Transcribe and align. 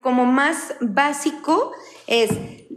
como 0.00 0.24
más 0.24 0.74
básico 0.80 1.72
es, 2.06 2.30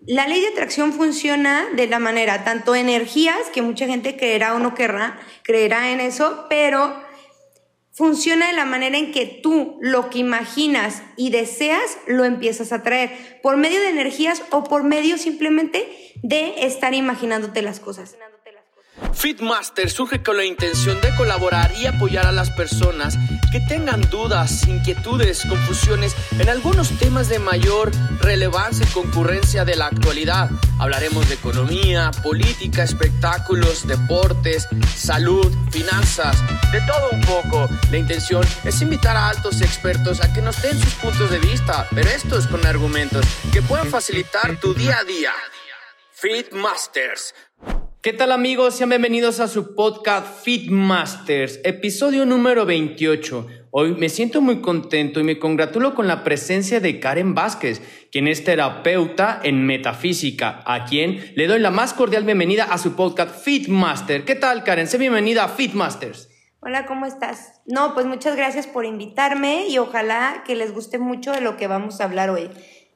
la 0.07 0.27
ley 0.27 0.41
de 0.41 0.47
atracción 0.47 0.93
funciona 0.93 1.67
de 1.75 1.87
la 1.87 1.99
manera, 1.99 2.43
tanto 2.43 2.75
energías, 2.75 3.49
que 3.53 3.61
mucha 3.61 3.85
gente 3.85 4.17
creerá 4.17 4.55
o 4.55 4.59
no 4.59 4.73
querrá, 4.73 5.19
creerá 5.43 5.91
en 5.91 5.99
eso, 5.99 6.45
pero 6.49 6.93
funciona 7.91 8.47
de 8.47 8.53
la 8.53 8.65
manera 8.65 8.97
en 8.97 9.11
que 9.11 9.25
tú 9.25 9.77
lo 9.81 10.09
que 10.09 10.19
imaginas 10.19 11.03
y 11.17 11.29
deseas 11.29 11.97
lo 12.07 12.25
empiezas 12.25 12.71
a 12.71 12.83
traer, 12.83 13.39
por 13.43 13.57
medio 13.57 13.79
de 13.79 13.89
energías 13.89 14.43
o 14.49 14.63
por 14.63 14.83
medio 14.83 15.17
simplemente 15.17 15.87
de 16.23 16.65
estar 16.65 16.93
imaginándote 16.93 17.61
las 17.61 17.79
cosas. 17.79 18.17
Fitmaster 19.13 19.89
surge 19.89 20.23
con 20.23 20.37
la 20.37 20.45
intención 20.45 20.99
de 21.01 21.13
colaborar 21.15 21.71
y 21.77 21.85
apoyar 21.85 22.25
a 22.25 22.31
las 22.31 22.49
personas 22.49 23.17
que 23.51 23.59
tengan 23.59 24.01
dudas, 24.09 24.67
inquietudes, 24.67 25.45
confusiones 25.47 26.15
en 26.39 26.49
algunos 26.49 26.97
temas 26.97 27.29
de 27.29 27.37
mayor 27.39 27.91
relevancia 28.19 28.85
y 28.89 28.93
concurrencia 28.93 29.65
de 29.65 29.75
la 29.75 29.87
actualidad. 29.87 30.49
Hablaremos 30.79 31.27
de 31.27 31.35
economía, 31.35 32.11
política, 32.23 32.83
espectáculos, 32.83 33.87
deportes, 33.87 34.67
salud, 34.95 35.53
finanzas, 35.69 36.37
de 36.71 36.81
todo 36.81 37.09
un 37.11 37.21
poco. 37.21 37.69
La 37.91 37.97
intención 37.97 38.45
es 38.63 38.81
invitar 38.81 39.15
a 39.15 39.29
altos 39.29 39.61
expertos 39.61 40.21
a 40.21 40.33
que 40.33 40.41
nos 40.41 40.61
den 40.61 40.79
sus 40.81 40.93
puntos 40.95 41.29
de 41.29 41.39
vista, 41.39 41.87
pero 41.93 42.09
estos 42.09 42.47
con 42.47 42.65
argumentos 42.65 43.25
que 43.51 43.61
puedan 43.61 43.87
facilitar 43.89 44.59
tu 44.59 44.73
día 44.73 44.97
a 44.99 45.03
día. 45.03 45.33
Fitmasters 46.11 47.33
¿Qué 48.01 48.13
tal 48.13 48.31
amigos? 48.31 48.73
Sean 48.73 48.89
bienvenidos 48.89 49.39
a 49.39 49.47
su 49.47 49.75
podcast 49.75 50.43
Fitmasters, 50.43 51.59
episodio 51.63 52.25
número 52.25 52.65
28. 52.65 53.45
Hoy 53.69 53.93
me 53.93 54.09
siento 54.09 54.41
muy 54.41 54.59
contento 54.59 55.19
y 55.19 55.23
me 55.23 55.37
congratulo 55.37 55.93
con 55.93 56.07
la 56.07 56.23
presencia 56.23 56.79
de 56.79 56.99
Karen 56.99 57.35
Vázquez, 57.35 58.07
quien 58.11 58.27
es 58.27 58.43
terapeuta 58.43 59.39
en 59.43 59.67
metafísica, 59.67 60.63
a 60.65 60.85
quien 60.85 61.31
le 61.35 61.45
doy 61.45 61.59
la 61.59 61.69
más 61.69 61.93
cordial 61.93 62.23
bienvenida 62.23 62.63
a 62.63 62.79
su 62.79 62.95
podcast 62.95 63.45
Fitmaster. 63.45 64.25
¿Qué 64.25 64.33
tal 64.33 64.63
Karen? 64.63 64.87
Sé 64.87 64.97
bienvenida 64.97 65.43
a 65.43 65.49
Fitmasters. 65.49 66.27
Hola, 66.59 66.87
¿cómo 66.87 67.05
estás? 67.05 67.61
No, 67.67 67.93
pues 67.93 68.07
muchas 68.07 68.35
gracias 68.35 68.65
por 68.65 68.85
invitarme 68.85 69.67
y 69.67 69.77
ojalá 69.77 70.41
que 70.47 70.55
les 70.55 70.73
guste 70.73 70.97
mucho 70.97 71.33
de 71.33 71.41
lo 71.41 71.55
que 71.55 71.67
vamos 71.67 72.01
a 72.01 72.05
hablar 72.05 72.31
hoy 72.31 72.49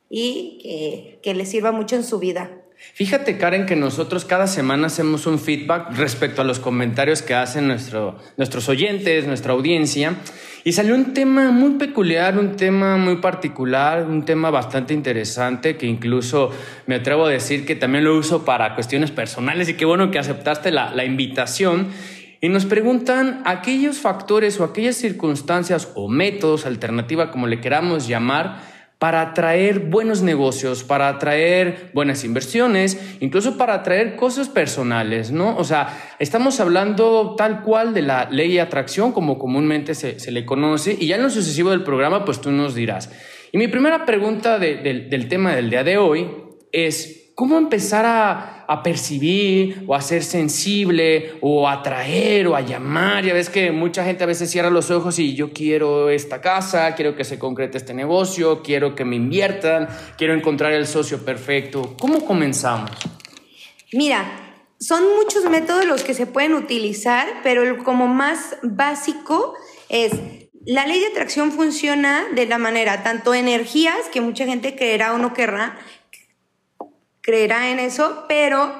y 0.09 0.57
que, 0.63 1.19
que 1.21 1.35
les 1.35 1.51
sirva 1.51 1.71
mucho 1.71 1.95
en 1.95 2.03
su 2.03 2.17
vida. 2.17 2.64
Fíjate, 2.93 3.37
Karen, 3.37 3.65
que 3.65 3.75
nosotros 3.75 4.25
cada 4.25 4.47
semana 4.47 4.87
hacemos 4.87 5.25
un 5.27 5.39
feedback 5.39 5.97
respecto 5.97 6.41
a 6.41 6.45
los 6.45 6.59
comentarios 6.59 7.21
que 7.21 7.33
hacen 7.33 7.67
nuestros 7.67 8.69
oyentes, 8.69 9.27
nuestra 9.27 9.53
audiencia. 9.53 10.15
Y 10.63 10.71
salió 10.71 10.95
un 10.95 11.13
tema 11.13 11.51
muy 11.51 11.71
peculiar, 11.71 12.39
un 12.39 12.55
tema 12.55 12.97
muy 12.97 13.17
particular, 13.17 14.05
un 14.07 14.25
tema 14.25 14.49
bastante 14.49 14.93
interesante 14.93 15.77
que 15.77 15.85
incluso 15.85 16.51
me 16.87 16.95
atrevo 16.95 17.25
a 17.25 17.29
decir 17.29 17.65
que 17.65 17.75
también 17.75 18.03
lo 18.03 18.17
uso 18.17 18.45
para 18.45 18.73
cuestiones 18.75 19.11
personales 19.11 19.69
y 19.69 19.75
qué 19.75 19.85
bueno 19.85 20.09
que 20.09 20.17
aceptaste 20.17 20.71
la, 20.71 20.91
la 20.91 21.05
invitación. 21.05 21.89
Y 22.41 22.49
nos 22.49 22.65
preguntan 22.65 23.41
aquellos 23.45 23.97
factores 23.97 24.59
o 24.59 24.63
aquellas 24.63 24.95
circunstancias 24.95 25.91
o 25.95 26.07
métodos, 26.07 26.65
alternativa 26.65 27.29
como 27.31 27.47
le 27.47 27.61
queramos 27.61 28.07
llamar, 28.07 28.74
para 28.99 29.21
atraer 29.21 29.79
buenos 29.79 30.21
negocios, 30.21 30.83
para 30.83 31.09
atraer 31.09 31.91
buenas 31.93 32.23
inversiones, 32.23 33.17
incluso 33.19 33.57
para 33.57 33.73
atraer 33.73 34.15
cosas 34.15 34.47
personales, 34.47 35.31
¿no? 35.31 35.57
O 35.57 35.63
sea, 35.63 36.15
estamos 36.19 36.59
hablando 36.59 37.35
tal 37.37 37.61
cual 37.61 37.93
de 37.93 38.01
la 38.01 38.29
ley 38.31 38.53
de 38.53 38.61
atracción, 38.61 39.11
como 39.11 39.37
comúnmente 39.37 39.95
se, 39.95 40.31
le 40.31 40.45
conoce, 40.45 40.95
y 40.99 41.07
ya 41.07 41.17
en 41.17 41.23
lo 41.23 41.29
sucesivo 41.29 41.71
del 41.71 41.83
programa, 41.83 42.23
pues 42.23 42.39
tú 42.39 42.51
nos 42.51 42.73
dirás. 42.73 43.11
Y 43.51 43.57
mi 43.57 43.67
primera 43.67 44.05
pregunta 44.05 44.59
del 44.59 45.27
tema 45.27 45.55
del 45.55 45.69
día 45.69 45.83
de 45.83 45.97
hoy 45.97 46.29
es, 46.71 47.24
¿Cómo 47.35 47.57
empezar 47.57 48.05
a, 48.05 48.81
percibir 48.81 49.83
o 49.87 49.93
a 49.93 50.01
ser 50.01 50.23
sensible 50.23 51.33
o 51.41 51.67
a 51.67 51.73
atraer 51.73 52.47
o 52.47 52.55
a 52.55 52.61
llamar? 52.61 53.25
Ya 53.25 53.33
ves 53.33 53.49
que 53.49 53.71
mucha 53.71 54.05
gente 54.05 54.23
a 54.23 54.27
veces 54.27 54.49
cierra 54.49 54.69
los 54.69 54.89
ojos 54.89 55.19
y 55.19 55.35
yo 55.35 55.51
quiero 55.51 56.09
esta 56.09 56.39
casa, 56.39 56.95
quiero 56.95 57.17
que 57.17 57.25
se 57.25 57.37
concrete 57.37 57.77
este 57.77 57.93
negocio, 57.93 58.63
quiero 58.63 58.95
que 58.95 59.03
me 59.03 59.17
inviertan, 59.17 59.89
quiero 60.17 60.33
encontrar 60.33 60.71
el 60.71 60.87
socio 60.87 61.25
perfecto. 61.25 61.97
¿Cómo 61.99 62.25
comenzamos? 62.25 62.91
Mira, 63.91 64.23
son 64.79 65.03
muchos 65.17 65.43
métodos 65.49 65.85
los 65.85 66.03
que 66.03 66.13
se 66.13 66.27
pueden 66.27 66.53
utilizar, 66.53 67.27
pero 67.43 67.63
el 67.63 67.83
como 67.83 68.07
más 68.07 68.55
básico 68.63 69.55
es 69.89 70.13
la 70.65 70.87
ley 70.87 70.99
de 70.99 71.07
atracción 71.07 71.51
funciona 71.51 72.25
de 72.33 72.47
la 72.47 72.57
manera, 72.57 73.03
tanto 73.03 73.33
energías, 73.33 74.07
que 74.11 74.21
mucha 74.21 74.45
gente 74.45 74.75
creerá 74.75 75.13
o 75.13 75.17
no 75.17 75.33
querrá, 75.33 75.77
creerá 77.25 77.71
en 77.71 77.79
eso, 77.79 78.25
pero 78.29 78.71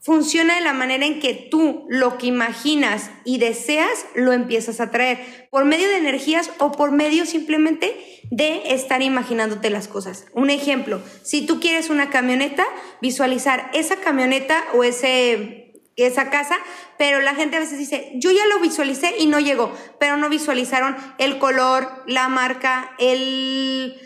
funciona 0.00 0.56
de 0.56 0.60
la 0.60 0.72
manera 0.72 1.06
en 1.06 1.20
que 1.20 1.32
tú 1.32 1.86
lo 1.88 2.18
que 2.18 2.26
imaginas 2.26 3.10
y 3.24 3.38
deseas 3.38 4.04
lo 4.14 4.32
empiezas 4.32 4.80
a 4.80 4.90
traer 4.90 5.48
por 5.50 5.64
medio 5.64 5.88
de 5.88 5.96
energías 5.96 6.50
o 6.58 6.72
por 6.72 6.90
medio 6.90 7.24
simplemente 7.24 7.96
de 8.30 8.74
estar 8.74 9.02
imaginándote 9.02 9.70
las 9.70 9.86
cosas. 9.86 10.26
Un 10.34 10.50
ejemplo, 10.50 11.00
si 11.22 11.46
tú 11.46 11.60
quieres 11.60 11.90
una 11.90 12.10
camioneta, 12.10 12.66
visualizar 13.00 13.70
esa 13.72 13.96
camioneta 13.96 14.64
o 14.74 14.82
ese 14.82 15.60
esa 15.96 16.28
casa, 16.28 16.56
pero 16.98 17.20
la 17.20 17.36
gente 17.36 17.56
a 17.56 17.60
veces 17.60 17.78
dice, 17.78 18.10
yo 18.16 18.32
ya 18.32 18.44
lo 18.46 18.58
visualicé 18.58 19.14
y 19.16 19.26
no 19.26 19.38
llegó, 19.38 19.72
pero 20.00 20.16
no 20.16 20.28
visualizaron 20.28 20.96
el 21.18 21.38
color, 21.38 22.02
la 22.08 22.28
marca, 22.28 22.96
el 22.98 23.96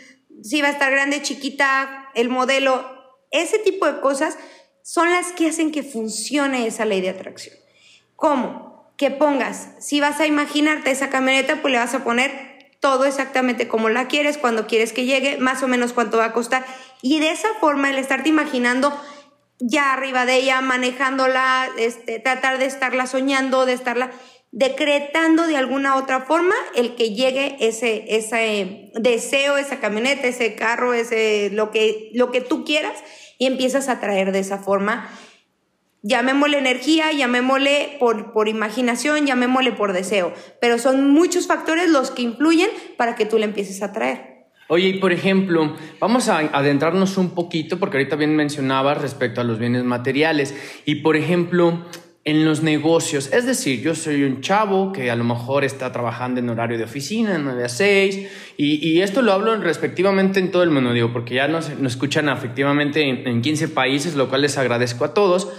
si 0.43 0.61
va 0.61 0.67
a 0.67 0.71
estar 0.71 0.91
grande, 0.91 1.23
chiquita, 1.23 2.09
el 2.13 2.29
modelo, 2.29 2.98
ese 3.31 3.59
tipo 3.59 3.85
de 3.85 3.99
cosas 3.99 4.37
son 4.81 5.11
las 5.11 5.31
que 5.31 5.49
hacen 5.49 5.71
que 5.71 5.83
funcione 5.83 6.65
esa 6.65 6.85
ley 6.85 7.01
de 7.01 7.09
atracción. 7.09 7.55
¿Cómo? 8.15 8.91
Que 8.97 9.11
pongas, 9.11 9.69
si 9.79 9.99
vas 9.99 10.19
a 10.19 10.27
imaginarte 10.27 10.91
esa 10.91 11.09
camioneta, 11.09 11.61
pues 11.61 11.71
le 11.71 11.77
vas 11.77 11.93
a 11.93 12.03
poner 12.03 12.49
todo 12.79 13.05
exactamente 13.05 13.67
como 13.67 13.89
la 13.89 14.07
quieres, 14.07 14.37
cuando 14.37 14.67
quieres 14.67 14.93
que 14.93 15.05
llegue, 15.05 15.37
más 15.37 15.63
o 15.63 15.67
menos 15.67 15.93
cuánto 15.93 16.17
va 16.17 16.25
a 16.25 16.33
costar. 16.33 16.65
Y 17.01 17.19
de 17.19 17.31
esa 17.31 17.49
forma, 17.59 17.89
el 17.89 17.97
estarte 17.97 18.29
imaginando 18.29 18.97
ya 19.59 19.93
arriba 19.93 20.25
de 20.25 20.35
ella, 20.35 20.61
manejándola, 20.61 21.69
este, 21.77 22.19
tratar 22.19 22.57
de 22.57 22.65
estarla 22.65 23.07
soñando, 23.07 23.65
de 23.65 23.73
estarla 23.73 24.11
decretando 24.51 25.45
de 25.45 25.57
alguna 25.57 25.95
otra 25.95 26.21
forma 26.21 26.55
el 26.75 26.95
que 26.95 27.13
llegue 27.13 27.57
ese, 27.59 28.15
ese 28.15 28.91
deseo, 28.95 29.57
esa 29.57 29.79
camioneta, 29.79 30.27
ese 30.27 30.55
carro, 30.55 30.93
ese, 30.93 31.49
lo 31.51 31.71
que, 31.71 32.09
lo 32.13 32.31
que 32.31 32.41
tú 32.41 32.65
quieras 32.65 32.97
y 33.37 33.45
empiezas 33.45 33.89
a 33.89 33.99
traer 33.99 34.31
de 34.31 34.39
esa 34.39 34.57
forma. 34.57 35.09
Llamémosle 36.01 36.57
energía, 36.57 37.11
llamémosle 37.11 37.97
por, 37.99 38.31
por 38.31 38.47
imaginación, 38.47 39.25
llamémosle 39.25 39.73
por 39.73 39.93
deseo, 39.93 40.33
pero 40.61 40.79
son 40.79 41.11
muchos 41.11 41.45
factores 41.45 41.89
los 41.89 42.09
que 42.09 42.21
influyen 42.21 42.69
para 42.97 43.15
que 43.15 43.25
tú 43.25 43.37
le 43.37 43.45
empieces 43.45 43.83
a 43.83 43.91
traer. 43.91 44.39
Oye, 44.71 44.89
y 44.89 44.99
por 44.99 45.11
ejemplo, 45.11 45.75
vamos 45.99 46.29
a 46.29 46.37
adentrarnos 46.37 47.17
un 47.17 47.31
poquito, 47.31 47.79
porque 47.79 47.97
ahorita 47.97 48.15
bien 48.15 48.35
mencionabas 48.35 49.01
respecto 49.01 49.41
a 49.41 49.43
los 49.43 49.57
bienes 49.57 49.83
materiales. 49.83 50.55
Y 50.85 50.95
por 50.95 51.17
ejemplo, 51.17 51.85
en 52.29 52.45
los 52.45 52.61
negocios. 52.61 53.31
Es 53.33 53.47
decir, 53.47 53.81
yo 53.81 53.95
soy 53.95 54.23
un 54.23 54.41
chavo 54.41 54.91
que 54.91 55.09
a 55.09 55.15
lo 55.15 55.23
mejor 55.23 55.63
está 55.63 55.91
trabajando 55.91 56.39
en 56.39 56.47
horario 56.47 56.77
de 56.77 56.83
oficina, 56.83 57.39
9 57.39 57.63
a 57.63 57.69
6, 57.69 58.29
y, 58.55 59.01
esto 59.01 59.23
lo 59.23 59.31
hablo 59.31 59.55
respectivamente 59.57 60.39
en 60.39 60.51
todo 60.51 60.61
el 60.61 60.69
mundo, 60.69 60.93
digo, 60.93 61.11
porque 61.11 61.35
ya 61.35 61.47
nos, 61.47 61.69
escuchan 61.69 62.29
efectivamente 62.29 63.01
en, 63.01 63.27
en 63.27 63.41
15 63.41 63.69
países, 63.69 64.15
lo 64.15 64.29
cual 64.29 64.43
les 64.43 64.57
agradezco 64.59 65.05
a 65.05 65.13
todos. 65.15 65.51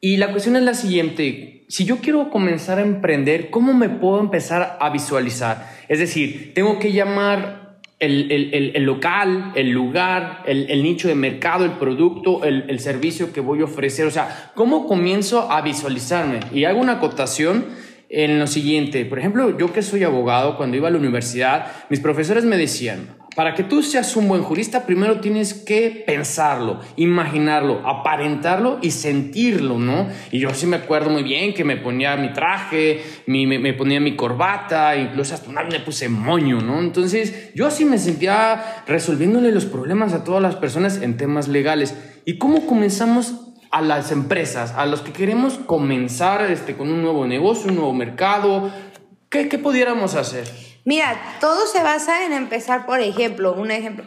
Y 0.00 0.16
la 0.16 0.30
cuestión 0.30 0.56
es 0.56 0.62
la 0.62 0.74
siguiente, 0.74 1.64
si 1.68 1.84
yo 1.84 1.98
quiero 1.98 2.30
comenzar 2.30 2.78
a 2.78 2.82
emprender, 2.82 3.50
¿cómo 3.50 3.74
me 3.74 3.90
puedo 3.90 4.18
empezar 4.20 4.78
a 4.80 4.88
visualizar? 4.88 5.70
Es 5.88 5.98
decir, 5.98 6.52
tengo 6.54 6.78
que 6.78 6.92
llamar 6.92 7.65
el, 7.98 8.82
local, 8.84 9.52
el 9.54 9.70
lugar, 9.70 10.42
el, 10.46 10.82
nicho 10.82 11.08
de 11.08 11.14
mercado, 11.14 11.64
el 11.64 11.72
producto, 11.72 12.44
el, 12.44 12.78
servicio 12.80 13.32
que 13.32 13.40
voy 13.40 13.60
a 13.60 13.64
ofrecer. 13.64 14.06
O 14.06 14.10
sea, 14.10 14.52
¿cómo 14.54 14.86
comienzo 14.86 15.50
a 15.50 15.62
visualizarme? 15.62 16.40
Y 16.52 16.64
hago 16.64 16.80
una 16.80 16.94
acotación 16.94 17.66
en 18.08 18.38
lo 18.38 18.46
siguiente. 18.46 19.04
Por 19.04 19.18
ejemplo, 19.18 19.56
yo 19.58 19.72
que 19.72 19.82
soy 19.82 20.04
abogado, 20.04 20.56
cuando 20.56 20.76
iba 20.76 20.88
a 20.88 20.90
la 20.90 20.98
universidad, 20.98 21.72
mis 21.88 22.00
profesores 22.00 22.44
me 22.44 22.56
decían, 22.56 23.16
para 23.36 23.54
que 23.54 23.64
tú 23.64 23.82
seas 23.82 24.16
un 24.16 24.28
buen 24.28 24.42
jurista, 24.42 24.86
primero 24.86 25.20
tienes 25.20 25.52
que 25.52 26.02
pensarlo, 26.06 26.80
imaginarlo, 26.96 27.86
aparentarlo 27.86 28.78
y 28.80 28.92
sentirlo, 28.92 29.78
¿no? 29.78 30.08
Y 30.30 30.38
yo 30.38 30.54
sí 30.54 30.66
me 30.66 30.76
acuerdo 30.76 31.10
muy 31.10 31.22
bien 31.22 31.52
que 31.52 31.62
me 31.62 31.76
ponía 31.76 32.16
mi 32.16 32.32
traje, 32.32 33.02
me, 33.26 33.74
ponía 33.74 34.00
mi 34.00 34.16
corbata, 34.16 34.96
incluso 34.96 35.34
hasta 35.34 35.50
una 35.50 35.64
me 35.64 35.80
puse 35.80 36.08
moño, 36.08 36.62
¿no? 36.62 36.80
Entonces 36.80 37.52
yo 37.54 37.70
sí 37.70 37.84
me 37.84 37.98
sentía 37.98 38.82
resolviéndole 38.86 39.52
los 39.52 39.66
problemas 39.66 40.14
a 40.14 40.24
todas 40.24 40.40
las 40.40 40.56
personas 40.56 41.02
en 41.02 41.18
temas 41.18 41.46
legales. 41.46 41.94
¿Y 42.24 42.38
cómo 42.38 42.64
comenzamos 42.66 43.52
a 43.70 43.82
las 43.82 44.12
empresas, 44.12 44.72
a 44.74 44.86
los 44.86 45.02
que 45.02 45.12
queremos 45.12 45.58
comenzar 45.58 46.50
este, 46.50 46.74
con 46.74 46.90
un 46.90 47.02
nuevo 47.02 47.26
negocio, 47.26 47.68
un 47.68 47.76
nuevo 47.76 47.92
mercado? 47.92 48.70
¿Qué, 49.28 49.50
qué 49.50 49.58
pudiéramos 49.58 50.14
hacer? 50.14 50.65
Mira, 50.86 51.20
todo 51.40 51.66
se 51.66 51.82
basa 51.82 52.24
en 52.24 52.32
empezar, 52.32 52.86
por 52.86 53.00
ejemplo, 53.00 53.54
un 53.54 53.72
ejemplo. 53.72 54.04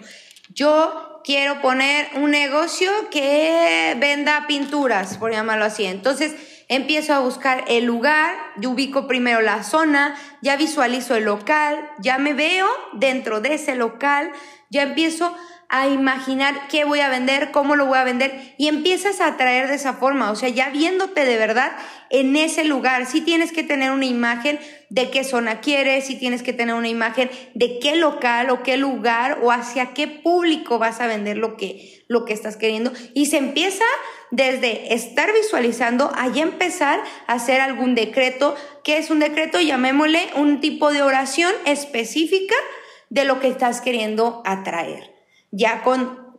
Yo 0.54 1.20
quiero 1.26 1.60
poner 1.60 2.08
un 2.16 2.32
negocio 2.32 2.90
que 3.12 3.98
venda 4.00 4.48
pinturas, 4.48 5.18
por 5.18 5.30
llamarlo 5.30 5.66
así. 5.66 5.84
Entonces, 5.84 6.36
empiezo 6.70 7.14
a 7.14 7.20
buscar 7.20 7.66
el 7.68 7.84
lugar, 7.84 8.34
yo 8.62 8.70
ubico 8.70 9.08
primero 9.08 9.42
la 9.42 9.64
zona, 9.64 10.16
ya 10.42 10.56
visualizo 10.56 11.16
el 11.16 11.26
local, 11.26 11.78
ya 12.00 12.18
me 12.18 12.34
veo 12.34 12.66
dentro 12.94 13.42
de 13.42 13.56
ese 13.56 13.76
local, 13.76 14.32
ya 14.70 14.84
empiezo 14.84 15.36
a 15.70 15.88
imaginar 15.88 16.68
qué 16.68 16.84
voy 16.84 17.00
a 17.00 17.10
vender, 17.10 17.52
cómo 17.52 17.76
lo 17.76 17.86
voy 17.86 18.00
a 18.00 18.04
vender 18.04 18.56
y 18.58 18.68
empiezas 18.68 19.22
a 19.22 19.28
atraer 19.28 19.68
de 19.68 19.76
esa 19.76 19.94
forma, 19.94 20.32
o 20.32 20.36
sea, 20.36 20.50
ya 20.50 20.70
viéndote 20.70 21.26
de 21.26 21.38
verdad 21.38 21.72
en 22.10 22.36
ese 22.36 22.64
lugar, 22.64 23.06
sí 23.06 23.22
tienes 23.22 23.52
que 23.52 23.62
tener 23.62 23.92
una 23.92 24.08
imagen 24.08 24.60
de 24.90 25.12
qué 25.12 25.24
zona 25.24 25.62
quieres, 25.62 26.08
sí 26.08 26.16
tienes 26.16 26.42
que 26.42 26.54
tener 26.54 26.74
una 26.74 26.88
imagen 26.88 27.30
de 27.54 27.78
qué 27.78 27.96
local 27.96 28.50
o 28.50 28.64
qué 28.64 28.78
lugar 28.78 29.40
o 29.44 29.52
hacia 29.52 29.94
qué 29.94 30.08
público 30.08 30.80
vas 30.80 31.02
a 31.02 31.08
vender 31.08 31.38
lo 31.38 31.56
que, 31.56 32.04
lo 32.08 32.26
que 32.26 32.34
estás 32.34 32.58
queriendo. 32.58 32.92
Y 33.14 33.28
se 33.28 33.38
empieza 33.38 33.86
desde 34.32 34.96
estar 34.96 35.32
visualizando 35.34 36.12
a 36.16 36.30
ya 36.30 36.42
empezar 36.42 37.00
a 37.28 37.34
hacer 37.34 37.62
algún 37.62 37.94
decreto, 37.94 38.56
que 38.84 38.98
es 38.98 39.12
un 39.12 39.20
decreto, 39.20 39.62
llamémosle 39.62 40.30
un 40.36 40.62
tipo 40.62 40.92
de 40.92 41.04
oración 41.04 41.54
específica 41.66 42.56
de 43.12 43.26
lo 43.26 43.40
que 43.40 43.50
estás 43.50 43.82
queriendo 43.82 44.42
atraer 44.46 45.09
ya 45.52 45.82
con 45.84 46.30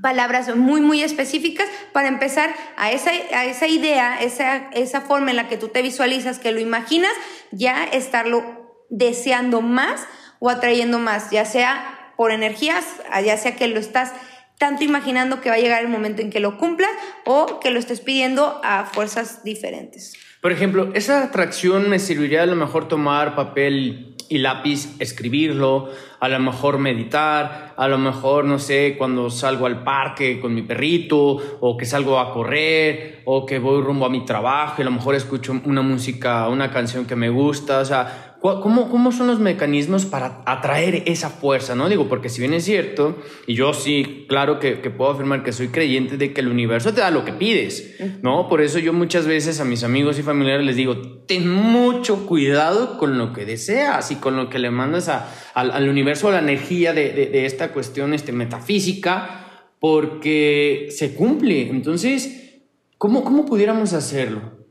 palabras 0.00 0.54
muy, 0.56 0.80
muy 0.80 1.02
específicas 1.02 1.68
para 1.92 2.08
empezar 2.08 2.54
a 2.76 2.90
esa, 2.90 3.10
a 3.10 3.44
esa 3.44 3.66
idea, 3.66 4.22
esa, 4.22 4.70
esa 4.72 5.02
forma 5.02 5.30
en 5.30 5.36
la 5.36 5.48
que 5.48 5.58
tú 5.58 5.68
te 5.68 5.82
visualizas, 5.82 6.38
que 6.38 6.52
lo 6.52 6.60
imaginas, 6.60 7.12
ya 7.50 7.84
estarlo 7.84 8.84
deseando 8.88 9.60
más 9.60 10.06
o 10.38 10.48
atrayendo 10.48 10.98
más, 10.98 11.30
ya 11.30 11.44
sea 11.44 12.14
por 12.16 12.32
energías, 12.32 12.84
ya 13.24 13.36
sea 13.36 13.56
que 13.56 13.68
lo 13.68 13.80
estás 13.80 14.12
tanto 14.62 14.84
imaginando 14.84 15.40
que 15.40 15.50
va 15.50 15.56
a 15.56 15.58
llegar 15.58 15.82
el 15.82 15.88
momento 15.88 16.22
en 16.22 16.30
que 16.30 16.38
lo 16.38 16.56
cumplas 16.56 16.92
o 17.24 17.58
que 17.58 17.72
lo 17.72 17.80
estés 17.80 18.00
pidiendo 18.00 18.60
a 18.62 18.84
fuerzas 18.84 19.42
diferentes. 19.42 20.12
Por 20.40 20.52
ejemplo, 20.52 20.92
esa 20.94 21.24
atracción 21.24 21.90
me 21.90 21.98
serviría 21.98 22.44
a 22.44 22.46
lo 22.46 22.54
mejor 22.54 22.86
tomar 22.86 23.34
papel 23.34 24.14
y 24.28 24.38
lápiz 24.38 24.94
escribirlo, 25.00 25.90
a 26.20 26.28
lo 26.28 26.38
mejor 26.38 26.78
meditar, 26.78 27.74
a 27.76 27.88
lo 27.88 27.98
mejor, 27.98 28.44
no 28.44 28.60
sé, 28.60 28.94
cuando 28.96 29.30
salgo 29.30 29.66
al 29.66 29.82
parque 29.82 30.38
con 30.38 30.54
mi 30.54 30.62
perrito, 30.62 31.58
o 31.58 31.76
que 31.76 31.84
salgo 31.84 32.20
a 32.20 32.32
correr, 32.32 33.22
o 33.24 33.44
que 33.44 33.58
voy 33.58 33.82
rumbo 33.82 34.06
a 34.06 34.10
mi 34.10 34.24
trabajo, 34.24 34.76
y 34.78 34.82
a 34.82 34.84
lo 34.84 34.92
mejor 34.92 35.16
escucho 35.16 35.60
una 35.64 35.82
música, 35.82 36.48
una 36.48 36.70
canción 36.70 37.04
que 37.04 37.16
me 37.16 37.30
gusta, 37.30 37.80
o 37.80 37.84
sea, 37.84 38.31
¿Cómo, 38.42 38.90
¿Cómo 38.90 39.12
son 39.12 39.28
los 39.28 39.38
mecanismos 39.38 40.04
para 40.04 40.42
atraer 40.46 41.04
esa 41.06 41.30
fuerza? 41.30 41.76
¿no? 41.76 41.88
Digo, 41.88 42.08
porque 42.08 42.28
si 42.28 42.40
bien 42.40 42.52
es 42.54 42.64
cierto, 42.64 43.16
y 43.46 43.54
yo 43.54 43.72
sí, 43.72 44.26
claro 44.28 44.58
que, 44.58 44.80
que, 44.80 44.90
puedo 44.90 45.12
afirmar 45.12 45.44
que 45.44 45.52
soy 45.52 45.68
creyente 45.68 46.16
de 46.16 46.32
que 46.32 46.40
el 46.40 46.48
universo 46.48 46.92
te 46.92 47.02
da 47.02 47.12
lo 47.12 47.24
que 47.24 47.32
pides, 47.32 47.94
¿no? 48.20 48.48
Por 48.48 48.60
eso 48.60 48.80
yo 48.80 48.92
muchas 48.92 49.28
veces 49.28 49.60
a 49.60 49.64
mis 49.64 49.84
amigos 49.84 50.18
y 50.18 50.24
familiares 50.24 50.66
les 50.66 50.74
digo, 50.74 50.96
ten 51.28 51.48
mucho 51.48 52.26
cuidado 52.26 52.98
con 52.98 53.16
lo 53.16 53.32
que 53.32 53.44
deseas 53.44 54.10
y 54.10 54.16
con 54.16 54.36
lo 54.36 54.50
que 54.50 54.58
le 54.58 54.72
mandas 54.72 55.08
a, 55.08 55.32
al, 55.54 55.70
al, 55.70 55.88
universo, 55.88 56.26
a 56.28 56.32
la 56.32 56.40
energía 56.40 56.92
de, 56.92 57.12
de, 57.12 57.26
de 57.26 57.46
esta 57.46 57.68
cuestión 57.68 58.12
este, 58.12 58.32
metafísica, 58.32 59.68
porque 59.78 60.88
se 60.90 61.14
cumple. 61.14 61.68
Entonces, 61.70 62.60
¿cómo, 62.98 63.22
¿cómo 63.22 63.46
pudiéramos 63.46 63.92
hacerlo? 63.92 64.66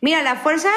Mira, 0.00 0.24
la 0.24 0.34
fuerza 0.34 0.70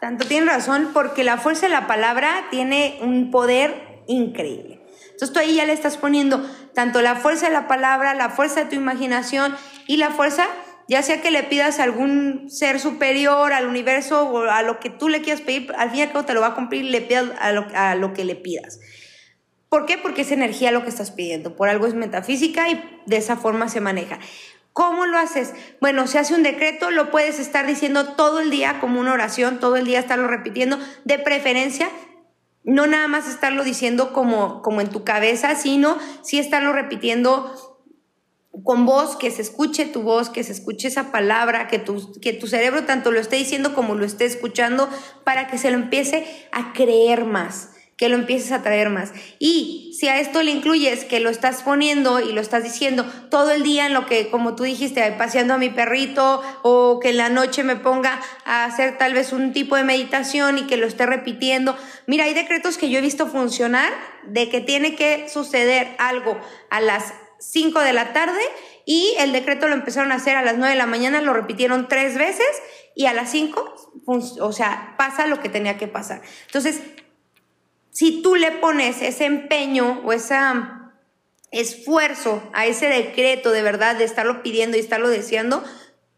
tanto 0.00 0.26
tiene 0.26 0.46
razón, 0.46 0.90
porque 0.92 1.24
la 1.24 1.36
fuerza 1.36 1.66
de 1.66 1.72
la 1.72 1.86
palabra 1.86 2.46
tiene 2.50 2.98
un 3.02 3.30
poder 3.30 4.02
increíble. 4.06 4.80
Entonces 5.04 5.32
tú 5.32 5.38
ahí 5.38 5.56
ya 5.56 5.66
le 5.66 5.74
estás 5.74 5.98
poniendo 5.98 6.42
tanto 6.74 7.02
la 7.02 7.16
fuerza 7.16 7.46
de 7.46 7.52
la 7.52 7.68
palabra, 7.68 8.14
la 8.14 8.30
fuerza 8.30 8.64
de 8.64 8.70
tu 8.70 8.76
imaginación 8.76 9.54
y 9.86 9.98
la 9.98 10.10
fuerza, 10.10 10.46
ya 10.88 11.02
sea 11.02 11.20
que 11.20 11.30
le 11.30 11.42
pidas 11.42 11.78
a 11.78 11.82
algún 11.82 12.48
ser 12.48 12.80
superior, 12.80 13.52
al 13.52 13.66
universo 13.66 14.28
o 14.28 14.44
a 14.44 14.62
lo 14.62 14.80
que 14.80 14.88
tú 14.88 15.08
le 15.10 15.20
quieras 15.20 15.42
pedir, 15.42 15.72
al 15.76 15.90
fin 15.90 15.98
y 15.98 16.02
al 16.02 16.12
cabo 16.12 16.24
te 16.24 16.32
lo 16.32 16.40
va 16.40 16.48
a 16.48 16.54
cumplir 16.54 16.86
le 16.86 17.02
pidas 17.02 17.26
a 17.38 17.52
lo, 17.52 17.66
a 17.74 17.94
lo 17.94 18.14
que 18.14 18.24
le 18.24 18.34
pidas. 18.34 18.80
¿Por 19.68 19.86
qué? 19.86 19.98
Porque 19.98 20.22
es 20.22 20.32
energía 20.32 20.72
lo 20.72 20.82
que 20.82 20.88
estás 20.88 21.12
pidiendo. 21.12 21.54
Por 21.54 21.68
algo 21.68 21.86
es 21.86 21.94
metafísica 21.94 22.68
y 22.68 22.82
de 23.06 23.16
esa 23.18 23.36
forma 23.36 23.68
se 23.68 23.80
maneja. 23.80 24.18
¿Cómo 24.72 25.06
lo 25.06 25.18
haces? 25.18 25.52
Bueno, 25.80 26.06
se 26.06 26.18
hace 26.18 26.34
un 26.34 26.42
decreto, 26.42 26.90
lo 26.90 27.10
puedes 27.10 27.38
estar 27.38 27.66
diciendo 27.66 28.14
todo 28.14 28.40
el 28.40 28.50
día 28.50 28.78
como 28.80 29.00
una 29.00 29.12
oración, 29.12 29.58
todo 29.58 29.76
el 29.76 29.84
día 29.84 29.98
estarlo 29.98 30.28
repitiendo, 30.28 30.78
de 31.04 31.18
preferencia, 31.18 31.90
no 32.62 32.86
nada 32.86 33.08
más 33.08 33.28
estarlo 33.28 33.64
diciendo 33.64 34.12
como, 34.12 34.62
como 34.62 34.80
en 34.80 34.88
tu 34.88 35.02
cabeza, 35.02 35.54
sino 35.56 35.98
sí 36.22 36.38
estarlo 36.38 36.72
repitiendo 36.72 37.52
con 38.64 38.86
voz, 38.86 39.16
que 39.16 39.30
se 39.30 39.42
escuche 39.42 39.86
tu 39.86 40.02
voz, 40.02 40.28
que 40.28 40.44
se 40.44 40.52
escuche 40.52 40.88
esa 40.88 41.10
palabra, 41.10 41.66
que 41.66 41.78
tu, 41.78 42.12
que 42.20 42.32
tu 42.32 42.46
cerebro 42.46 42.84
tanto 42.84 43.10
lo 43.10 43.20
esté 43.20 43.36
diciendo 43.36 43.74
como 43.74 43.94
lo 43.94 44.04
esté 44.04 44.24
escuchando, 44.24 44.88
para 45.24 45.48
que 45.48 45.58
se 45.58 45.70
lo 45.70 45.76
empiece 45.76 46.48
a 46.52 46.72
creer 46.72 47.24
más 47.24 47.70
que 48.00 48.08
lo 48.08 48.16
empieces 48.16 48.50
a 48.50 48.62
traer 48.62 48.88
más. 48.88 49.12
Y 49.38 49.89
si 50.00 50.08
a 50.08 50.18
esto 50.18 50.42
le 50.42 50.50
incluyes 50.50 51.04
que 51.04 51.20
lo 51.20 51.28
estás 51.28 51.62
poniendo 51.62 52.20
y 52.20 52.32
lo 52.32 52.40
estás 52.40 52.62
diciendo 52.62 53.04
todo 53.30 53.50
el 53.50 53.62
día 53.62 53.84
en 53.84 53.92
lo 53.92 54.06
que, 54.06 54.30
como 54.30 54.56
tú 54.56 54.62
dijiste, 54.62 55.12
paseando 55.12 55.52
a 55.52 55.58
mi 55.58 55.68
perrito 55.68 56.40
o 56.62 57.00
que 57.00 57.10
en 57.10 57.18
la 57.18 57.28
noche 57.28 57.64
me 57.64 57.76
ponga 57.76 58.18
a 58.46 58.64
hacer 58.64 58.96
tal 58.96 59.12
vez 59.12 59.34
un 59.34 59.52
tipo 59.52 59.76
de 59.76 59.84
meditación 59.84 60.56
y 60.56 60.62
que 60.62 60.78
lo 60.78 60.86
esté 60.86 61.04
repitiendo. 61.04 61.76
Mira, 62.06 62.24
hay 62.24 62.32
decretos 62.32 62.78
que 62.78 62.88
yo 62.88 62.96
he 62.96 63.02
visto 63.02 63.26
funcionar 63.26 63.92
de 64.24 64.48
que 64.48 64.62
tiene 64.62 64.96
que 64.96 65.28
suceder 65.28 65.94
algo 65.98 66.40
a 66.70 66.80
las 66.80 67.12
5 67.38 67.80
de 67.80 67.92
la 67.92 68.14
tarde 68.14 68.40
y 68.86 69.14
el 69.18 69.32
decreto 69.32 69.68
lo 69.68 69.74
empezaron 69.74 70.12
a 70.12 70.14
hacer 70.14 70.34
a 70.34 70.42
las 70.42 70.56
9 70.56 70.72
de 70.72 70.78
la 70.78 70.86
mañana, 70.86 71.20
lo 71.20 71.34
repitieron 71.34 71.88
tres 71.88 72.16
veces 72.16 72.48
y 72.96 73.04
a 73.04 73.12
las 73.12 73.30
5, 73.32 73.92
o 74.06 74.52
sea, 74.52 74.94
pasa 74.96 75.26
lo 75.26 75.42
que 75.42 75.50
tenía 75.50 75.76
que 75.76 75.88
pasar. 75.88 76.22
Entonces, 76.46 76.80
si 78.00 78.22
tú 78.22 78.34
le 78.34 78.50
pones 78.50 79.02
ese 79.02 79.26
empeño 79.26 80.00
o 80.06 80.14
ese 80.14 80.34
esfuerzo 81.50 82.42
a 82.54 82.64
ese 82.64 82.86
decreto 82.86 83.50
de 83.50 83.60
verdad 83.60 83.94
de 83.94 84.04
estarlo 84.04 84.42
pidiendo 84.42 84.78
y 84.78 84.80
estarlo 84.80 85.10
deseando, 85.10 85.62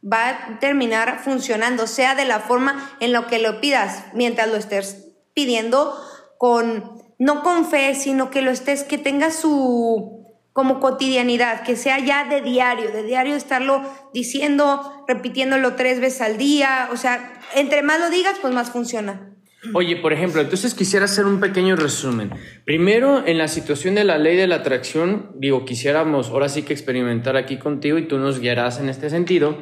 va 0.01 0.29
a 0.29 0.59
terminar 0.61 1.23
funcionando, 1.25 1.89
sea 1.89 2.15
de 2.15 2.25
la 2.25 2.39
forma 2.39 2.97
en 3.01 3.11
la 3.11 3.27
que 3.27 3.41
lo 3.41 3.61
pidas, 3.61 4.05
mientras 4.15 4.47
lo 4.47 4.59
estés 4.59 5.09
pidiendo 5.35 6.01
con, 6.39 7.03
no 7.19 7.43
con 7.43 7.69
fe, 7.69 7.97
sino 7.97 8.31
que 8.31 8.43
lo 8.43 8.53
estés, 8.53 8.85
que 8.85 8.99
tenga 8.99 9.33
su 9.33 10.25
como 10.53 10.79
cotidianidad, 10.79 11.65
que 11.65 11.75
sea 11.75 11.99
ya 11.99 12.27
de 12.27 12.43
diario, 12.43 12.93
de 12.93 13.03
diario 13.03 13.35
estarlo 13.35 13.83
diciendo, 14.15 15.05
repitiéndolo 15.09 15.75
tres 15.75 15.99
veces 15.99 16.21
al 16.21 16.39
día, 16.39 16.91
o 16.93 16.97
sea, 16.97 17.41
entre 17.57 17.83
más 17.83 17.99
lo 17.99 18.09
digas, 18.09 18.37
pues 18.41 18.55
más 18.55 18.71
funciona. 18.71 19.32
Oye, 19.75 19.97
por 19.97 20.13
ejemplo, 20.13 20.41
entonces 20.41 20.75
quisiera 20.75 21.05
hacer 21.05 21.25
un 21.25 21.39
pequeño 21.39 21.77
resumen. 21.77 22.31
Primero, 22.65 23.25
en 23.27 23.39
la 23.39 23.47
situación 23.47 23.95
de 23.95 24.03
la 24.03 24.19
ley 24.19 24.37
de 24.37 24.49
la 24.49 24.57
atracción, 24.57 25.31
digo, 25.37 25.65
quisiéramos 25.65 26.31
ahora 26.31 26.49
sí 26.49 26.63
que 26.63 26.73
experimentar 26.73 27.37
aquí 27.37 27.59
contigo 27.59 27.97
y 27.97 28.09
tú 28.09 28.19
nos 28.19 28.41
guiarás 28.41 28.81
en 28.81 28.89
este 28.89 29.09
sentido. 29.09 29.59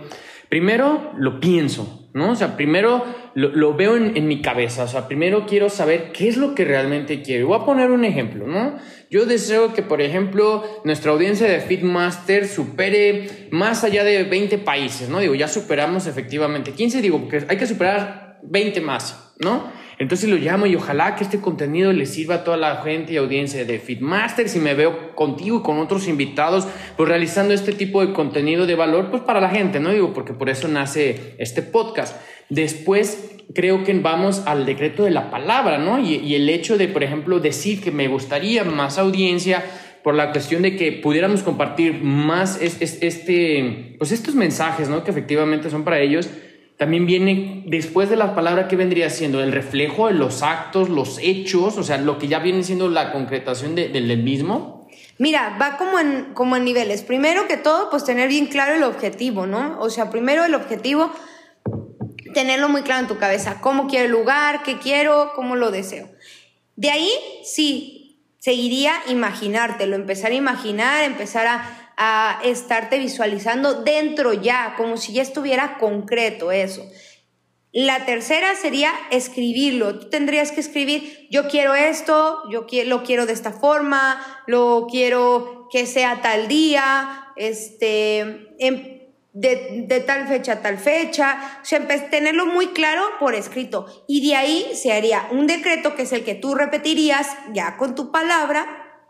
Primero, 0.49 1.13
lo 1.19 1.39
pienso, 1.39 2.11
¿no? 2.15 2.33
O 2.33 2.35
sea, 2.35 2.57
primero 2.57 3.05
lo, 3.35 3.51
lo 3.51 3.75
veo 3.75 3.97
en, 3.97 4.17
en, 4.17 4.27
mi 4.27 4.41
cabeza, 4.41 4.85
o 4.85 4.89
sea, 4.89 5.07
primero 5.07 5.47
quiero 5.47 5.69
saber 5.69 6.11
qué 6.13 6.29
es 6.29 6.39
lo 6.39 6.55
que 6.55 6.65
realmente 6.65 7.23
quiero. 7.23 7.49
Voy 7.49 7.61
a 7.61 7.65
poner 7.65 7.91
un 7.91 8.05
ejemplo, 8.05 8.47
¿no? 8.47 8.79
Yo 9.11 9.27
deseo 9.27 9.75
que, 9.75 9.83
por 9.83 10.01
ejemplo, 10.01 10.65
nuestra 10.83 11.13
audiencia 11.13 11.47
de 11.47 11.61
Fitmaster 11.61 12.49
supere 12.49 13.49
más 13.53 13.85
allá 13.85 14.03
de 14.03 14.25
20 14.25 14.59
países, 14.59 15.09
¿no? 15.09 15.21
Digo, 15.21 15.35
ya 15.35 15.47
superamos 15.47 16.07
efectivamente 16.07 16.73
15, 16.73 17.03
digo, 17.03 17.21
porque 17.21 17.45
hay 17.47 17.57
que 17.57 17.67
superar 17.67 18.39
20 18.43 18.81
más, 18.81 19.35
¿no? 19.39 19.80
Entonces 20.01 20.31
lo 20.31 20.37
llamo 20.37 20.65
y 20.65 20.75
ojalá 20.75 21.15
que 21.15 21.25
este 21.25 21.43
contenido 21.43 21.93
le 21.93 22.07
sirva 22.07 22.37
a 22.37 22.45
toda 22.45 22.57
la 22.57 22.77
gente 22.77 23.13
y 23.13 23.19
audiencia 23.19 23.67
de 23.67 23.79
Fitmasters 23.79 24.57
y 24.57 24.59
me 24.59 24.73
veo 24.73 25.15
contigo 25.15 25.59
y 25.59 25.63
con 25.63 25.79
otros 25.79 26.09
invitados, 26.09 26.67
pues 26.97 27.07
realizando 27.07 27.53
este 27.53 27.73
tipo 27.73 28.05
de 28.05 28.15
contenido 28.15 28.67
de 28.67 28.77
valor, 28.77 29.11
pues 29.11 29.23
para 29.23 29.43
la 29.43 29.51
gente, 29.51 29.79
¿no? 29.79 29.93
Digo, 29.93 30.15
porque 30.15 30.33
por 30.33 30.49
eso 30.49 30.69
nace 30.69 31.35
este 31.37 31.61
podcast. 31.61 32.17
Después 32.49 33.43
creo 33.55 33.85
que 33.85 33.93
vamos 33.93 34.43
al 34.47 34.65
decreto 34.65 35.05
de 35.05 35.11
la 35.11 35.31
palabra, 35.31 35.77
¿no? 35.77 35.99
Y, 35.99 36.35
el 36.35 36.49
hecho 36.49 36.79
de, 36.79 36.89
por 36.89 37.03
ejemplo, 37.03 37.39
decir 37.39 37.83
que 37.83 37.91
me 37.91 38.09
gustaría 38.09 38.65
más 38.65 38.97
audiencia 38.97 39.63
por 40.03 40.15
la 40.15 40.33
cuestión 40.33 40.63
de 40.63 40.77
que 40.77 40.93
pudiéramos 40.93 41.43
compartir 41.43 42.03
más 42.03 42.59
este, 42.63 43.97
pues 43.99 44.13
estos 44.13 44.35
mensajes, 44.35 44.89
¿no? 44.89 45.05
Que 45.05 45.11
efectivamente 45.11 45.69
son 45.69 45.85
para 45.85 46.01
ellos 46.01 46.31
también 46.81 47.05
viene 47.05 47.63
después 47.67 48.09
de 48.09 48.17
la 48.17 48.35
palabra 48.35 48.67
que 48.67 48.75
vendría 48.75 49.11
siendo 49.11 49.43
el 49.43 49.53
reflejo 49.53 50.07
de 50.07 50.15
los 50.15 50.43
actos, 50.43 50.89
los 50.89 51.19
hechos, 51.21 51.77
o 51.77 51.83
sea, 51.83 51.99
lo 51.99 52.17
que 52.17 52.27
ya 52.27 52.39
viene 52.39 52.63
siendo 52.63 52.89
la 52.89 53.13
concretación 53.13 53.75
de, 53.75 53.91
del 53.91 54.17
mismo. 54.23 54.89
Mira, 55.19 55.59
va 55.61 55.77
como 55.77 55.99
en, 55.99 56.33
como 56.33 56.57
en 56.57 56.65
niveles. 56.65 57.03
Primero 57.03 57.47
que 57.47 57.59
todo, 57.59 57.91
pues 57.91 58.07
tener 58.07 58.31
bien 58.31 58.47
claro 58.47 58.77
el 58.77 58.83
objetivo, 58.83 59.47
¿no? 59.47 59.79
O 59.79 59.91
sea, 59.91 60.09
primero 60.09 60.43
el 60.43 60.55
objetivo, 60.55 61.13
tenerlo 62.33 62.71
muy 62.71 62.81
claro 62.81 63.03
en 63.03 63.09
tu 63.09 63.19
cabeza. 63.19 63.61
¿Cómo 63.61 63.87
quiero 63.87 64.07
el 64.07 64.13
lugar? 64.13 64.63
¿Qué 64.63 64.79
quiero? 64.79 65.33
¿Cómo 65.35 65.57
lo 65.57 65.71
deseo? 65.71 66.09
De 66.77 66.89
ahí 66.89 67.11
sí, 67.45 68.23
seguiría 68.39 68.95
imaginártelo, 69.07 69.97
empezar 69.97 70.31
a 70.31 70.35
imaginar, 70.35 71.05
empezar 71.05 71.47
a, 71.47 71.80
a 72.03 72.41
estarte 72.43 72.99
visualizando 72.99 73.83
dentro 73.83 74.33
ya, 74.33 74.73
como 74.79 74.97
si 74.97 75.13
ya 75.13 75.21
estuviera 75.21 75.77
concreto 75.77 76.51
eso. 76.51 76.83
La 77.73 78.07
tercera 78.07 78.55
sería 78.55 78.91
escribirlo. 79.11 79.99
Tú 79.99 80.09
tendrías 80.09 80.51
que 80.51 80.61
escribir, 80.61 81.29
yo 81.31 81.47
quiero 81.49 81.75
esto, 81.75 82.43
yo 82.51 82.65
lo 82.87 83.03
quiero 83.03 83.27
de 83.27 83.35
esta 83.35 83.53
forma, 83.53 84.19
lo 84.47 84.87
quiero 84.91 85.69
que 85.71 85.85
sea 85.85 86.23
tal 86.23 86.49
día, 86.49 87.27
este, 87.37 88.49
de, 89.35 90.05
tal 90.07 90.27
fecha 90.27 90.53
a 90.55 90.63
tal 90.63 90.79
fecha, 90.79 91.61
o 91.61 91.65
sea, 91.67 91.87
tenerlo 92.09 92.47
muy 92.47 92.69
claro 92.69 93.03
por 93.21 93.35
escrito. 93.35 93.85
Y 94.09 94.27
de 94.27 94.37
ahí 94.37 94.71
se 94.73 94.95
haría 94.95 95.29
un 95.33 95.47
decreto 95.47 95.95
que 95.95 96.05
es 96.05 96.13
el 96.13 96.25
que 96.25 96.35
tú 96.35 96.55
repetirías 96.55 97.29
ya 97.53 97.77
con 97.77 97.95
tu 97.95 98.11
palabra, 98.11 99.05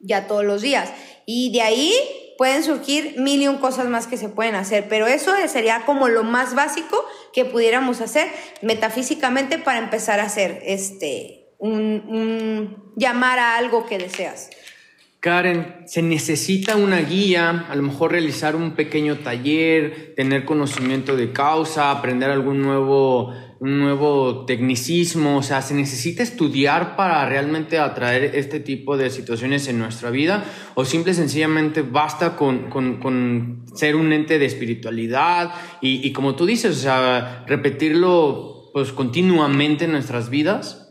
ya 0.00 0.26
todos 0.26 0.46
los 0.46 0.62
días. 0.62 0.90
Y 1.26 1.52
de 1.52 1.60
ahí 1.60 1.94
pueden 2.42 2.64
surgir 2.64 3.14
mil 3.18 3.40
y 3.40 3.46
un 3.46 3.58
cosas 3.58 3.88
más 3.88 4.08
que 4.08 4.16
se 4.16 4.28
pueden 4.28 4.56
hacer, 4.56 4.86
pero 4.88 5.06
eso 5.06 5.30
sería 5.46 5.84
como 5.86 6.08
lo 6.08 6.24
más 6.24 6.56
básico 6.56 7.06
que 7.32 7.44
pudiéramos 7.44 8.00
hacer 8.00 8.26
metafísicamente 8.62 9.58
para 9.58 9.78
empezar 9.78 10.18
a 10.18 10.24
hacer 10.24 10.60
este, 10.66 11.46
un 11.58 12.94
llamar 12.96 13.38
a 13.38 13.56
algo 13.58 13.86
que 13.86 13.96
deseas. 13.96 14.50
Karen, 15.20 15.84
se 15.86 16.02
necesita 16.02 16.74
una 16.74 16.98
guía, 16.98 17.66
a 17.70 17.76
lo 17.76 17.82
mejor 17.84 18.10
realizar 18.10 18.56
un 18.56 18.72
pequeño 18.72 19.18
taller, 19.18 20.14
tener 20.16 20.44
conocimiento 20.44 21.14
de 21.14 21.32
causa, 21.32 21.92
aprender 21.92 22.28
algún 22.28 22.60
nuevo, 22.60 23.32
un 23.62 23.78
nuevo 23.78 24.44
tecnicismo, 24.44 25.36
o 25.36 25.42
sea, 25.44 25.62
se 25.62 25.74
necesita 25.74 26.24
estudiar 26.24 26.96
para 26.96 27.24
realmente 27.28 27.78
atraer 27.78 28.32
este 28.34 28.58
tipo 28.58 28.96
de 28.96 29.08
situaciones 29.08 29.68
en 29.68 29.78
nuestra 29.78 30.10
vida, 30.10 30.42
o 30.74 30.84
simple 30.84 31.14
sencillamente 31.14 31.82
basta 31.82 32.34
con, 32.34 32.70
con, 32.70 33.62
ser 33.72 33.94
un 33.94 34.12
ente 34.12 34.40
de 34.40 34.46
espiritualidad 34.46 35.52
y, 35.80 36.04
y 36.04 36.12
como 36.12 36.34
tú 36.34 36.44
dices, 36.44 36.76
o 36.76 36.80
sea, 36.80 37.44
repetirlo 37.46 38.72
pues 38.72 38.90
continuamente 38.90 39.84
en 39.84 39.92
nuestras 39.92 40.28
vidas. 40.28 40.81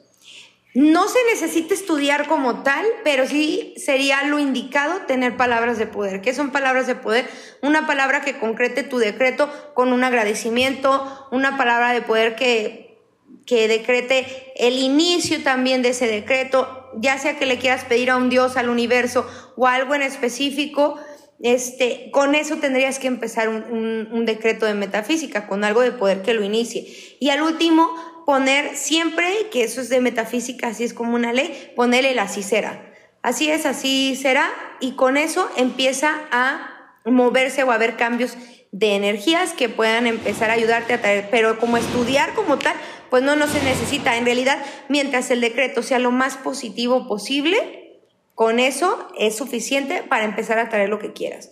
No 0.73 1.09
se 1.09 1.19
necesita 1.29 1.73
estudiar 1.73 2.27
como 2.27 2.63
tal, 2.63 2.85
pero 3.03 3.27
sí 3.27 3.73
sería 3.75 4.23
lo 4.23 4.39
indicado 4.39 5.01
tener 5.05 5.35
palabras 5.35 5.77
de 5.77 5.85
poder. 5.85 6.21
¿Qué 6.21 6.33
son 6.33 6.51
palabras 6.51 6.87
de 6.87 6.95
poder? 6.95 7.27
Una 7.61 7.85
palabra 7.85 8.21
que 8.21 8.39
concrete 8.39 8.83
tu 8.83 8.97
decreto 8.97 9.51
con 9.73 9.91
un 9.91 10.05
agradecimiento, 10.05 11.27
una 11.31 11.57
palabra 11.57 11.91
de 11.91 12.01
poder 12.01 12.35
que, 12.35 12.97
que 13.45 13.67
decrete 13.67 14.53
el 14.55 14.79
inicio 14.79 15.43
también 15.43 15.81
de 15.81 15.89
ese 15.89 16.07
decreto, 16.07 16.89
ya 16.97 17.17
sea 17.17 17.37
que 17.37 17.45
le 17.45 17.57
quieras 17.57 17.83
pedir 17.83 18.09
a 18.09 18.15
un 18.15 18.29
Dios, 18.29 18.55
al 18.55 18.69
universo 18.69 19.27
o 19.57 19.67
algo 19.67 19.93
en 19.93 20.03
específico. 20.03 20.97
Este, 21.43 22.11
con 22.11 22.33
eso 22.35 22.57
tendrías 22.57 22.99
que 22.99 23.07
empezar 23.07 23.49
un, 23.49 24.07
un 24.11 24.25
decreto 24.25 24.65
de 24.67 24.75
metafísica, 24.75 25.47
con 25.47 25.65
algo 25.65 25.81
de 25.81 25.91
poder 25.91 26.21
que 26.21 26.33
lo 26.33 26.45
inicie. 26.45 26.87
Y 27.19 27.29
al 27.29 27.41
último, 27.41 27.91
poner 28.25 28.75
siempre, 28.75 29.47
que 29.51 29.63
eso 29.63 29.81
es 29.81 29.89
de 29.89 30.01
metafísica, 30.01 30.67
así 30.67 30.83
es 30.83 30.93
como 30.93 31.15
una 31.15 31.33
ley, 31.33 31.71
ponerle 31.75 32.11
el 32.11 32.19
así 32.19 32.43
será. 32.43 32.93
Así 33.21 33.49
es, 33.51 33.65
así 33.65 34.15
será, 34.15 34.49
y 34.79 34.93
con 34.93 35.17
eso 35.17 35.49
empieza 35.57 36.21
a 36.31 36.99
moverse 37.05 37.63
o 37.63 37.71
a 37.71 37.75
haber 37.75 37.95
cambios 37.95 38.35
de 38.71 38.95
energías 38.95 39.53
que 39.53 39.69
puedan 39.69 40.07
empezar 40.07 40.49
a 40.49 40.53
ayudarte 40.53 40.93
a 40.93 41.01
traer, 41.01 41.27
pero 41.29 41.59
como 41.59 41.77
estudiar 41.77 42.33
como 42.33 42.57
tal, 42.57 42.75
pues 43.09 43.21
no, 43.21 43.35
no 43.35 43.47
se 43.47 43.61
necesita. 43.63 44.17
En 44.17 44.25
realidad, 44.25 44.63
mientras 44.87 45.29
el 45.29 45.41
decreto 45.41 45.83
sea 45.83 45.99
lo 45.99 46.11
más 46.11 46.37
positivo 46.37 47.07
posible, 47.07 47.99
con 48.33 48.59
eso 48.59 49.07
es 49.19 49.35
suficiente 49.35 50.03
para 50.07 50.23
empezar 50.23 50.57
a 50.57 50.69
traer 50.69 50.89
lo 50.89 50.99
que 50.99 51.13
quieras. 51.13 51.51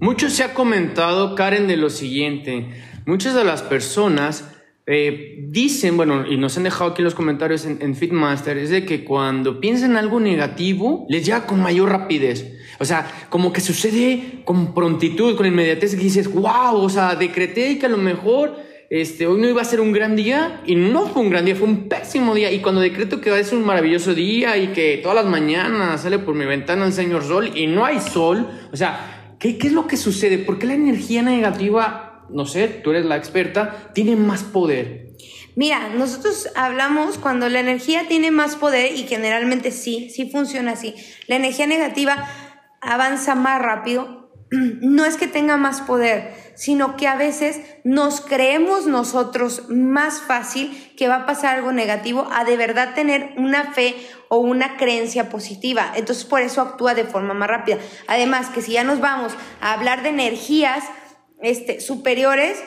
Mucho 0.00 0.28
se 0.28 0.42
ha 0.42 0.52
comentado, 0.52 1.34
Karen, 1.34 1.68
de 1.68 1.76
lo 1.76 1.88
siguiente. 1.88 2.68
Muchas 3.06 3.34
de 3.34 3.44
las 3.44 3.62
personas 3.62 4.44
eh, 4.86 5.44
dicen, 5.48 5.96
bueno, 5.96 6.26
y 6.26 6.36
nos 6.36 6.56
han 6.56 6.64
dejado 6.64 6.90
aquí 6.90 7.02
en 7.02 7.04
los 7.04 7.14
comentarios 7.14 7.66
en, 7.66 7.78
en 7.80 7.94
Fitmaster, 7.94 8.58
es 8.58 8.70
de 8.70 8.84
que 8.84 9.04
cuando 9.04 9.60
piensan 9.60 9.96
algo 9.96 10.18
negativo, 10.18 11.06
les 11.08 11.24
llega 11.24 11.46
con 11.46 11.60
mayor 11.60 11.90
rapidez. 11.90 12.58
O 12.80 12.84
sea, 12.84 13.06
como 13.28 13.52
que 13.52 13.60
sucede 13.60 14.42
con 14.44 14.74
prontitud, 14.74 15.36
con 15.36 15.46
inmediatez, 15.46 15.94
que 15.94 16.02
dices, 16.02 16.32
wow, 16.32 16.74
o 16.74 16.88
sea, 16.88 17.14
decreté 17.14 17.78
que 17.78 17.86
a 17.86 17.88
lo 17.88 17.96
mejor 17.96 18.56
este, 18.90 19.26
hoy 19.26 19.40
no 19.40 19.48
iba 19.48 19.62
a 19.62 19.64
ser 19.64 19.80
un 19.80 19.92
gran 19.92 20.16
día, 20.16 20.60
y 20.66 20.74
no 20.74 21.06
fue 21.06 21.22
un 21.22 21.30
gran 21.30 21.44
día, 21.44 21.54
fue 21.54 21.66
un 21.66 21.88
pésimo 21.88 22.34
día. 22.34 22.50
Y 22.50 22.58
cuando 22.58 22.80
decreto 22.80 23.20
que 23.20 23.38
es 23.38 23.52
un 23.52 23.64
maravilloso 23.64 24.14
día 24.14 24.58
y 24.58 24.68
que 24.68 24.98
todas 25.02 25.14
las 25.14 25.26
mañanas 25.26 26.02
sale 26.02 26.18
por 26.18 26.34
mi 26.34 26.44
ventana 26.44 26.84
el 26.84 26.92
señor 26.92 27.24
sol 27.24 27.52
y 27.54 27.68
no 27.68 27.84
hay 27.84 28.00
sol, 28.00 28.48
o 28.70 28.76
sea, 28.76 29.36
¿qué, 29.38 29.56
qué 29.56 29.68
es 29.68 29.72
lo 29.72 29.86
que 29.86 29.96
sucede? 29.96 30.38
¿Por 30.38 30.58
qué 30.58 30.66
la 30.66 30.74
energía 30.74 31.22
negativa 31.22 32.11
no 32.32 32.46
sé, 32.46 32.68
tú 32.68 32.90
eres 32.90 33.04
la 33.04 33.16
experta, 33.16 33.90
tiene 33.94 34.16
más 34.16 34.42
poder? 34.42 35.12
Mira, 35.54 35.90
nosotros 35.90 36.48
hablamos 36.54 37.18
cuando 37.18 37.48
la 37.50 37.60
energía 37.60 38.08
tiene 38.08 38.30
más 38.30 38.56
poder 38.56 38.92
y 38.96 39.06
generalmente 39.06 39.70
sí, 39.70 40.08
sí 40.08 40.30
funciona 40.30 40.72
así. 40.72 40.94
La 41.26 41.36
energía 41.36 41.66
negativa 41.66 42.26
avanza 42.80 43.34
más 43.34 43.60
rápido. 43.60 44.30
No 44.82 45.06
es 45.06 45.16
que 45.16 45.26
tenga 45.26 45.56
más 45.56 45.80
poder, 45.80 46.34
sino 46.56 46.96
que 46.96 47.08
a 47.08 47.16
veces 47.16 47.60
nos 47.84 48.20
creemos 48.20 48.86
nosotros 48.86 49.64
más 49.70 50.20
fácil 50.20 50.92
que 50.96 51.08
va 51.08 51.16
a 51.16 51.26
pasar 51.26 51.56
algo 51.56 51.72
negativo 51.72 52.28
a 52.30 52.44
de 52.44 52.58
verdad 52.58 52.94
tener 52.94 53.32
una 53.38 53.72
fe 53.72 53.94
o 54.28 54.38
una 54.38 54.76
creencia 54.76 55.30
positiva. 55.30 55.92
Entonces 55.96 56.26
por 56.26 56.42
eso 56.42 56.60
actúa 56.60 56.94
de 56.94 57.04
forma 57.04 57.32
más 57.32 57.48
rápida. 57.48 57.78
Además 58.08 58.50
que 58.50 58.60
si 58.60 58.72
ya 58.72 58.84
nos 58.84 59.00
vamos 59.00 59.32
a 59.62 59.72
hablar 59.72 60.02
de 60.02 60.10
energías, 60.10 60.84
este, 61.42 61.80
superiores, 61.80 62.62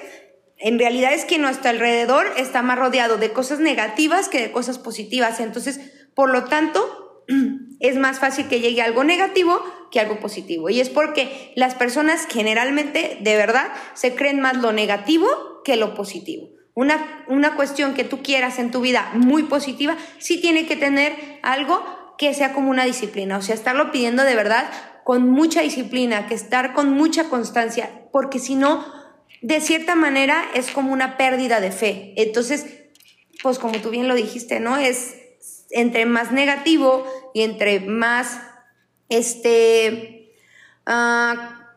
en 0.58 0.80
realidad 0.80 1.14
es 1.14 1.26
que 1.26 1.38
nuestro 1.38 1.70
alrededor 1.70 2.28
está 2.38 2.62
más 2.62 2.78
rodeado 2.78 3.18
de 3.18 3.32
cosas 3.32 3.60
negativas 3.60 4.30
que 4.30 4.42
de 4.42 4.52
cosas 4.52 4.80
positivas. 4.80 5.40
Entonces, 5.40 5.80
por 6.14 6.30
lo 6.30 6.46
tanto, 6.46 7.24
es 7.80 7.98
más 7.98 8.20
fácil 8.20 8.48
que 8.48 8.62
llegue 8.62 8.82
algo 8.82 9.04
negativo 9.04 9.62
que 9.92 10.00
algo 10.00 10.20
positivo. 10.20 10.70
Y 10.70 10.80
es 10.80 10.90
porque 10.90 11.52
las 11.56 11.76
personas 11.76 12.28
generalmente, 12.30 13.18
de 13.22 13.38
verdad, 13.38 13.72
se 13.94 14.16
creen 14.16 14.40
más 14.40 14.58
lo 14.58 14.72
negativo 14.72 15.28
que 15.64 15.76
lo 15.76 15.94
positivo. 15.94 16.50
Una, 16.74 17.26
una 17.28 17.56
cuestión 17.56 17.94
que 17.94 18.04
tú 18.04 18.22
quieras 18.22 18.60
en 18.60 18.72
tu 18.72 18.82
vida 18.82 19.12
muy 19.14 19.44
positiva, 19.44 19.96
sí 20.20 20.42
tiene 20.42 20.66
que 20.66 20.76
tener 20.76 21.14
algo 21.42 21.84
que 22.18 22.34
sea 22.34 22.54
como 22.54 22.70
una 22.70 22.86
disciplina. 22.86 23.38
O 23.38 23.42
sea, 23.42 23.56
estarlo 23.56 23.92
pidiendo 23.92 24.24
de 24.24 24.36
verdad 24.36 24.70
con 25.06 25.30
mucha 25.30 25.62
disciplina, 25.62 26.26
que 26.26 26.34
estar 26.34 26.74
con 26.74 26.90
mucha 26.90 27.30
constancia, 27.30 28.08
porque 28.12 28.40
si 28.40 28.56
no, 28.56 28.84
de 29.44 29.62
cierta 29.62 29.94
manera 29.94 30.44
es 30.56 30.72
como 30.72 30.92
una 30.92 31.16
pérdida 31.16 31.62
de 31.62 31.72
fe. 31.72 32.16
Entonces, 32.18 32.66
pues 33.44 33.60
como 33.60 33.80
tú 33.82 33.92
bien 33.92 34.08
lo 34.08 34.16
dijiste, 34.16 34.60
¿no? 34.60 34.78
Es 34.78 35.16
entre 35.70 36.08
más 36.08 36.32
negativo 36.32 37.06
y 37.36 37.44
entre 37.44 37.82
más, 37.82 38.40
este, 39.10 40.34
ah, 40.88 41.70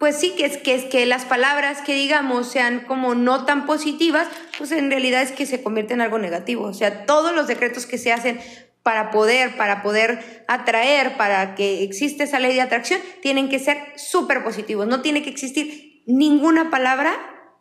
pues 0.00 0.16
sí, 0.16 0.32
que 0.36 0.44
es, 0.44 0.56
que 0.56 0.74
es 0.74 0.84
que 0.86 1.06
las 1.06 1.24
palabras 1.26 1.80
que 1.80 1.94
digamos 1.94 2.50
sean 2.50 2.80
como 2.80 3.14
no 3.14 3.44
tan 3.44 3.66
positivas, 3.66 4.26
pues 4.58 4.72
en 4.72 4.90
realidad 4.90 5.22
es 5.22 5.30
que 5.30 5.46
se 5.46 5.62
convierte 5.62 5.94
en 5.94 6.00
algo 6.00 6.18
negativo. 6.18 6.64
O 6.64 6.74
sea, 6.74 7.06
todos 7.06 7.32
los 7.36 7.46
decretos 7.46 7.86
que 7.86 7.98
se 7.98 8.12
hacen 8.12 8.40
para 8.84 9.10
poder, 9.10 9.56
para 9.56 9.82
poder 9.82 10.44
atraer, 10.46 11.16
para 11.16 11.54
que 11.56 11.82
exista 11.82 12.22
esa 12.22 12.38
ley 12.38 12.54
de 12.54 12.60
atracción, 12.60 13.00
tienen 13.22 13.48
que 13.48 13.58
ser 13.58 13.78
súper 13.96 14.44
positivos. 14.44 14.86
No 14.86 15.00
tiene 15.00 15.22
que 15.22 15.30
existir 15.30 16.02
ninguna 16.06 16.70
palabra 16.70 17.16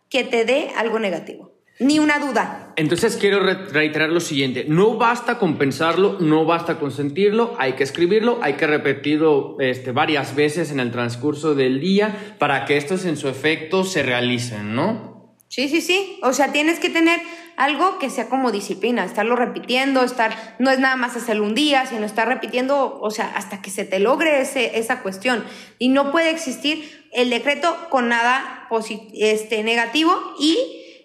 que 0.10 0.26
te 0.26 0.44
dé 0.44 0.70
algo 0.76 1.00
negativo. 1.00 1.54
Ni 1.80 1.98
una 1.98 2.20
duda. 2.20 2.74
Entonces 2.76 3.16
quiero 3.16 3.40
reiterar 3.40 4.10
lo 4.10 4.20
siguiente, 4.20 4.66
no 4.68 4.98
basta 4.98 5.40
con 5.40 5.58
pensarlo, 5.58 6.18
no 6.20 6.46
basta 6.46 6.78
con 6.78 6.92
sentirlo, 6.92 7.56
hay 7.58 7.74
que 7.74 7.84
escribirlo, 7.84 8.40
hay 8.42 8.54
que 8.54 8.68
repetirlo 8.68 9.58
este, 9.60 9.92
varias 9.92 10.36
veces 10.36 10.72
en 10.72 10.80
el 10.80 10.92
transcurso 10.92 11.56
del 11.56 11.80
día 11.80 12.36
para 12.38 12.66
que 12.66 12.78
estos 12.78 13.06
en 13.06 13.18
su 13.18 13.28
efecto 13.28 13.86
se 13.86 14.04
realicen, 14.04 14.76
¿no? 14.76 15.13
Sí, 15.54 15.70
sí, 15.70 15.82
sí. 15.82 16.18
O 16.24 16.34
sea, 16.34 16.52
tienes 16.52 16.80
que 16.80 16.90
tener 16.90 17.22
algo 17.58 18.00
que 18.00 18.10
sea 18.10 18.28
como 18.28 18.52
disciplina, 18.52 19.06
estarlo 19.06 19.36
repitiendo, 19.36 20.04
estar, 20.04 20.36
no 20.58 20.72
es 20.72 20.80
nada 20.80 20.96
más 20.96 21.16
hacerlo 21.16 21.46
un 21.46 21.54
día, 21.54 21.86
sino 21.86 22.08
estar 22.08 22.28
repitiendo, 22.28 23.00
o 23.00 23.12
sea, 23.12 23.32
hasta 23.36 23.62
que 23.62 23.70
se 23.70 23.86
te 23.86 24.00
logre 24.00 24.42
ese, 24.42 24.80
esa 24.80 25.04
cuestión. 25.04 25.46
Y 25.78 25.90
no 25.90 26.12
puede 26.12 26.32
existir 26.32 27.08
el 27.12 27.30
decreto 27.30 27.78
con 27.92 28.10
nada 28.10 28.68
este, 29.14 29.62
negativo 29.62 30.20
y 30.40 30.58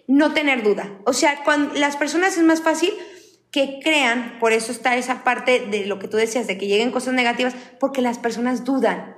no 0.07 0.33
tener 0.33 0.63
duda. 0.63 0.97
O 1.05 1.13
sea, 1.13 1.43
cuando 1.43 1.75
las 1.75 1.95
personas 1.95 2.35
es 2.35 2.43
más 2.43 2.63
fácil 2.63 2.91
que 3.51 3.79
crean, 3.83 4.39
por 4.39 4.51
eso 4.51 4.71
está 4.71 4.97
esa 4.97 5.23
parte 5.23 5.59
de 5.59 5.85
lo 5.85 5.99
que 5.99 6.07
tú 6.07 6.17
decías, 6.17 6.47
de 6.47 6.57
que 6.57 6.65
lleguen 6.65 6.89
cosas 6.89 7.13
negativas, 7.13 7.53
porque 7.79 8.01
las 8.01 8.17
personas 8.17 8.65
dudan. 8.65 9.15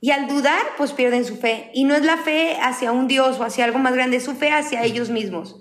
Y 0.00 0.12
al 0.12 0.28
dudar, 0.28 0.62
pues 0.78 0.92
pierden 0.92 1.24
su 1.24 1.36
fe. 1.36 1.70
Y 1.74 1.84
no 1.84 1.94
es 1.94 2.04
la 2.04 2.16
fe 2.16 2.56
hacia 2.62 2.92
un 2.92 3.06
Dios 3.06 3.38
o 3.38 3.44
hacia 3.44 3.64
algo 3.64 3.78
más 3.78 3.94
grande, 3.94 4.16
es 4.16 4.24
su 4.24 4.34
fe 4.34 4.50
hacia 4.50 4.84
ellos 4.84 5.10
mismos. 5.10 5.56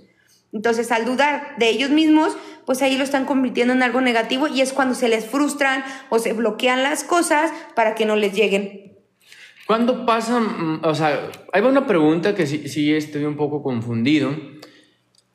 Entonces, 0.54 0.92
al 0.92 1.06
dudar 1.06 1.56
de 1.58 1.70
ellos 1.70 1.90
mismos, 1.90 2.38
pues 2.66 2.82
ahí 2.82 2.98
lo 2.98 3.04
están 3.04 3.26
convirtiendo 3.26 3.74
en 3.74 3.84
algo 3.84 4.02
negativo 4.02 4.48
y 4.48 4.62
es 4.62 4.74
cuando 4.74 4.96
se 4.96 5.10
les 5.10 5.26
frustran 5.26 5.84
o 6.10 6.20
se 6.20 6.34
bloquean 6.34 6.84
las 6.84 7.04
cosas 7.04 7.52
para 7.76 7.96
que 7.96 8.06
no 8.06 8.16
les 8.16 8.34
lleguen. 8.34 8.94
¿Cuándo 9.68 10.06
pasa? 10.06 10.40
Mm, 10.40 10.82
o 10.84 10.96
sea, 10.96 11.30
hay 11.54 11.62
una 11.62 11.86
pregunta 11.86 12.34
que 12.34 12.48
sí, 12.48 12.68
sí 12.70 12.94
estoy 12.94 13.26
un 13.26 13.36
poco 13.36 13.62
confundido. 13.62 14.36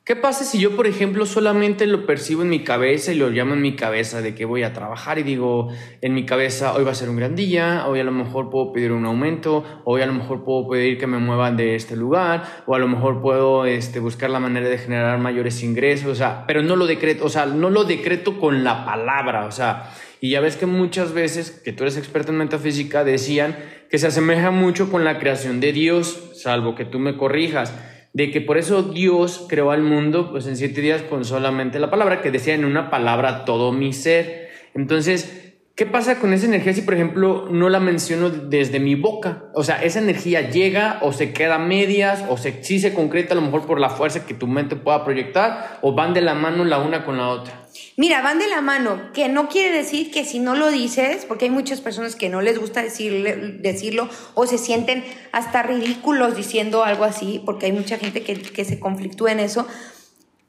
¿Qué 0.05 0.17
pasa 0.17 0.45
si 0.45 0.59
yo, 0.59 0.77
por 0.77 0.87
ejemplo, 0.87 1.25
solamente 1.25 1.87
lo 1.87 2.05
percibo 2.05 2.43
en 2.43 2.51
mi 2.51 2.63
cabeza 2.63 3.11
y 3.11 3.15
lo 3.15 3.31
llamo 3.31 3.55
en 3.55 3.63
mi 3.63 3.75
cabeza 3.75 4.21
de 4.21 4.35
que 4.35 4.45
voy 4.45 4.63
a 4.63 4.75
trabajar 4.75 5.19
y 5.19 5.23
digo 5.23 5.69
en 6.03 6.13
mi 6.13 6.27
cabeza, 6.27 6.75
hoy 6.75 6.85
va 6.85 6.91
a 6.91 6.95
ser 6.95 7.09
un 7.09 7.17
gran 7.17 7.35
día, 7.35 7.87
hoy 7.87 8.01
a 8.01 8.05
lo 8.05 8.13
mejor 8.13 8.51
puedo 8.51 8.71
pedir 8.71 8.93
un 8.93 9.07
aumento, 9.07 9.65
hoy 9.85 10.03
a 10.03 10.07
lo 10.07 10.13
mejor 10.13 10.45
puedo 10.45 10.69
pedir 10.69 10.99
que 10.99 11.07
me 11.07 11.17
muevan 11.17 11.57
de 11.57 11.75
este 11.75 11.97
lugar, 11.97 12.65
o 12.67 12.75
a 12.75 12.79
lo 12.79 12.87
mejor 12.87 13.23
puedo 13.23 13.65
este, 13.65 13.99
buscar 13.99 14.29
la 14.29 14.41
manera 14.41 14.69
de 14.69 14.77
generar 14.77 15.19
mayores 15.21 15.63
ingresos, 15.63 16.09
o 16.09 16.15
sea, 16.15 16.45
pero 16.47 16.61
no 16.61 16.77
lo 16.77 16.87
decreto, 16.87 17.25
o 17.25 17.31
sea, 17.31 17.47
no 17.47 17.71
lo 17.71 17.85
decreto 17.85 18.39
con 18.39 18.63
la 18.63 18.85
palabra, 18.85 19.47
o 19.47 19.53
sea, 19.53 19.91
y 20.21 20.33
ya 20.33 20.41
ves 20.41 20.59
que 20.59 20.67
muchas 20.67 21.15
veces, 21.15 21.51
que 21.51 21.73
tú 21.73 21.85
eres 21.85 21.97
experto 21.97 22.31
en 22.31 22.37
metafísica, 22.37 23.05
decían 23.05 23.57
que 23.89 23.97
se 23.97 24.09
asemeja 24.09 24.51
mucho 24.51 24.91
con 24.91 25.03
la 25.03 25.19
creación 25.19 25.61
de 25.61 25.73
Dios, 25.73 26.33
salvo 26.35 26.75
que 26.75 26.85
tú 26.85 26.99
me 26.99 27.17
corrijas 27.17 27.73
de 28.15 28.31
que 28.31 28.41
por 28.41 28.57
eso 28.57 28.83
Dios 28.83 29.45
creó 29.49 29.73
al 29.73 29.83
mundo 29.83 30.31
pues 30.31 30.47
en 30.47 30.57
siete 30.57 30.81
días 30.81 31.03
con 31.03 31.25
solamente 31.25 31.81
la 31.81 31.91
palabra, 31.91 32.23
que 32.23 32.31
decía 32.31 32.55
en 32.55 32.65
una 32.65 32.89
palabra 32.89 33.45
todo 33.45 33.73
mi 33.73 33.93
ser. 33.93 34.51
Entonces, 34.73 35.57
¿qué 35.75 35.85
pasa 35.85 36.21
con 36.21 36.33
esa 36.33 36.47
energía 36.47 36.73
si, 36.73 36.83
por 36.83 36.95
ejemplo, 36.95 37.49
no 37.51 37.69
la 37.69 37.81
menciono 37.81 38.31
desde 38.31 38.79
mi 38.79 38.95
boca? 38.95 39.47
O 39.53 39.65
sea, 39.65 39.83
esa 39.83 39.99
energía 39.99 40.49
llega 40.49 41.01
o 41.03 41.13
se 41.13 41.33
queda 41.33 41.57
a 41.57 41.59
medias 41.59 42.25
o 42.29 42.37
se, 42.37 42.63
sí 42.63 42.79
se 42.79 42.95
concreta 42.95 43.35
a 43.35 43.37
lo 43.37 43.43
mejor 43.43 43.67
por 43.67 43.81
la 43.81 43.91
fuerza 43.91 44.25
que 44.25 44.35
tu 44.35 44.47
mente 44.47 44.77
pueda 44.77 45.05
proyectar 45.05 45.81
o 45.83 45.93
van 45.93 46.15
de 46.15 46.21
la 46.21 46.35
mano 46.35 46.65
la 46.65 46.79
una 46.79 47.05
con 47.05 47.19
la 47.19 47.29
otra. 47.29 47.64
Mira, 47.97 48.23
van 48.23 48.41
de 48.41 48.49
la 48.49 48.61
mano, 48.61 49.13
que 49.13 49.29
no 49.29 49.49
quiere 49.49 49.77
decir 49.77 50.11
que 50.11 50.25
si 50.25 50.41
no 50.41 50.57
lo 50.57 50.71
dices, 50.71 51.25
porque 51.27 51.45
hay 51.45 51.51
muchas 51.53 51.81
personas 51.81 52.17
que 52.17 52.29
no 52.29 52.41
les 52.41 52.59
gusta 52.59 52.83
decirlo 52.83 54.09
o 54.35 54.47
se 54.47 54.59
sienten 54.59 55.05
hasta 55.31 55.63
ridículos 55.63 56.37
diciendo 56.37 56.83
algo 56.83 57.05
así, 57.05 57.41
porque 57.45 57.67
hay 57.67 57.73
mucha 57.73 57.97
gente 57.99 58.25
que, 58.25 58.35
que 58.35 58.65
se 58.65 58.81
conflictúa 58.81 59.31
en 59.31 59.41
eso, 59.41 59.69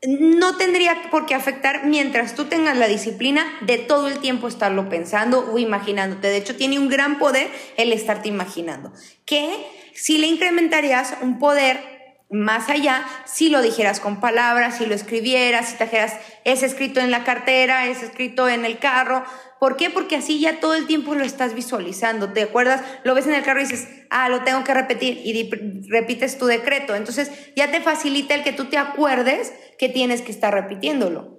no 0.07 0.57
tendría 0.57 1.09
por 1.11 1.25
qué 1.25 1.35
afectar 1.35 1.85
mientras 1.85 2.35
tú 2.35 2.45
tengas 2.45 2.77
la 2.77 2.87
disciplina 2.87 3.45
de 3.61 3.77
todo 3.77 4.07
el 4.07 4.19
tiempo 4.19 4.47
estarlo 4.47 4.89
pensando 4.89 5.51
o 5.51 5.57
imaginándote. 5.57 6.27
De 6.27 6.37
hecho, 6.37 6.55
tiene 6.55 6.79
un 6.79 6.89
gran 6.89 7.19
poder 7.19 7.49
el 7.77 7.93
estarte 7.93 8.27
imaginando, 8.27 8.91
que 9.25 9.49
si 9.93 10.17
le 10.17 10.27
incrementarías 10.27 11.15
un 11.21 11.39
poder 11.39 11.94
más 12.29 12.69
allá 12.69 13.05
si 13.25 13.49
lo 13.49 13.61
dijeras 13.61 13.99
con 13.99 14.19
palabras, 14.19 14.77
si 14.77 14.85
lo 14.85 14.95
escribieras, 14.95 15.69
si 15.69 15.77
trajeras 15.77 16.15
es 16.43 16.63
escrito 16.63 16.99
en 16.99 17.11
la 17.11 17.23
cartera, 17.23 17.87
es 17.87 18.01
escrito 18.01 18.49
en 18.49 18.65
el 18.65 18.79
carro. 18.79 19.23
¿Por 19.59 19.77
qué? 19.77 19.89
Porque 19.89 20.15
así 20.15 20.39
ya 20.39 20.59
todo 20.59 20.73
el 20.75 20.87
tiempo 20.87 21.15
lo 21.15 21.23
estás 21.23 21.53
visualizando. 21.53 22.33
¿Te 22.33 22.43
acuerdas? 22.43 22.81
Lo 23.03 23.13
ves 23.15 23.27
en 23.27 23.35
el 23.35 23.43
carro 23.43 23.61
y 23.61 23.63
dices, 23.63 23.87
ah, 24.09 24.29
lo 24.29 24.43
tengo 24.43 24.63
que 24.63 24.73
repetir 24.73 25.21
y 25.23 25.49
repites 25.89 26.37
tu 26.37 26.45
decreto. 26.45 26.95
Entonces 26.95 27.31
ya 27.55 27.71
te 27.71 27.81
facilita 27.81 28.33
el 28.35 28.43
que 28.43 28.53
tú 28.53 28.65
te 28.65 28.77
acuerdes 28.77 29.53
que 29.77 29.89
tienes 29.89 30.21
que 30.21 30.31
estar 30.31 30.53
repitiéndolo. 30.53 31.35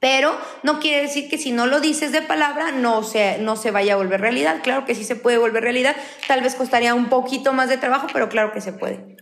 Pero 0.00 0.34
no 0.62 0.80
quiere 0.80 1.02
decir 1.02 1.28
que 1.28 1.36
si 1.36 1.52
no 1.52 1.66
lo 1.66 1.78
dices 1.78 2.10
de 2.10 2.22
palabra 2.22 2.72
no 2.72 3.02
se, 3.02 3.36
no 3.38 3.54
se 3.54 3.70
vaya 3.70 3.92
a 3.92 3.96
volver 3.96 4.22
realidad. 4.22 4.60
Claro 4.62 4.86
que 4.86 4.94
sí 4.94 5.04
se 5.04 5.14
puede 5.14 5.36
volver 5.36 5.62
realidad. 5.62 5.94
Tal 6.26 6.40
vez 6.40 6.54
costaría 6.54 6.94
un 6.94 7.10
poquito 7.10 7.52
más 7.52 7.68
de 7.68 7.76
trabajo, 7.76 8.06
pero 8.10 8.30
claro 8.30 8.50
que 8.52 8.62
se 8.62 8.72
puede. 8.72 9.16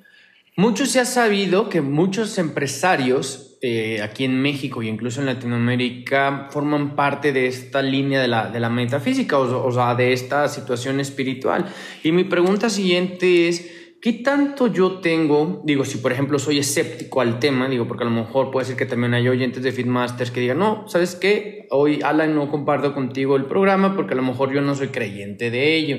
Mucho 0.59 0.87
se 0.87 0.99
ha 0.99 1.05
sabido 1.05 1.69
que 1.69 1.83
muchos 1.83 2.37
empresarios 2.37 3.57
eh, 3.63 4.03
aquí 4.03 4.25
en 4.25 4.43
México 4.43 4.83
e 4.83 4.87
incluso 4.87 5.21
en 5.21 5.27
Latinoamérica 5.27 6.49
forman 6.51 6.97
parte 6.97 7.33
de 7.33 7.47
esta 7.47 7.81
línea 7.81 8.21
de 8.21 8.27
la, 8.27 8.51
de 8.51 8.59
la 8.59 8.69
metafísica, 8.69 9.39
o, 9.39 9.71
sea, 9.71 9.95
de 9.95 10.13
esta 10.13 10.49
situación 10.49 10.99
espiritual. 10.99 11.67
Y 12.03 12.11
mi 12.11 12.25
pregunta 12.25 12.71
siguiente 12.71 13.47
es, 13.47 13.71
¿qué 14.03 14.15
tanto 14.15 14.67
yo 14.67 14.99
tengo? 14.99 15.63
Digo, 15.65 15.85
si 15.85 15.99
por 15.99 16.11
ejemplo 16.11 16.41
soy 16.41 16.59
escéptico 16.59 17.21
al 17.21 17.39
tema, 17.39 17.69
digo, 17.69 17.87
porque 17.87 18.03
a 18.03 18.09
lo 18.09 18.17
mejor 18.17 18.51
puede 18.51 18.67
ser 18.67 18.75
que 18.75 18.87
también 18.87 19.15
hay 19.15 19.29
oyentes 19.29 19.63
de 19.63 19.71
Fitmasters 19.71 20.33
que 20.33 20.41
digan, 20.41 20.59
no, 20.59 20.89
¿sabes 20.89 21.15
qué? 21.15 21.69
Hoy, 21.71 22.01
Alan, 22.03 22.35
no 22.35 22.51
comparto 22.51 22.95
contigo 22.95 23.37
el 23.37 23.45
programa 23.45 23.95
porque 23.95 24.15
a 24.15 24.17
lo 24.17 24.25
mejor 24.25 24.53
yo 24.53 24.61
no 24.61 24.75
soy 24.75 24.89
creyente 24.89 25.53
de 25.53 25.77
ello. 25.77 25.99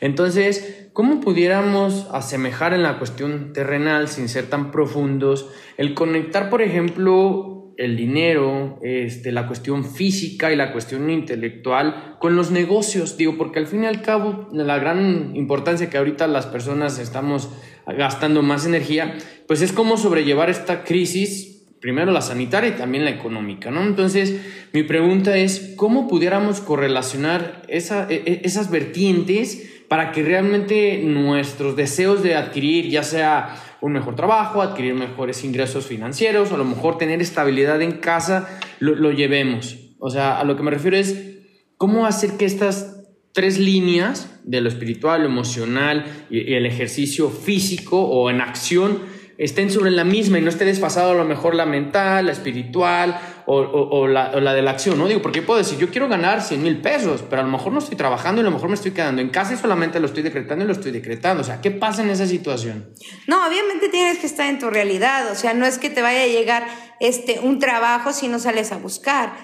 Entonces, 0.00 0.88
¿cómo 0.92 1.20
pudiéramos 1.20 2.08
asemejar 2.12 2.74
en 2.74 2.82
la 2.82 2.98
cuestión 2.98 3.52
terrenal, 3.52 4.08
sin 4.08 4.28
ser 4.28 4.46
tan 4.46 4.70
profundos, 4.70 5.50
el 5.76 5.94
conectar, 5.94 6.50
por 6.50 6.62
ejemplo, 6.62 7.74
el 7.76 7.96
dinero, 7.96 8.78
este, 8.82 9.32
la 9.32 9.46
cuestión 9.46 9.84
física 9.84 10.52
y 10.52 10.56
la 10.56 10.72
cuestión 10.72 11.10
intelectual 11.10 12.16
con 12.20 12.36
los 12.36 12.50
negocios? 12.50 13.16
Digo, 13.16 13.36
porque 13.36 13.58
al 13.58 13.66
fin 13.66 13.84
y 13.84 13.86
al 13.86 14.02
cabo, 14.02 14.48
la 14.52 14.78
gran 14.78 15.34
importancia 15.34 15.90
que 15.90 15.98
ahorita 15.98 16.26
las 16.26 16.46
personas 16.46 16.98
estamos 16.98 17.50
gastando 17.86 18.42
más 18.42 18.66
energía, 18.66 19.16
pues 19.46 19.62
es 19.62 19.72
cómo 19.72 19.96
sobrellevar 19.96 20.50
esta 20.50 20.84
crisis 20.84 21.54
primero 21.84 22.12
la 22.12 22.22
sanitaria 22.22 22.70
y 22.70 22.78
también 22.78 23.04
la 23.04 23.10
económica, 23.10 23.70
¿no? 23.70 23.82
Entonces, 23.82 24.40
mi 24.72 24.84
pregunta 24.84 25.36
es, 25.36 25.74
¿cómo 25.76 26.08
pudiéramos 26.08 26.60
correlacionar 26.62 27.60
esa, 27.68 28.10
e, 28.10 28.22
e, 28.24 28.40
esas 28.44 28.70
vertientes 28.70 29.73
para 29.94 30.10
que 30.10 30.24
realmente 30.24 31.04
nuestros 31.04 31.76
deseos 31.76 32.20
de 32.20 32.34
adquirir 32.34 32.88
ya 32.88 33.04
sea 33.04 33.54
un 33.80 33.92
mejor 33.92 34.16
trabajo, 34.16 34.60
adquirir 34.60 34.92
mejores 34.92 35.44
ingresos 35.44 35.86
financieros 35.86 36.50
o 36.50 36.56
a 36.56 36.58
lo 36.58 36.64
mejor 36.64 36.98
tener 36.98 37.22
estabilidad 37.22 37.80
en 37.80 37.98
casa, 37.98 38.58
lo, 38.80 39.12
llevemos. 39.12 39.76
O 40.00 40.10
sea, 40.10 40.40
a 40.40 40.42
lo 40.42 40.56
que 40.56 40.64
me 40.64 40.72
refiero 40.72 40.96
es 40.96 41.38
cómo 41.76 42.06
hacer 42.06 42.32
que 42.32 42.44
estas 42.44 43.04
tres 43.32 43.60
líneas 43.60 44.40
de 44.42 44.62
lo 44.62 44.68
espiritual, 44.68 45.20
lo 45.20 45.28
emocional 45.28 46.06
y 46.28 46.54
el 46.54 46.66
ejercicio 46.66 47.30
físico 47.30 48.02
o 48.02 48.30
en 48.30 48.40
acción 48.40 48.98
estén 49.38 49.70
sobre 49.70 49.90
la 49.90 50.04
misma 50.04 50.38
y 50.38 50.42
no 50.42 50.48
esté 50.48 50.64
desfasado 50.64 51.12
a 51.12 51.14
lo 51.14 51.24
mejor 51.24 51.54
la 51.54 51.66
mental, 51.66 52.26
la 52.26 52.32
espiritual 52.32 53.20
o, 53.46 54.06
la, 54.06 54.30
de 54.30 54.62
la 54.62 54.70
acción, 54.70 54.98
¿no? 54.98 55.06
Digo, 55.06 55.20
porque 55.20 55.42
puedo 55.42 55.58
decir, 55.58 55.78
yo 55.78 55.90
quiero 55.90 56.08
ganar 56.08 56.42
100 56.42 56.62
mil 56.62 56.80
pesos, 56.80 57.22
pero 57.28 57.42
a 57.42 57.44
lo 57.44 57.50
mejor 57.50 57.72
no 57.72 57.78
estoy 57.78 57.96
trabajando 57.96 58.40
y 58.40 58.42
a 58.42 58.44
lo 58.44 58.52
mejor 58.52 58.68
me 58.68 58.74
estoy 58.74 58.92
quedando 58.92 59.20
en 59.20 59.28
casa 59.28 59.54
y 59.54 59.56
solamente 59.56 60.00
lo 60.00 60.06
estoy 60.06 60.22
decretando 60.22 60.64
y 60.64 60.68
lo 60.68 60.72
estoy 60.72 60.92
decretando. 60.92 61.42
O 61.42 61.44
sea, 61.44 61.60
¿qué 61.60 61.70
pasa 61.70 62.02
en 62.02 62.10
esa 62.10 62.26
situación? 62.26 62.90
No, 63.26 63.46
obviamente 63.46 63.88
tienes 63.88 64.18
que 64.18 64.26
estar 64.26 64.48
en 64.48 64.58
tu 64.58 64.70
realidad, 64.70 65.30
o 65.30 65.34
sea, 65.34 65.52
no 65.52 65.66
es 65.66 65.78
que 65.78 65.90
te 65.90 66.00
vaya 66.00 66.22
a 66.22 66.26
llegar 66.26 66.66
este, 67.00 67.40
un 67.40 67.58
trabajo 67.58 68.12
si 68.12 68.28
no 68.28 68.38
sales 68.38 68.72
a 68.72 68.78
buscar, 68.78 69.34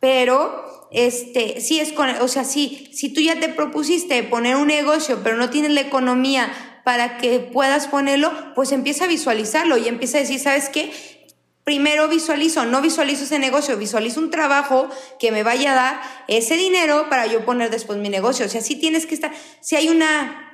pero 0.00 0.88
este, 0.90 1.60
sí 1.60 1.80
es 1.80 1.92
con, 1.92 2.08
o 2.20 2.28
sea, 2.28 2.44
sí, 2.44 2.90
si 2.92 3.12
tú 3.12 3.20
ya 3.20 3.40
te 3.40 3.48
propusiste 3.48 4.22
poner 4.22 4.56
un 4.56 4.68
negocio, 4.68 5.20
pero 5.22 5.36
no 5.36 5.50
tienes 5.50 5.72
la 5.72 5.80
economía 5.80 6.50
para 6.88 7.18
que 7.18 7.38
puedas 7.38 7.86
ponerlo, 7.86 8.32
pues 8.54 8.72
empieza 8.72 9.04
a 9.04 9.08
visualizarlo 9.08 9.76
y 9.76 9.88
empieza 9.88 10.16
a 10.16 10.22
decir, 10.22 10.40
¿sabes 10.40 10.70
qué? 10.70 10.90
Primero 11.62 12.08
visualizo, 12.08 12.64
no 12.64 12.80
visualizo 12.80 13.24
ese 13.24 13.38
negocio, 13.38 13.76
visualizo 13.76 14.20
un 14.20 14.30
trabajo 14.30 14.88
que 15.18 15.30
me 15.30 15.42
vaya 15.42 15.72
a 15.72 15.74
dar 15.74 16.00
ese 16.28 16.56
dinero 16.56 17.10
para 17.10 17.26
yo 17.26 17.44
poner 17.44 17.68
después 17.68 17.98
mi 17.98 18.08
negocio. 18.08 18.46
O 18.46 18.48
sea, 18.48 18.62
sí 18.62 18.76
tienes 18.76 19.04
que 19.04 19.14
estar, 19.14 19.32
si 19.60 19.76
hay 19.76 19.90
una 19.90 20.47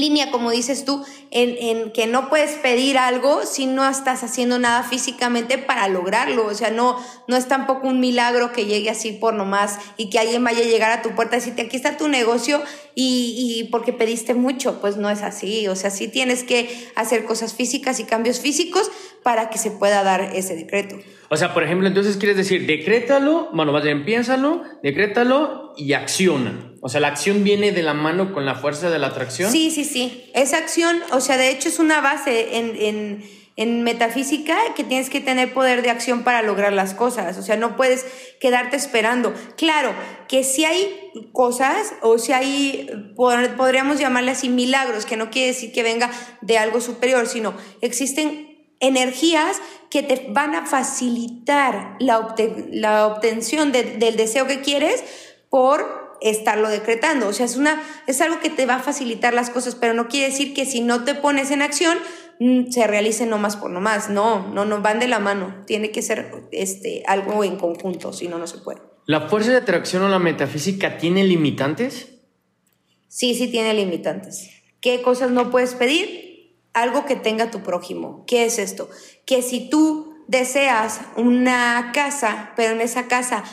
línea, 0.00 0.30
como 0.30 0.50
dices 0.50 0.84
tú, 0.84 1.04
en, 1.30 1.92
que 1.92 2.06
no 2.06 2.28
puedes 2.28 2.52
pedir 2.52 2.98
algo 2.98 3.44
si 3.44 3.66
no 3.66 3.88
estás 3.88 4.22
haciendo 4.22 4.58
nada 4.58 4.82
físicamente 4.82 5.58
para 5.58 5.88
lograrlo. 5.88 6.46
O 6.46 6.54
sea, 6.54 6.70
no, 6.70 6.96
no 7.28 7.36
es 7.36 7.48
tampoco 7.48 7.88
un 7.88 8.00
milagro 8.00 8.52
que 8.52 8.66
llegue 8.66 8.90
así 8.90 9.12
por 9.12 9.34
nomás 9.34 9.78
y 9.96 10.10
que 10.10 10.18
alguien 10.18 10.44
vaya 10.44 10.60
a 10.60 10.66
llegar 10.66 10.92
a 10.92 11.02
tu 11.02 11.10
puerta 11.14 11.36
y 11.36 11.40
decirte, 11.40 11.62
aquí 11.62 11.76
está 11.76 11.96
tu 11.96 12.08
negocio 12.08 12.62
y, 12.94 13.58
y 13.60 13.64
porque 13.64 13.92
pediste 13.92 14.34
mucho. 14.34 14.80
Pues 14.80 14.96
no 14.96 15.10
es 15.10 15.22
así. 15.22 15.68
O 15.68 15.76
sea, 15.76 15.90
sí 15.90 16.08
tienes 16.08 16.44
que 16.44 16.90
hacer 16.94 17.24
cosas 17.24 17.54
físicas 17.54 18.00
y 18.00 18.04
cambios 18.04 18.40
físicos 18.40 18.90
para 19.22 19.50
que 19.50 19.58
se 19.58 19.72
pueda 19.72 20.02
dar 20.02 20.20
ese 20.34 20.54
decreto. 20.54 20.96
O 21.28 21.36
sea, 21.36 21.52
por 21.52 21.64
ejemplo, 21.64 21.88
entonces 21.88 22.16
quieres 22.16 22.36
decir, 22.36 22.66
decrétalo, 22.66 23.48
bueno, 23.52 23.72
más 23.72 23.82
bien 23.82 24.04
piénsalo, 24.04 24.62
decrétalo 24.82 25.65
y 25.76 25.92
acciona. 25.92 26.72
O 26.80 26.88
sea, 26.88 27.00
la 27.00 27.08
acción 27.08 27.42
viene 27.44 27.72
de 27.72 27.82
la 27.82 27.94
mano 27.94 28.32
con 28.32 28.46
la 28.46 28.54
fuerza 28.54 28.90
de 28.90 28.98
la 28.98 29.08
atracción. 29.08 29.50
Sí, 29.50 29.70
sí, 29.70 29.84
sí. 29.84 30.30
Esa 30.34 30.58
acción, 30.58 31.00
o 31.12 31.20
sea, 31.20 31.36
de 31.36 31.50
hecho 31.50 31.68
es 31.68 31.78
una 31.78 32.00
base 32.00 32.58
en, 32.58 32.76
en, 32.76 33.24
en 33.56 33.82
metafísica 33.82 34.56
que 34.76 34.84
tienes 34.84 35.10
que 35.10 35.20
tener 35.20 35.52
poder 35.52 35.82
de 35.82 35.90
acción 35.90 36.22
para 36.22 36.42
lograr 36.42 36.72
las 36.72 36.94
cosas. 36.94 37.38
O 37.38 37.42
sea, 37.42 37.56
no 37.56 37.76
puedes 37.76 38.04
quedarte 38.40 38.76
esperando. 38.76 39.34
Claro, 39.56 39.94
que 40.28 40.44
si 40.44 40.64
hay 40.64 41.12
cosas 41.32 41.94
o 42.02 42.18
si 42.18 42.32
hay, 42.32 42.88
podríamos 43.16 43.98
llamarle 43.98 44.30
así 44.32 44.48
milagros, 44.48 45.06
que 45.06 45.16
no 45.16 45.30
quiere 45.30 45.48
decir 45.48 45.72
que 45.72 45.82
venga 45.82 46.10
de 46.42 46.58
algo 46.58 46.80
superior, 46.80 47.26
sino 47.26 47.54
existen 47.80 48.56
energías 48.78 49.56
que 49.90 50.02
te 50.02 50.26
van 50.28 50.54
a 50.54 50.66
facilitar 50.66 51.96
la, 51.98 52.34
la 52.70 53.06
obtención 53.06 53.72
del 53.72 54.16
deseo 54.16 54.46
que 54.46 54.60
quieres 54.60 55.02
por 55.50 56.06
estarlo 56.20 56.68
decretando. 56.68 57.28
O 57.28 57.32
sea, 57.32 57.46
es, 57.46 57.56
una, 57.56 57.82
es 58.06 58.20
algo 58.20 58.40
que 58.40 58.50
te 58.50 58.66
va 58.66 58.76
a 58.76 58.82
facilitar 58.82 59.34
las 59.34 59.50
cosas, 59.50 59.74
pero 59.74 59.94
no 59.94 60.08
quiere 60.08 60.30
decir 60.30 60.54
que 60.54 60.66
si 60.66 60.80
no 60.80 61.04
te 61.04 61.14
pones 61.14 61.50
en 61.50 61.62
acción, 61.62 61.98
mm, 62.40 62.70
se 62.70 62.86
realice 62.86 63.26
nomás 63.26 63.56
por 63.56 63.70
nomás. 63.70 64.10
No, 64.10 64.48
no, 64.52 64.64
no 64.64 64.80
van 64.80 64.98
de 64.98 65.08
la 65.08 65.18
mano. 65.18 65.64
Tiene 65.66 65.90
que 65.90 66.02
ser 66.02 66.48
este, 66.52 67.02
algo 67.06 67.44
en 67.44 67.56
conjunto, 67.56 68.12
si 68.12 68.28
no, 68.28 68.38
no 68.38 68.46
se 68.46 68.58
puede. 68.58 68.80
¿La 69.06 69.28
fuerza 69.28 69.52
de 69.52 69.58
atracción 69.58 70.02
o 70.02 70.08
la 70.08 70.18
metafísica 70.18 70.98
tiene 70.98 71.24
limitantes? 71.24 72.08
Sí, 73.08 73.34
sí 73.34 73.48
tiene 73.48 73.72
limitantes. 73.72 74.50
¿Qué 74.80 75.00
cosas 75.02 75.30
no 75.30 75.50
puedes 75.50 75.74
pedir? 75.74 76.56
Algo 76.74 77.06
que 77.06 77.16
tenga 77.16 77.50
tu 77.50 77.62
prójimo. 77.62 78.24
¿Qué 78.26 78.44
es 78.44 78.58
esto? 78.58 78.90
Que 79.24 79.42
si 79.42 79.70
tú 79.70 80.16
deseas 80.28 81.00
una 81.16 81.92
casa, 81.94 82.52
pero 82.56 82.72
en 82.72 82.80
esa 82.80 83.06
casa 83.06 83.44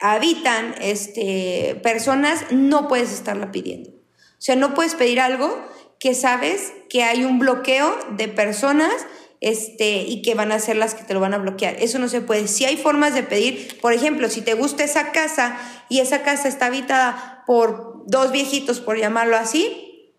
habitan 0.00 0.74
este, 0.80 1.80
personas, 1.82 2.44
no 2.50 2.88
puedes 2.88 3.12
estarla 3.12 3.50
pidiendo. 3.50 3.90
O 3.90 4.40
sea, 4.40 4.56
no 4.56 4.74
puedes 4.74 4.94
pedir 4.94 5.20
algo 5.20 5.66
que 5.98 6.14
sabes 6.14 6.72
que 6.88 7.02
hay 7.02 7.24
un 7.24 7.38
bloqueo 7.38 7.96
de 8.16 8.28
personas 8.28 8.94
este, 9.40 10.02
y 10.02 10.22
que 10.22 10.34
van 10.34 10.52
a 10.52 10.58
ser 10.60 10.76
las 10.76 10.94
que 10.94 11.04
te 11.04 11.14
lo 11.14 11.20
van 11.20 11.34
a 11.34 11.38
bloquear. 11.38 11.76
Eso 11.80 11.98
no 11.98 12.08
se 12.08 12.20
puede. 12.20 12.46
Si 12.48 12.64
hay 12.64 12.76
formas 12.76 13.14
de 13.14 13.22
pedir, 13.24 13.80
por 13.80 13.92
ejemplo, 13.92 14.28
si 14.28 14.40
te 14.40 14.54
gusta 14.54 14.84
esa 14.84 15.10
casa 15.10 15.58
y 15.88 16.00
esa 16.00 16.22
casa 16.22 16.48
está 16.48 16.66
habitada 16.66 17.42
por 17.46 18.04
dos 18.06 18.30
viejitos, 18.30 18.80
por 18.80 18.98
llamarlo 18.98 19.36
así, 19.36 20.14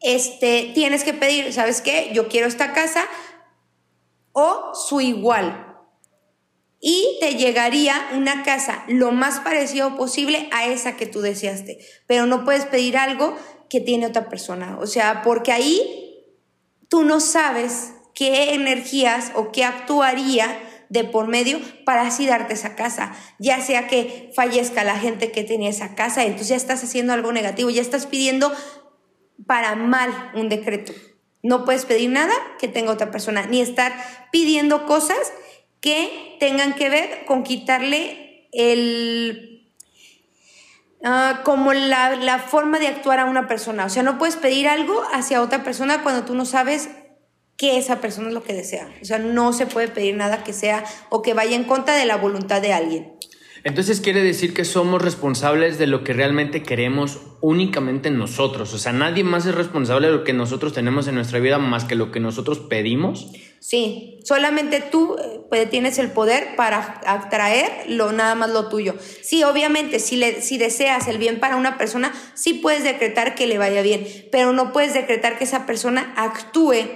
este, 0.00 0.72
tienes 0.74 1.04
que 1.04 1.14
pedir, 1.14 1.52
¿sabes 1.52 1.80
qué? 1.80 2.10
Yo 2.12 2.28
quiero 2.28 2.46
esta 2.46 2.72
casa 2.74 3.06
o 4.32 4.74
su 4.74 5.00
igual 5.00 5.75
y 6.80 7.16
te 7.20 7.36
llegaría 7.36 7.94
una 8.14 8.42
casa 8.42 8.84
lo 8.88 9.12
más 9.12 9.40
parecido 9.40 9.96
posible 9.96 10.48
a 10.52 10.66
esa 10.66 10.96
que 10.96 11.06
tú 11.06 11.20
deseaste, 11.20 11.78
pero 12.06 12.26
no 12.26 12.44
puedes 12.44 12.66
pedir 12.66 12.96
algo 12.96 13.36
que 13.68 13.80
tiene 13.80 14.06
otra 14.06 14.28
persona, 14.28 14.78
o 14.80 14.86
sea, 14.86 15.22
porque 15.22 15.52
ahí 15.52 16.24
tú 16.88 17.02
no 17.04 17.20
sabes 17.20 17.92
qué 18.14 18.54
energías 18.54 19.32
o 19.34 19.50
qué 19.52 19.64
actuaría 19.64 20.60
de 20.88 21.04
por 21.04 21.26
medio 21.26 21.58
para 21.84 22.02
así 22.02 22.26
darte 22.26 22.54
esa 22.54 22.76
casa, 22.76 23.14
ya 23.38 23.60
sea 23.60 23.88
que 23.88 24.30
fallezca 24.34 24.84
la 24.84 24.98
gente 24.98 25.32
que 25.32 25.42
tenía 25.42 25.70
esa 25.70 25.94
casa, 25.94 26.24
entonces 26.24 26.48
ya 26.48 26.56
estás 26.56 26.84
haciendo 26.84 27.12
algo 27.12 27.32
negativo, 27.32 27.70
ya 27.70 27.82
estás 27.82 28.06
pidiendo 28.06 28.52
para 29.46 29.74
mal 29.74 30.30
un 30.34 30.48
decreto. 30.48 30.92
No 31.42 31.64
puedes 31.64 31.84
pedir 31.84 32.10
nada 32.10 32.34
que 32.58 32.68
tenga 32.68 32.92
otra 32.92 33.10
persona, 33.10 33.46
ni 33.46 33.60
estar 33.60 33.92
pidiendo 34.32 34.86
cosas 34.86 35.32
que 35.80 36.36
tengan 36.40 36.74
que 36.74 36.88
ver 36.88 37.24
con 37.26 37.42
quitarle 37.42 38.48
el... 38.52 39.52
Ah, 41.04 41.42
como 41.44 41.72
la, 41.72 42.16
la 42.16 42.38
forma 42.38 42.78
de 42.78 42.88
actuar 42.88 43.20
a 43.20 43.26
una 43.26 43.46
persona. 43.46 43.84
O 43.84 43.88
sea, 43.88 44.02
no 44.02 44.18
puedes 44.18 44.36
pedir 44.36 44.66
algo 44.66 45.02
hacia 45.12 45.42
otra 45.42 45.62
persona 45.62 46.02
cuando 46.02 46.24
tú 46.24 46.34
no 46.34 46.44
sabes 46.44 46.88
que 47.56 47.78
esa 47.78 48.00
persona 48.00 48.28
es 48.28 48.34
lo 48.34 48.42
que 48.42 48.54
desea. 48.54 48.88
O 49.00 49.04
sea, 49.04 49.18
no 49.18 49.52
se 49.52 49.66
puede 49.66 49.88
pedir 49.88 50.16
nada 50.16 50.44
que 50.44 50.52
sea 50.52 50.84
o 51.10 51.22
que 51.22 51.34
vaya 51.34 51.56
en 51.56 51.64
contra 51.64 51.94
de 51.94 52.06
la 52.06 52.16
voluntad 52.16 52.60
de 52.60 52.72
alguien. 52.72 53.12
Entonces 53.64 54.00
quiere 54.00 54.22
decir 54.22 54.54
que 54.54 54.64
somos 54.64 55.02
responsables 55.02 55.76
de 55.76 55.88
lo 55.88 56.04
que 56.04 56.12
realmente 56.12 56.62
queremos 56.62 57.18
únicamente 57.40 58.12
nosotros. 58.12 58.72
O 58.74 58.78
sea, 58.78 58.92
nadie 58.92 59.24
más 59.24 59.44
es 59.46 59.56
responsable 59.56 60.06
de 60.06 60.12
lo 60.12 60.22
que 60.22 60.32
nosotros 60.32 60.72
tenemos 60.72 61.08
en 61.08 61.16
nuestra 61.16 61.40
vida 61.40 61.58
más 61.58 61.84
que 61.84 61.96
lo 61.96 62.12
que 62.12 62.20
nosotros 62.20 62.60
pedimos. 62.60 63.32
Sí, 63.58 64.20
solamente 64.22 64.80
tú 64.80 65.16
pues, 65.48 65.68
tienes 65.70 65.98
el 65.98 66.10
poder 66.10 66.56
para 66.56 67.00
atraer 67.06 67.70
lo, 67.88 68.12
nada 68.12 68.34
más 68.34 68.50
lo 68.50 68.68
tuyo. 68.68 68.94
Sí, 69.22 69.44
obviamente, 69.44 69.98
si, 69.98 70.16
le, 70.16 70.40
si 70.42 70.58
deseas 70.58 71.08
el 71.08 71.18
bien 71.18 71.40
para 71.40 71.56
una 71.56 71.78
persona, 71.78 72.12
sí 72.34 72.54
puedes 72.54 72.84
decretar 72.84 73.34
que 73.34 73.46
le 73.46 73.58
vaya 73.58 73.82
bien, 73.82 74.06
pero 74.30 74.52
no 74.52 74.72
puedes 74.72 74.94
decretar 74.94 75.38
que 75.38 75.44
esa 75.44 75.66
persona 75.66 76.14
actúe 76.16 76.86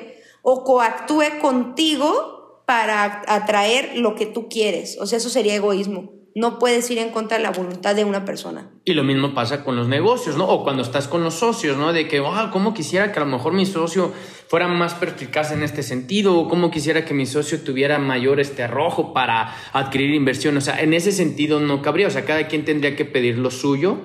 o 0.43 0.65
coactúe 0.65 1.39
contigo 1.41 2.63
para 2.67 3.23
atraer 3.27 3.97
lo 3.97 4.15
que 4.15 4.27
tú 4.27 4.49
quieres. 4.49 4.97
O 5.01 5.07
sea, 5.07 5.19
eso 5.19 5.29
sería 5.29 5.55
egoísmo 5.55 6.20
no 6.35 6.59
puedes 6.59 6.91
ir 6.91 6.99
en 6.99 7.11
contra 7.11 7.37
de 7.37 7.43
la 7.43 7.51
voluntad 7.51 7.95
de 7.95 8.05
una 8.05 8.25
persona. 8.25 8.71
Y 8.85 8.95
lo 8.95 9.05
mismo 9.05 9.35
pasa 9.35 9.65
con 9.65 9.77
los 9.77 9.89
negocios, 9.89 10.37
¿no? 10.37 10.47
O 10.47 10.65
cuando 10.65 10.83
estás 10.83 11.09
con 11.09 11.25
los 11.25 11.35
socios, 11.35 11.77
¿no? 11.77 11.93
De 11.93 12.09
que, 12.09 12.21
wow, 12.21 12.51
¿cómo 12.53 12.75
quisiera 12.75 13.13
que 13.13 13.19
a 13.19 13.25
lo 13.25 13.31
mejor 13.31 13.53
mi 13.53 13.67
socio 13.67 14.13
fuera 14.49 14.69
más 14.69 14.95
perspicaz 14.95 15.53
en 15.53 15.63
este 15.63 15.83
sentido? 15.83 16.39
O 16.39 16.49
cómo 16.49 16.71
quisiera 16.71 17.05
que 17.05 17.15
mi 17.15 17.27
socio 17.27 17.61
tuviera 17.63 17.99
mayor 17.99 18.41
este 18.41 18.63
arrojo 18.63 19.13
para 19.13 19.55
adquirir 19.73 20.15
inversión. 20.15 20.57
O 20.57 20.61
sea, 20.61 20.81
en 20.81 20.95
ese 20.95 21.13
sentido 21.13 21.61
no 21.61 21.83
cabría. 21.83 22.07
O 22.07 22.11
sea, 22.11 22.25
cada 22.25 22.47
quien 22.47 22.65
tendría 22.65 22.97
que 22.97 23.05
pedir 23.05 23.39
lo 23.39 23.51
suyo. 23.51 23.99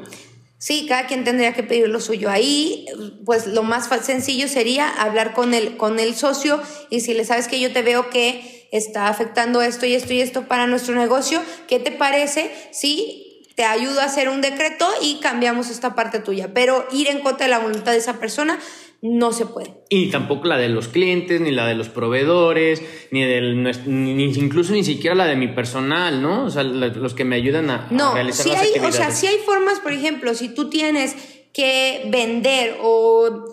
Sí, 0.65 0.88
cada 0.89 1.06
quien 1.06 1.23
tendría 1.23 1.54
que 1.54 1.62
pedir 1.62 1.88
lo 1.89 1.99
suyo. 1.99 2.32
Ahí, 2.32 2.88
pues 3.23 3.45
lo 3.45 3.62
más 3.62 3.88
sencillo 4.04 4.47
sería 4.47 4.89
hablar 4.89 5.34
con 5.34 5.54
el, 5.54 5.78
con 5.78 5.99
el 5.99 6.15
socio 6.15 6.60
y 6.89 7.01
si 7.01 7.13
le 7.13 7.23
sabes 7.23 7.47
que 7.47 7.60
yo 7.60 7.71
te 7.71 7.84
veo 7.84 8.10
que 8.10 8.67
está 8.71 9.08
afectando 9.08 9.62
esto 9.62 9.86
y 9.86 9.93
esto 9.93 10.13
y 10.13 10.21
esto 10.21 10.47
para 10.47 10.65
nuestro 10.65 10.95
negocio. 10.95 11.39
¿Qué 11.67 11.78
te 11.78 11.91
parece 11.91 12.51
si 12.71 13.43
te 13.56 13.63
ayudo 13.63 14.01
a 14.01 14.06
hacer 14.06 14.28
un 14.28 14.41
decreto 14.41 14.89
y 15.04 15.19
cambiamos 15.19 15.69
esta 15.69 15.93
parte 15.93 16.17
tuya? 16.17 16.51
Pero 16.51 16.88
ir 16.91 17.10
en 17.10 17.19
contra 17.19 17.45
de 17.45 17.51
la 17.51 17.60
voluntad 17.60 17.91
de 17.91 17.99
esa 17.99 18.19
persona 18.19 18.58
no 19.06 19.32
se 19.32 19.46
puede. 19.46 19.72
Y 19.89 20.10
tampoco 20.10 20.48
la 20.48 20.58
de 20.58 20.68
los 20.68 20.88
clientes, 20.88 21.39
ni 21.39 21.52
la 21.52 21.68
de 21.68 21.76
los 21.76 21.89
proveedores, 21.89 22.82
ni 23.12 23.24
del 23.24 23.63
ni, 23.86 24.24
incluso 24.24 24.74
ni 24.74 24.84
siquiera 24.84 25.15
la 25.15 25.26
de 25.26 25.36
mi 25.36 25.48
personal, 25.48 26.22
¿no? 26.22 26.46
O 26.46 26.50
sea, 26.50 26.63
los 26.63 27.13
que 27.13 27.24
me 27.24 27.36
ayudan 27.36 27.70
a, 27.70 27.88
no, 27.91 28.13
realizar 28.13 28.46
si 28.46 28.52
hay, 28.52 28.72
O 28.84 28.91
sea, 28.91 29.12
si 29.12 29.28
hay 29.28 29.38
formas, 29.46 29.80
por 29.80 29.94
ejemplo, 29.94 30.34
si 30.34 30.50
tú 30.50 30.70
tienes 30.70 31.15
que 31.54 32.08
vender 32.08 32.78
o 32.82 33.46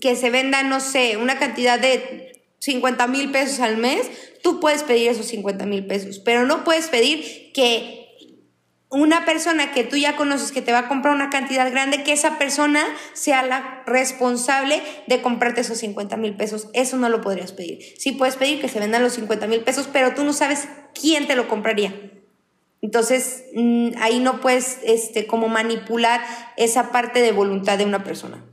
que 0.00 0.14
se 0.14 0.30
venda, 0.30 0.62
no 0.62 0.80
sé, 0.80 1.16
una 1.16 1.38
cantidad 1.38 1.80
de 1.80 2.40
50 2.60 3.08
mil 3.08 3.30
pesos 3.32 3.58
al 3.60 3.76
mes, 3.76 4.08
tú 4.42 4.60
puedes 4.60 4.84
pedir 4.84 5.08
esos 5.08 5.26
50 5.26 5.66
mil 5.66 5.86
pesos, 5.86 6.20
pero 6.20 6.46
no 6.46 6.62
puedes 6.62 6.86
pedir 6.88 7.50
que 7.52 8.03
una 8.94 9.24
persona 9.24 9.72
que 9.72 9.82
tú 9.82 9.96
ya 9.96 10.14
conoces 10.16 10.52
que 10.52 10.62
te 10.62 10.72
va 10.72 10.80
a 10.80 10.88
comprar 10.88 11.14
una 11.14 11.28
cantidad 11.28 11.70
grande, 11.70 12.04
que 12.04 12.12
esa 12.12 12.38
persona 12.38 12.84
sea 13.12 13.42
la 13.42 13.82
responsable 13.86 14.80
de 15.08 15.20
comprarte 15.20 15.62
esos 15.62 15.78
50 15.78 16.16
mil 16.16 16.36
pesos. 16.36 16.68
Eso 16.74 16.96
no 16.96 17.08
lo 17.08 17.20
podrías 17.20 17.52
pedir. 17.52 17.80
Sí 17.98 18.12
puedes 18.12 18.36
pedir 18.36 18.60
que 18.60 18.68
se 18.68 18.78
vendan 18.78 19.02
los 19.02 19.14
50 19.14 19.46
mil 19.48 19.60
pesos, 19.60 19.88
pero 19.92 20.14
tú 20.14 20.22
no 20.22 20.32
sabes 20.32 20.68
quién 20.98 21.26
te 21.26 21.34
lo 21.34 21.48
compraría. 21.48 21.92
Entonces, 22.82 23.46
mm, 23.54 23.92
ahí 23.98 24.20
no 24.20 24.40
puedes 24.40 24.78
este, 24.84 25.26
como 25.26 25.48
manipular 25.48 26.20
esa 26.56 26.92
parte 26.92 27.20
de 27.20 27.32
voluntad 27.32 27.78
de 27.78 27.86
una 27.86 28.04
persona. 28.04 28.44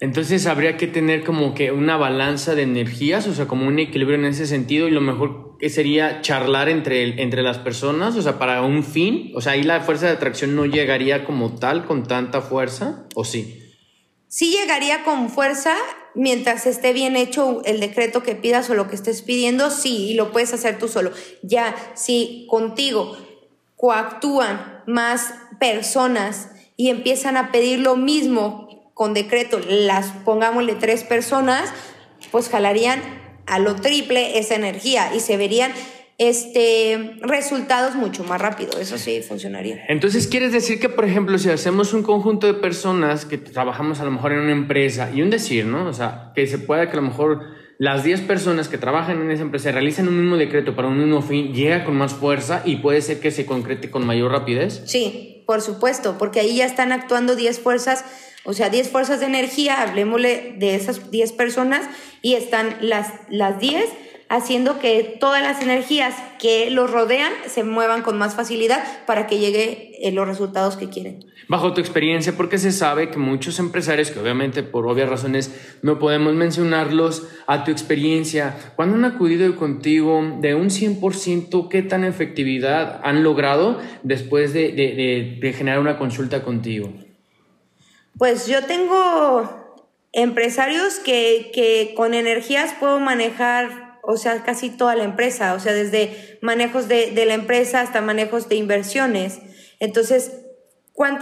Entonces 0.00 0.46
habría 0.46 0.76
que 0.76 0.86
tener 0.86 1.24
como 1.24 1.54
que 1.54 1.72
una 1.72 1.96
balanza 1.96 2.54
de 2.54 2.62
energías, 2.62 3.26
o 3.26 3.34
sea, 3.34 3.46
como 3.46 3.66
un 3.66 3.78
equilibrio 3.78 4.18
en 4.18 4.26
ese 4.26 4.46
sentido 4.46 4.88
y 4.88 4.90
lo 4.90 5.00
mejor 5.00 5.45
que 5.58 5.70
sería 5.70 6.20
charlar 6.20 6.68
entre, 6.68 7.22
entre 7.22 7.42
las 7.42 7.58
personas, 7.58 8.16
o 8.16 8.22
sea, 8.22 8.38
para 8.38 8.62
un 8.62 8.84
fin, 8.84 9.32
o 9.34 9.40
sea, 9.40 9.52
ahí 9.52 9.62
la 9.62 9.80
fuerza 9.80 10.06
de 10.06 10.12
atracción 10.12 10.54
no 10.54 10.66
llegaría 10.66 11.24
como 11.24 11.54
tal 11.54 11.86
con 11.86 12.06
tanta 12.06 12.42
fuerza, 12.42 13.06
¿o 13.14 13.24
sí? 13.24 13.62
Sí 14.28 14.50
llegaría 14.50 15.02
con 15.04 15.30
fuerza 15.30 15.74
mientras 16.14 16.66
esté 16.66 16.92
bien 16.92 17.16
hecho 17.16 17.62
el 17.64 17.80
decreto 17.80 18.22
que 18.22 18.34
pidas 18.34 18.68
o 18.70 18.74
lo 18.74 18.88
que 18.88 18.96
estés 18.96 19.22
pidiendo, 19.22 19.70
sí, 19.70 20.10
y 20.10 20.14
lo 20.14 20.32
puedes 20.32 20.52
hacer 20.52 20.78
tú 20.78 20.88
solo. 20.88 21.12
Ya, 21.42 21.74
si 21.94 22.46
contigo 22.50 23.16
coactúan 23.76 24.82
más 24.86 25.34
personas 25.60 26.50
y 26.76 26.90
empiezan 26.90 27.36
a 27.36 27.52
pedir 27.52 27.78
lo 27.78 27.96
mismo 27.96 28.90
con 28.94 29.14
decreto 29.14 29.60
las 29.68 30.06
pongámosle 30.24 30.74
tres 30.74 31.04
personas, 31.04 31.70
pues 32.30 32.48
jalarían 32.48 33.25
a 33.46 33.58
lo 33.58 33.76
triple 33.76 34.38
esa 34.38 34.54
energía 34.54 35.14
y 35.14 35.20
se 35.20 35.36
verían 35.36 35.72
este, 36.18 37.18
resultados 37.20 37.94
mucho 37.94 38.24
más 38.24 38.40
rápido. 38.40 38.78
Eso 38.78 38.98
sí 38.98 39.20
funcionaría. 39.22 39.84
Entonces, 39.88 40.26
¿quieres 40.26 40.52
decir 40.52 40.80
que, 40.80 40.88
por 40.88 41.04
ejemplo, 41.04 41.38
si 41.38 41.50
hacemos 41.50 41.92
un 41.92 42.02
conjunto 42.02 42.46
de 42.46 42.54
personas 42.54 43.24
que 43.24 43.38
trabajamos 43.38 44.00
a 44.00 44.04
lo 44.04 44.10
mejor 44.10 44.32
en 44.32 44.40
una 44.40 44.52
empresa 44.52 45.10
y 45.14 45.22
un 45.22 45.30
decir, 45.30 45.66
¿no? 45.66 45.86
O 45.86 45.92
sea, 45.92 46.32
que 46.34 46.46
se 46.46 46.58
pueda 46.58 46.86
que 46.86 46.92
a 46.92 47.00
lo 47.00 47.08
mejor 47.08 47.42
las 47.78 48.04
10 48.04 48.22
personas 48.22 48.68
que 48.68 48.78
trabajan 48.78 49.20
en 49.20 49.30
esa 49.30 49.42
empresa 49.42 49.70
realizan 49.70 50.08
un 50.08 50.18
mismo 50.18 50.38
decreto 50.38 50.74
para 50.74 50.88
un 50.88 50.98
mismo 50.98 51.20
fin, 51.20 51.52
llega 51.52 51.84
con 51.84 51.94
más 51.96 52.14
fuerza 52.14 52.62
y 52.64 52.76
puede 52.76 53.02
ser 53.02 53.20
que 53.20 53.30
se 53.30 53.44
concrete 53.44 53.90
con 53.90 54.06
mayor 54.06 54.32
rapidez? 54.32 54.82
Sí, 54.86 55.44
por 55.46 55.60
supuesto, 55.60 56.16
porque 56.18 56.40
ahí 56.40 56.56
ya 56.56 56.64
están 56.64 56.92
actuando 56.92 57.36
10 57.36 57.60
fuerzas 57.60 58.04
o 58.46 58.52
sea, 58.52 58.70
10 58.70 58.88
fuerzas 58.90 59.20
de 59.20 59.26
energía, 59.26 59.82
hablemosle 59.82 60.54
de 60.58 60.74
esas 60.74 61.10
10 61.10 61.32
personas 61.32 61.88
y 62.22 62.34
están 62.34 62.76
las, 62.80 63.12
las 63.28 63.58
10 63.58 63.84
haciendo 64.28 64.80
que 64.80 65.16
todas 65.20 65.42
las 65.42 65.62
energías 65.62 66.14
que 66.40 66.70
los 66.70 66.90
rodean 66.90 67.32
se 67.46 67.62
muevan 67.62 68.02
con 68.02 68.18
más 68.18 68.34
facilidad 68.34 68.82
para 69.06 69.26
que 69.26 69.38
llegue 69.38 69.92
eh, 70.00 70.10
los 70.10 70.26
resultados 70.26 70.76
que 70.76 70.88
quieren. 70.88 71.24
Bajo 71.48 71.72
tu 71.74 71.80
experiencia, 71.80 72.36
porque 72.36 72.58
se 72.58 72.72
sabe 72.72 73.10
que 73.10 73.18
muchos 73.18 73.60
empresarios, 73.60 74.10
que 74.10 74.18
obviamente 74.18 74.64
por 74.64 74.86
obvias 74.88 75.08
razones 75.08 75.54
no 75.82 76.00
podemos 76.00 76.34
mencionarlos, 76.34 77.28
a 77.46 77.62
tu 77.62 77.70
experiencia, 77.70 78.56
cuando 78.74 78.96
han 78.96 79.04
acudido 79.04 79.54
contigo 79.54 80.38
de 80.40 80.56
un 80.56 80.70
100%, 80.70 81.68
¿qué 81.68 81.82
tan 81.82 82.02
efectividad 82.02 83.00
han 83.04 83.22
logrado 83.22 83.78
después 84.02 84.52
de, 84.52 84.72
de 84.72 85.52
generar 85.52 85.78
una 85.78 85.98
consulta 85.98 86.42
contigo? 86.42 86.92
Pues 88.18 88.46
yo 88.46 88.64
tengo 88.64 89.78
empresarios 90.12 90.94
que, 90.94 91.50
que 91.54 91.94
con 91.94 92.14
energías 92.14 92.74
puedo 92.78 92.98
manejar, 93.00 93.98
o 94.02 94.16
sea, 94.16 94.42
casi 94.42 94.70
toda 94.70 94.94
la 94.96 95.04
empresa, 95.04 95.54
o 95.54 95.60
sea, 95.60 95.72
desde 95.72 96.38
manejos 96.40 96.88
de, 96.88 97.10
de 97.10 97.26
la 97.26 97.34
empresa 97.34 97.80
hasta 97.80 98.00
manejos 98.00 98.48
de 98.48 98.56
inversiones. 98.56 99.40
Entonces, 99.78 100.32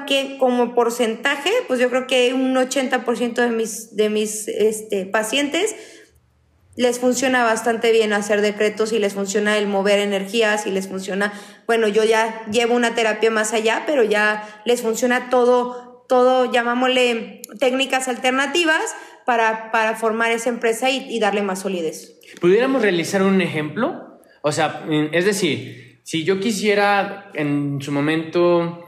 que 0.06 0.38
como 0.38 0.74
porcentaje, 0.74 1.50
pues 1.66 1.80
yo 1.80 1.90
creo 1.90 2.06
que 2.06 2.32
un 2.32 2.54
80% 2.54 3.34
de 3.34 3.50
mis, 3.50 3.96
de 3.96 4.08
mis 4.08 4.48
este, 4.48 5.06
pacientes 5.06 5.74
les 6.76 6.98
funciona 6.98 7.44
bastante 7.44 7.92
bien 7.92 8.12
hacer 8.12 8.40
decretos 8.40 8.92
y 8.92 8.98
les 8.98 9.14
funciona 9.14 9.58
el 9.58 9.68
mover 9.68 10.00
energías 10.00 10.66
y 10.66 10.70
les 10.70 10.88
funciona, 10.88 11.32
bueno, 11.66 11.86
yo 11.86 12.02
ya 12.02 12.44
llevo 12.50 12.74
una 12.74 12.94
terapia 12.94 13.30
más 13.30 13.52
allá, 13.52 13.84
pero 13.86 14.02
ya 14.02 14.62
les 14.64 14.82
funciona 14.82 15.30
todo, 15.30 15.93
todo, 16.08 16.50
llamámosle 16.50 17.42
técnicas 17.58 18.08
alternativas 18.08 18.94
para, 19.24 19.70
para 19.70 19.96
formar 19.96 20.30
esa 20.30 20.50
empresa 20.50 20.90
y, 20.90 21.18
darle 21.18 21.42
más 21.42 21.60
solidez. 21.60 22.20
¿Pudiéramos 22.40 22.82
realizar 22.82 23.22
un 23.22 23.40
ejemplo? 23.40 24.20
O 24.42 24.52
sea, 24.52 24.84
es 25.12 25.24
decir, 25.24 26.00
si 26.02 26.24
yo 26.24 26.40
quisiera 26.40 27.30
en 27.34 27.80
su 27.80 27.92
momento 27.92 28.80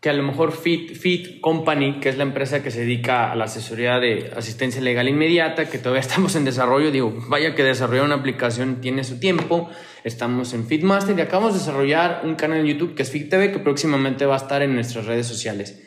que 0.00 0.08
a 0.08 0.14
lo 0.14 0.22
mejor 0.22 0.52
Fit, 0.52 0.94
Fit 0.94 1.40
Company, 1.40 2.00
que 2.00 2.08
es 2.08 2.16
la 2.16 2.22
empresa 2.22 2.62
que 2.62 2.70
se 2.70 2.80
dedica 2.80 3.30
a 3.30 3.36
la 3.36 3.44
asesoría 3.44 3.98
de 3.98 4.32
asistencia 4.34 4.80
legal 4.80 5.08
inmediata, 5.08 5.68
que 5.68 5.78
todavía 5.78 6.00
estamos 6.08 6.36
en 6.36 6.44
desarrollo, 6.44 6.90
digo, 6.90 7.12
vaya 7.28 7.54
que 7.54 7.62
desarrollar 7.62 8.04
una 8.04 8.14
aplicación 8.14 8.80
tiene 8.80 9.04
su 9.04 9.20
tiempo, 9.20 9.68
estamos 10.04 10.54
en 10.54 10.66
Fitmaster 10.66 11.18
y 11.18 11.20
acabamos 11.20 11.52
de 11.52 11.58
desarrollar 11.58 12.22
un 12.24 12.34
canal 12.34 12.60
en 12.60 12.66
YouTube 12.66 12.94
que 12.94 13.02
es 13.02 13.10
Fit 13.10 13.28
TV, 13.28 13.52
que 13.52 13.58
próximamente 13.58 14.24
va 14.24 14.34
a 14.34 14.38
estar 14.38 14.62
en 14.62 14.74
nuestras 14.74 15.04
redes 15.04 15.26
sociales. 15.26 15.82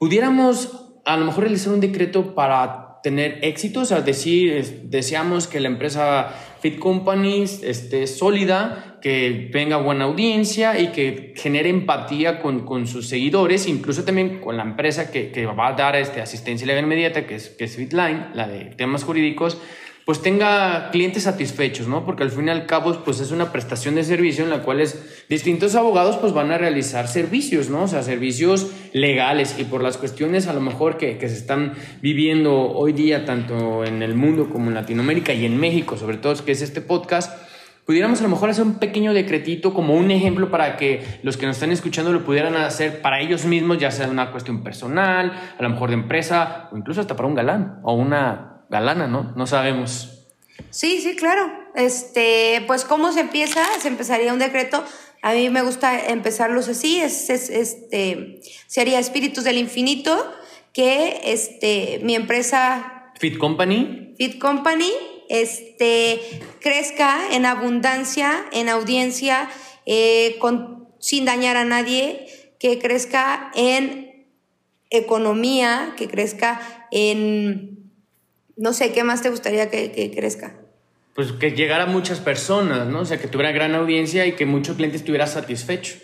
Pudiéramos 0.00 0.94
a 1.04 1.18
lo 1.18 1.26
mejor 1.26 1.44
realizar 1.44 1.74
un 1.74 1.80
decreto 1.80 2.34
para 2.34 3.00
tener 3.02 3.38
éxito, 3.42 3.80
o 3.80 3.84
sea, 3.84 4.00
decir, 4.00 4.84
deseamos 4.84 5.46
que 5.46 5.60
la 5.60 5.68
empresa 5.68 6.34
Fit 6.60 6.78
Company 6.78 7.42
esté 7.42 8.06
sólida, 8.06 8.98
que 9.02 9.50
venga 9.52 9.76
buena 9.76 10.06
audiencia 10.06 10.80
y 10.80 10.88
que 10.92 11.34
genere 11.36 11.68
empatía 11.68 12.40
con, 12.40 12.64
con 12.64 12.86
sus 12.86 13.10
seguidores, 13.10 13.66
incluso 13.66 14.02
también 14.04 14.40
con 14.40 14.56
la 14.56 14.62
empresa 14.62 15.10
que, 15.10 15.32
que 15.32 15.44
va 15.44 15.68
a 15.68 15.72
dar 15.74 15.94
este, 15.96 16.22
asistencia 16.22 16.66
legal 16.66 16.84
inmediata, 16.84 17.26
que 17.26 17.34
es, 17.34 17.50
que 17.50 17.64
es 17.64 17.76
Fitline, 17.76 18.28
la 18.32 18.48
de 18.48 18.74
temas 18.76 19.04
jurídicos, 19.04 19.58
pues 20.10 20.22
tenga 20.22 20.90
clientes 20.90 21.22
satisfechos, 21.22 21.86
¿no? 21.86 22.04
Porque 22.04 22.24
al 22.24 22.32
fin 22.32 22.48
y 22.48 22.50
al 22.50 22.66
cabo, 22.66 23.04
pues 23.04 23.20
es 23.20 23.30
una 23.30 23.52
prestación 23.52 23.94
de 23.94 24.02
servicio 24.02 24.42
en 24.42 24.50
la 24.50 24.64
cual 24.64 24.82
distintos 25.28 25.76
abogados 25.76 26.16
pues 26.16 26.32
van 26.32 26.50
a 26.50 26.58
realizar 26.58 27.06
servicios, 27.06 27.70
¿no? 27.70 27.84
O 27.84 27.86
sea, 27.86 28.02
servicios 28.02 28.72
legales 28.92 29.54
y 29.56 29.62
por 29.62 29.84
las 29.84 29.98
cuestiones 29.98 30.48
a 30.48 30.52
lo 30.52 30.60
mejor 30.60 30.96
que, 30.96 31.16
que 31.16 31.28
se 31.28 31.36
están 31.36 31.74
viviendo 32.02 32.72
hoy 32.72 32.92
día 32.92 33.24
tanto 33.24 33.84
en 33.84 34.02
el 34.02 34.16
mundo 34.16 34.50
como 34.50 34.66
en 34.66 34.74
Latinoamérica 34.74 35.32
y 35.32 35.46
en 35.46 35.60
México, 35.60 35.96
sobre 35.96 36.16
todo 36.16 36.34
que 36.44 36.50
es 36.50 36.60
este 36.60 36.80
podcast, 36.80 37.32
pudiéramos 37.86 38.18
a 38.18 38.24
lo 38.24 38.30
mejor 38.30 38.50
hacer 38.50 38.64
un 38.64 38.80
pequeño 38.80 39.14
decretito 39.14 39.72
como 39.72 39.94
un 39.94 40.10
ejemplo 40.10 40.50
para 40.50 40.76
que 40.76 41.20
los 41.22 41.36
que 41.36 41.46
nos 41.46 41.54
están 41.54 41.70
escuchando 41.70 42.12
lo 42.12 42.24
pudieran 42.24 42.56
hacer 42.56 43.00
para 43.00 43.20
ellos 43.20 43.44
mismos, 43.44 43.78
ya 43.78 43.92
sea 43.92 44.08
una 44.08 44.32
cuestión 44.32 44.64
personal, 44.64 45.30
a 45.56 45.62
lo 45.62 45.70
mejor 45.70 45.90
de 45.90 45.94
empresa, 45.94 46.68
o 46.72 46.76
incluso 46.76 47.00
hasta 47.00 47.14
para 47.14 47.28
un 47.28 47.36
galán 47.36 47.78
o 47.84 47.94
una 47.94 48.49
galana, 48.70 49.06
¿no? 49.06 49.32
No 49.36 49.46
sabemos. 49.46 50.24
Sí, 50.70 51.00
sí, 51.02 51.16
claro. 51.16 51.52
Este, 51.74 52.62
pues 52.66 52.84
cómo 52.84 53.12
se 53.12 53.20
empieza, 53.20 53.64
se 53.80 53.88
empezaría 53.88 54.32
un 54.32 54.38
decreto. 54.38 54.82
A 55.22 55.32
mí 55.32 55.50
me 55.50 55.62
gusta 55.62 56.06
empezarlos 56.06 56.68
así, 56.68 57.00
es, 57.00 57.28
este, 57.28 58.40
sería 58.66 58.98
Espíritus 58.98 59.44
del 59.44 59.58
Infinito, 59.58 60.32
que 60.72 61.20
este, 61.24 62.00
mi 62.02 62.14
empresa... 62.14 63.12
Fit 63.18 63.36
Company. 63.36 64.14
Fit 64.16 64.38
Company 64.38 64.90
este, 65.28 66.20
crezca 66.60 67.18
en 67.32 67.44
abundancia, 67.44 68.46
en 68.52 68.68
audiencia, 68.68 69.50
eh, 69.84 70.38
sin 71.00 71.24
dañar 71.24 71.56
a 71.56 71.64
nadie, 71.64 72.26
que 72.58 72.78
crezca 72.78 73.50
en 73.54 74.26
economía, 74.90 75.94
que 75.96 76.08
crezca 76.08 76.60
en, 76.90 77.79
no 78.60 78.72
sé, 78.72 78.92
¿qué 78.92 79.02
más 79.02 79.22
te 79.22 79.30
gustaría 79.30 79.70
que, 79.70 79.90
que 79.90 80.10
crezca? 80.10 80.54
Pues 81.14 81.32
que 81.32 81.50
llegara 81.50 81.84
a 81.84 81.86
muchas 81.86 82.20
personas, 82.20 82.86
¿no? 82.86 83.00
O 83.00 83.04
sea, 83.04 83.18
que 83.18 83.26
tuviera 83.26 83.50
gran 83.50 83.74
audiencia 83.74 84.26
y 84.26 84.32
que 84.36 84.46
muchos 84.46 84.76
clientes 84.76 85.00
estuviera 85.00 85.26
satisfecho 85.26 85.96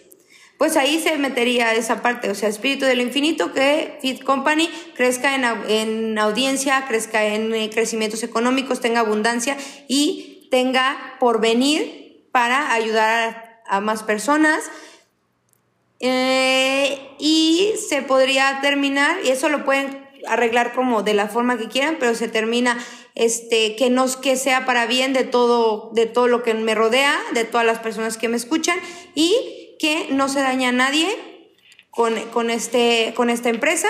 pues 0.59 0.77
ahí 0.77 1.01
se 1.01 1.19
metería 1.19 1.75
esa 1.75 2.01
parte, 2.01 2.31
o 2.31 2.35
sea, 2.35 2.49
espíritu 2.49 2.87
del 2.87 3.01
infinito, 3.01 3.53
que 3.53 3.99
Fit 4.01 4.23
Company 4.23 4.71
crezca 4.95 5.35
en, 5.35 5.45
en 5.69 6.19
audiencia, 6.19 6.87
crezca 6.89 7.27
en 7.27 7.55
eh, 7.55 7.69
crecimientos 7.71 8.23
económicos, 8.23 8.81
tenga 8.81 9.01
abundancia 9.01 9.59
y 9.87 10.49
tenga 10.51 11.17
porvenir 11.21 12.27
para 12.33 12.73
ayudar 12.73 13.61
a, 13.67 13.81
más 13.81 14.03
personas. 14.03 14.65
Eh, 16.01 16.99
y 17.19 17.73
se 17.89 18.01
podría 18.03 18.59
terminar, 18.63 19.19
y 19.25 19.29
eso 19.29 19.51
lo 19.51 19.65
pueden 19.65 20.06
arreglar 20.29 20.73
como 20.73 21.03
de 21.03 21.15
la 21.15 21.29
forma 21.29 21.59
que 21.59 21.69
quieran, 21.69 21.97
pero 21.99 22.15
se 22.15 22.29
termina 22.29 22.79
este 23.15 23.77
que 23.77 23.91
no 23.91 24.07
que 24.21 24.37
sea 24.37 24.67
para 24.67 24.87
bien 24.87 25.13
de 25.13 25.25
todo 25.25 25.91
de 25.95 26.07
todo 26.07 26.29
lo 26.29 26.43
que 26.43 26.55
me 26.55 26.75
rodea, 26.75 27.17
de 27.33 27.45
todas 27.45 27.67
las 27.67 27.79
personas 27.79 28.17
que 28.17 28.29
me 28.29 28.37
escuchan 28.37 28.79
y 29.15 29.77
que 29.79 30.09
no 30.11 30.29
se 30.29 30.41
daña 30.41 30.71
a 30.71 30.73
nadie 30.73 31.09
con, 31.91 32.51
este, 32.51 33.15
con 33.17 33.31
esta 33.31 33.49
empresa. 33.49 33.89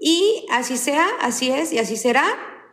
Y 0.00 0.46
así 0.50 0.76
sea, 0.76 1.06
así 1.20 1.50
es 1.50 1.72
y 1.72 1.78
así 1.78 1.96
será. 1.96 2.24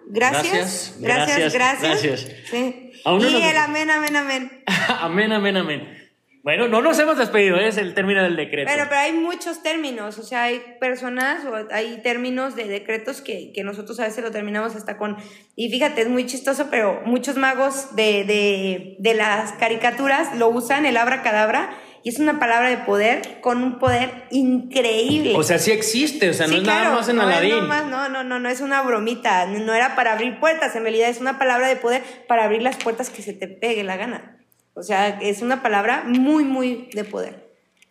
Gracias, 0.07 0.95
gracias, 0.99 1.53
gracias. 1.53 2.03
gracias. 2.03 2.27
Sí. 2.49 2.91
Y 3.05 3.41
el 3.41 3.57
amén, 3.57 3.89
amén, 3.89 4.15
amén. 4.15 4.63
amén, 4.99 5.31
amén, 5.31 5.57
amén. 5.57 6.04
Bueno, 6.45 6.67
no 6.67 6.79
nos 6.83 6.99
hemos 6.99 7.17
despedido, 7.17 7.57
es 7.57 7.75
el 7.77 7.95
término 7.95 8.21
del 8.21 8.35
decreto. 8.35 8.69
Bueno, 8.69 8.85
pero 8.87 9.01
hay 9.01 9.13
muchos 9.13 9.63
términos, 9.63 10.19
o 10.19 10.21
sea, 10.21 10.43
hay 10.43 10.61
personas 10.79 11.43
o 11.43 11.55
hay 11.73 12.03
términos 12.03 12.55
de 12.55 12.65
decretos 12.65 13.21
que, 13.21 13.51
que 13.51 13.63
nosotros 13.63 13.99
a 13.99 14.03
veces 14.03 14.23
lo 14.23 14.29
terminamos 14.29 14.75
hasta 14.75 14.95
con... 14.99 15.17
Y 15.55 15.71
fíjate, 15.71 16.03
es 16.03 16.07
muy 16.07 16.27
chistoso, 16.27 16.67
pero 16.69 17.01
muchos 17.03 17.35
magos 17.35 17.95
de, 17.95 18.25
de, 18.25 18.95
de 18.99 19.13
las 19.15 19.53
caricaturas 19.53 20.37
lo 20.37 20.49
usan, 20.49 20.85
el 20.85 20.97
abracadabra, 20.97 21.75
y 22.03 22.09
es 22.09 22.19
una 22.19 22.37
palabra 22.37 22.69
de 22.69 22.77
poder 22.77 23.41
con 23.41 23.63
un 23.63 23.79
poder 23.79 24.27
increíble. 24.29 25.33
O 25.35 25.41
sea, 25.41 25.57
sí 25.57 25.71
existe, 25.71 26.29
o 26.29 26.33
sea, 26.35 26.45
no 26.45 26.57
es 26.57 26.61
nada 26.61 26.91
más 26.91 27.09
en 27.09 27.15
no 27.15 27.23
Aladín. 27.23 27.67
no, 27.67 28.07
no, 28.07 28.23
no, 28.23 28.37
no 28.37 28.49
es 28.49 28.61
una 28.61 28.83
bromita, 28.83 29.47
no 29.47 29.73
era 29.73 29.95
para 29.95 30.13
abrir 30.13 30.39
puertas, 30.39 30.75
en 30.75 30.83
realidad 30.83 31.09
es 31.09 31.19
una 31.19 31.39
palabra 31.39 31.67
de 31.67 31.75
poder 31.75 32.03
para 32.27 32.43
abrir 32.43 32.61
las 32.61 32.75
puertas 32.75 33.09
que 33.09 33.23
se 33.23 33.33
te 33.33 33.47
pegue 33.47 33.83
la 33.83 33.97
gana. 33.97 34.44
O 34.75 34.83
sea, 34.83 35.19
es 35.21 35.41
una 35.41 35.63
palabra 35.63 36.03
muy, 36.05 36.43
muy 36.43 36.89
de 36.93 37.05
poder. 37.05 37.45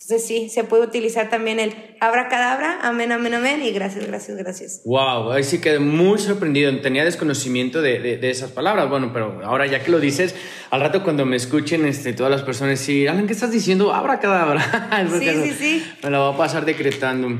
Entonces 0.04 0.26
sí, 0.26 0.50
se 0.50 0.64
puede 0.64 0.84
utilizar 0.84 1.30
también 1.30 1.58
el 1.58 1.72
abracadabra, 1.98 2.80
amén, 2.82 3.10
amén, 3.10 3.32
amén, 3.32 3.62
y 3.62 3.70
gracias, 3.70 4.06
gracias, 4.06 4.36
gracias. 4.36 4.82
Wow, 4.84 5.32
ahí 5.32 5.42
sí 5.42 5.62
quedé 5.62 5.78
muy 5.78 6.18
sorprendido. 6.18 6.78
Tenía 6.82 7.06
desconocimiento 7.06 7.80
de, 7.80 8.18
de, 8.18 8.30
esas 8.30 8.50
palabras. 8.50 8.90
Bueno, 8.90 9.12
pero 9.14 9.40
ahora 9.42 9.66
ya 9.66 9.82
que 9.82 9.90
lo 9.90 10.00
dices, 10.00 10.34
al 10.68 10.82
rato 10.82 11.02
cuando 11.02 11.24
me 11.24 11.36
escuchen 11.36 11.86
este, 11.86 12.12
todas 12.12 12.30
las 12.30 12.42
personas, 12.42 12.80
sí, 12.80 13.06
Alan, 13.06 13.26
¿qué 13.26 13.32
estás 13.32 13.50
diciendo? 13.50 13.94
Abracadabra. 13.94 15.06
sí, 15.18 15.26
sí, 15.26 15.52
sí. 15.58 15.92
Me 16.02 16.10
la 16.10 16.18
voy 16.18 16.34
a 16.34 16.36
pasar 16.36 16.66
decretando. 16.66 17.38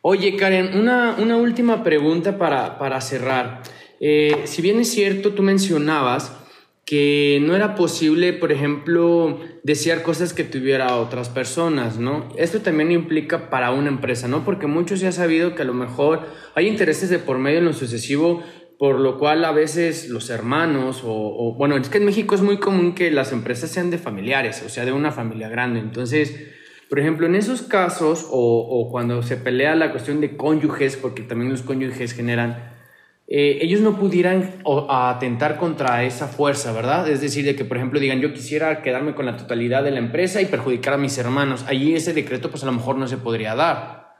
Oye, 0.00 0.36
Karen, 0.36 0.78
una, 0.78 1.16
una 1.18 1.36
última 1.36 1.82
pregunta 1.82 2.38
para, 2.38 2.78
para 2.78 3.00
cerrar. 3.00 3.62
Eh, 3.98 4.42
si 4.44 4.62
bien 4.62 4.78
es 4.78 4.92
cierto, 4.92 5.32
tú 5.32 5.42
mencionabas 5.42 6.30
que 6.86 7.42
no 7.42 7.56
era 7.56 7.74
posible, 7.74 8.32
por 8.32 8.52
ejemplo, 8.52 9.40
desear 9.64 10.04
cosas 10.04 10.32
que 10.32 10.44
tuviera 10.44 10.96
otras 10.96 11.28
personas, 11.28 11.98
¿no? 11.98 12.28
Esto 12.36 12.60
también 12.60 12.92
implica 12.92 13.50
para 13.50 13.72
una 13.72 13.88
empresa, 13.88 14.28
¿no? 14.28 14.44
Porque 14.44 14.68
muchos 14.68 15.00
ya 15.00 15.08
han 15.08 15.12
sabido 15.12 15.56
que 15.56 15.62
a 15.62 15.64
lo 15.64 15.74
mejor 15.74 16.20
hay 16.54 16.68
intereses 16.68 17.10
de 17.10 17.18
por 17.18 17.38
medio 17.38 17.58
en 17.58 17.64
lo 17.64 17.72
sucesivo, 17.72 18.40
por 18.78 19.00
lo 19.00 19.18
cual 19.18 19.44
a 19.44 19.50
veces 19.50 20.08
los 20.10 20.30
hermanos 20.30 21.02
o, 21.04 21.56
bueno, 21.58 21.76
es 21.76 21.88
que 21.88 21.98
en 21.98 22.04
México 22.04 22.36
es 22.36 22.42
muy 22.42 22.58
común 22.58 22.94
que 22.94 23.10
las 23.10 23.32
empresas 23.32 23.70
sean 23.70 23.90
de 23.90 23.98
familiares, 23.98 24.62
o 24.64 24.68
sea, 24.68 24.84
de 24.84 24.92
una 24.92 25.10
familia 25.10 25.48
grande. 25.48 25.80
Entonces, 25.80 26.36
por 26.88 27.00
ejemplo, 27.00 27.26
en 27.26 27.34
esos 27.34 27.62
casos 27.62 28.28
o, 28.30 28.60
o 28.60 28.88
cuando 28.92 29.24
se 29.24 29.36
pelea 29.36 29.74
la 29.74 29.90
cuestión 29.90 30.20
de 30.20 30.36
cónyuges, 30.36 30.96
porque 30.96 31.22
también 31.22 31.50
los 31.50 31.62
cónyuges 31.62 32.12
generan 32.12 32.75
eh, 33.28 33.58
ellos 33.60 33.80
no 33.80 33.98
pudieran 33.98 34.62
atentar 34.88 35.58
contra 35.58 36.04
esa 36.04 36.28
fuerza, 36.28 36.72
¿verdad? 36.72 37.08
Es 37.08 37.20
decir, 37.20 37.44
de 37.44 37.56
que, 37.56 37.64
por 37.64 37.76
ejemplo, 37.76 37.98
digan, 37.98 38.20
yo 38.20 38.32
quisiera 38.32 38.82
quedarme 38.82 39.16
con 39.16 39.26
la 39.26 39.36
totalidad 39.36 39.82
de 39.82 39.90
la 39.90 39.98
empresa 39.98 40.40
y 40.40 40.46
perjudicar 40.46 40.94
a 40.94 40.98
mis 40.98 41.18
hermanos. 41.18 41.64
Allí 41.66 41.94
ese 41.94 42.12
decreto, 42.12 42.50
pues 42.50 42.62
a 42.62 42.66
lo 42.66 42.72
mejor 42.72 42.96
no 42.96 43.08
se 43.08 43.16
podría 43.16 43.56
dar. 43.56 44.14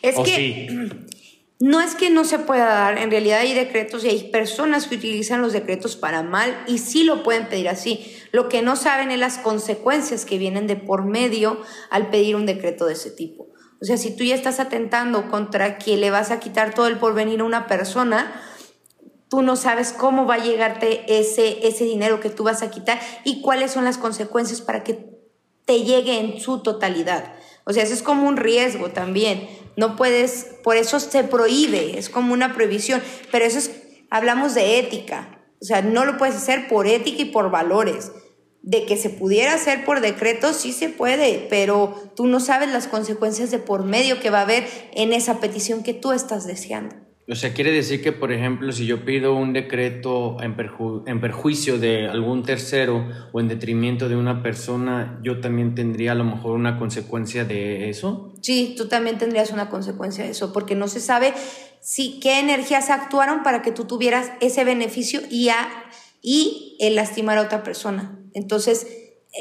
Es 0.00 0.16
que 0.20 0.68
no 1.58 1.80
es 1.80 1.96
que 1.96 2.10
no 2.10 2.24
se 2.24 2.38
pueda 2.38 2.66
dar, 2.66 2.98
en 2.98 3.10
realidad 3.10 3.40
hay 3.40 3.52
decretos 3.52 4.04
y 4.04 4.08
hay 4.08 4.30
personas 4.30 4.86
que 4.86 4.94
utilizan 4.94 5.42
los 5.42 5.52
decretos 5.52 5.96
para 5.96 6.22
mal 6.22 6.56
y 6.68 6.78
sí 6.78 7.02
lo 7.02 7.24
pueden 7.24 7.46
pedir 7.46 7.68
así. 7.68 8.16
Lo 8.30 8.48
que 8.48 8.62
no 8.62 8.76
saben 8.76 9.10
es 9.10 9.18
las 9.18 9.38
consecuencias 9.38 10.24
que 10.24 10.38
vienen 10.38 10.68
de 10.68 10.76
por 10.76 11.04
medio 11.04 11.60
al 11.90 12.10
pedir 12.10 12.36
un 12.36 12.46
decreto 12.46 12.86
de 12.86 12.92
ese 12.92 13.10
tipo. 13.10 13.48
O 13.80 13.84
sea, 13.84 13.96
si 13.96 14.16
tú 14.16 14.22
ya 14.22 14.36
estás 14.36 14.60
atentando 14.60 15.28
contra 15.28 15.78
que 15.78 15.96
le 15.96 16.10
vas 16.10 16.30
a 16.30 16.38
quitar 16.38 16.72
todo 16.72 16.86
el 16.86 16.98
porvenir 16.98 17.40
a 17.40 17.44
una 17.44 17.66
persona, 17.66 18.32
tú 19.32 19.40
no 19.40 19.56
sabes 19.56 19.94
cómo 19.94 20.26
va 20.26 20.34
a 20.34 20.44
llegarte 20.44 21.04
ese, 21.08 21.66
ese 21.66 21.84
dinero 21.84 22.20
que 22.20 22.28
tú 22.28 22.44
vas 22.44 22.60
a 22.60 22.70
quitar 22.70 23.00
y 23.24 23.40
cuáles 23.40 23.70
son 23.70 23.86
las 23.86 23.96
consecuencias 23.96 24.60
para 24.60 24.84
que 24.84 25.06
te 25.64 25.84
llegue 25.84 26.20
en 26.20 26.38
su 26.38 26.58
totalidad. 26.58 27.32
O 27.64 27.72
sea, 27.72 27.82
eso 27.82 27.94
es 27.94 28.02
como 28.02 28.28
un 28.28 28.36
riesgo 28.36 28.90
también. 28.90 29.48
No 29.74 29.96
puedes, 29.96 30.48
por 30.62 30.76
eso 30.76 31.00
se 31.00 31.24
prohíbe, 31.24 31.98
es 31.98 32.10
como 32.10 32.34
una 32.34 32.52
prohibición, 32.52 33.02
pero 33.30 33.46
eso 33.46 33.56
es, 33.56 33.70
hablamos 34.10 34.52
de 34.52 34.78
ética. 34.78 35.40
O 35.62 35.64
sea, 35.64 35.80
no 35.80 36.04
lo 36.04 36.18
puedes 36.18 36.36
hacer 36.36 36.68
por 36.68 36.86
ética 36.86 37.22
y 37.22 37.30
por 37.30 37.50
valores. 37.50 38.12
De 38.60 38.84
que 38.84 38.98
se 38.98 39.08
pudiera 39.08 39.54
hacer 39.54 39.86
por 39.86 40.02
decreto, 40.02 40.52
sí 40.52 40.74
se 40.74 40.90
puede, 40.90 41.46
pero 41.48 42.12
tú 42.16 42.26
no 42.26 42.38
sabes 42.38 42.68
las 42.68 42.86
consecuencias 42.86 43.50
de 43.50 43.58
por 43.58 43.82
medio 43.82 44.20
que 44.20 44.28
va 44.28 44.40
a 44.40 44.42
haber 44.42 44.68
en 44.92 45.14
esa 45.14 45.40
petición 45.40 45.82
que 45.82 45.94
tú 45.94 46.12
estás 46.12 46.46
deseando. 46.46 46.96
O 47.32 47.34
sea, 47.34 47.54
quiere 47.54 47.72
decir 47.72 48.02
que, 48.02 48.12
por 48.12 48.30
ejemplo, 48.30 48.70
si 48.72 48.84
yo 48.84 49.06
pido 49.06 49.34
un 49.34 49.54
decreto 49.54 50.36
en, 50.42 50.54
en, 51.06 51.20
perjuicio 51.22 51.78
de 51.78 52.06
algún 52.06 52.42
tercero 52.42 53.08
o 53.32 53.40
en 53.40 53.48
detrimento 53.48 54.10
de 54.10 54.16
una 54.16 54.42
persona, 54.42 55.18
yo 55.22 55.40
también 55.40 55.74
tendría 55.74 56.12
a 56.12 56.14
lo 56.14 56.24
mejor 56.24 56.52
una 56.52 56.78
consecuencia 56.78 57.46
de 57.46 57.88
eso. 57.88 58.34
Sí, 58.42 58.74
tú 58.76 58.86
también 58.86 59.16
tendrías 59.16 59.50
una 59.50 59.70
consecuencia 59.70 60.24
de 60.24 60.30
eso, 60.30 60.52
porque 60.52 60.74
no 60.74 60.88
se 60.88 61.00
sabe 61.00 61.32
si 61.80 62.20
qué 62.20 62.38
energías 62.38 62.90
actuaron 62.90 63.42
para 63.42 63.62
que 63.62 63.72
tú 63.72 63.86
tuvieras 63.86 64.30
ese 64.42 64.64
beneficio 64.64 65.22
y, 65.30 65.48
a, 65.48 65.68
y 66.20 66.76
el 66.80 66.96
lastimar 66.96 67.38
a 67.38 67.42
otra 67.42 67.62
persona. 67.62 68.18
Entonces, 68.34 68.86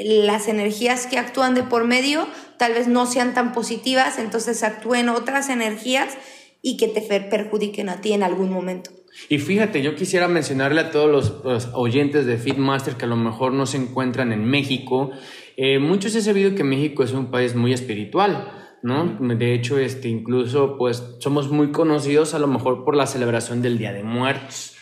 las 0.01 0.47
energías 0.47 1.07
que 1.07 1.19
actúan 1.19 1.55
de 1.55 1.63
por 1.63 1.83
medio 1.83 2.25
tal 2.57 2.71
vez 2.71 2.87
no 2.87 3.05
sean 3.05 3.33
tan 3.33 3.51
positivas, 3.51 4.17
entonces 4.17 4.63
actúen 4.63 5.09
otras 5.09 5.49
energías 5.49 6.13
y 6.61 6.77
que 6.77 6.87
te 6.87 7.01
perjudiquen 7.01 7.89
a 7.89 8.01
ti 8.01 8.13
en 8.13 8.23
algún 8.23 8.51
momento. 8.51 8.91
Y 9.29 9.39
fíjate, 9.39 9.81
yo 9.81 9.95
quisiera 9.95 10.27
mencionarle 10.27 10.81
a 10.81 10.91
todos 10.91 11.09
los, 11.43 11.69
oyentes 11.73 12.25
de 12.25 12.37
Fitmaster 12.37 12.95
que 12.95 13.05
a 13.05 13.09
lo 13.09 13.17
mejor 13.17 13.53
no 13.53 13.65
se 13.65 13.77
encuentran 13.77 14.31
en 14.31 14.45
México. 14.45 15.11
Eh, 15.57 15.79
muchos 15.79 16.15
he 16.15 16.21
sabido 16.21 16.55
que 16.55 16.63
México 16.63 17.03
es 17.03 17.11
un 17.11 17.29
país 17.29 17.55
muy 17.55 17.73
espiritual. 17.73 18.57
¿no? 18.83 19.17
De 19.19 19.53
hecho, 19.53 19.77
este, 19.77 20.07
incluso, 20.09 20.77
pues, 20.77 21.03
somos 21.19 21.51
muy 21.51 21.71
conocidos 21.71 22.33
a 22.33 22.39
lo 22.39 22.47
mejor 22.47 22.83
por 22.83 22.95
la 22.95 23.05
celebración 23.05 23.61
del 23.61 23.77
Día 23.77 23.93
de 23.93 24.03
Muertos. 24.03 24.75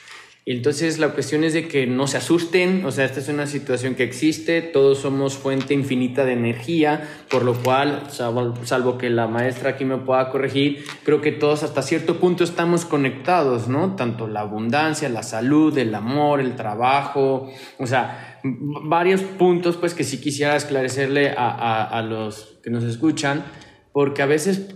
Entonces 0.46 0.98
la 0.98 1.10
cuestión 1.10 1.44
es 1.44 1.54
de 1.54 1.68
que 1.68 1.86
no 1.86 2.08
se 2.08 2.18
asusten, 2.18 2.84
o 2.86 2.92
sea, 2.92 3.06
esta 3.06 3.20
es 3.20 3.28
una 3.28 3.46
situación 3.46 3.94
que 3.94 4.04
existe, 4.04 4.62
todos 4.62 5.00
somos 5.00 5.38
fuente 5.38 5.74
infinita 5.74 6.26
de 6.26 6.34
energía, 6.34 7.08
por 7.30 7.44
lo 7.44 7.54
cual, 7.54 8.04
salvo, 8.10 8.98
que 8.98 9.10
la 9.10 9.28
maestra 9.28 9.72
aquí 9.72 9.86
me 9.86 9.98
pueda 9.98 10.30
corregir, 10.32 10.84
creo 11.04 11.22
que 11.22 11.32
todos 11.32 11.62
hasta 11.64 11.82
cierto 11.82 12.20
punto 12.20 12.44
estamos 12.44 12.86
conectados, 12.86 13.68
¿no? 13.68 13.96
Tanto 13.96 14.28
la 14.28 14.40
abundancia, 14.40 15.08
la 15.10 15.24
salud, 15.24 15.78
el 15.78 15.94
amor, 15.94 16.40
el 16.40 16.56
trabajo, 16.56 17.52
o 17.78 17.86
sea, 17.86 18.40
varios 18.44 19.22
puntos 19.22 19.76
pues 19.76 19.94
que 19.94 20.04
sí 20.04 20.20
quisiera 20.20 20.56
esclarecerle 20.56 21.30
a, 21.38 21.84
a 21.84 22.02
los 22.02 22.58
que 22.64 22.72
nos 22.72 22.86
escuchan, 22.86 23.44
porque 23.92 24.22
a 24.24 24.26
veces 24.26 24.74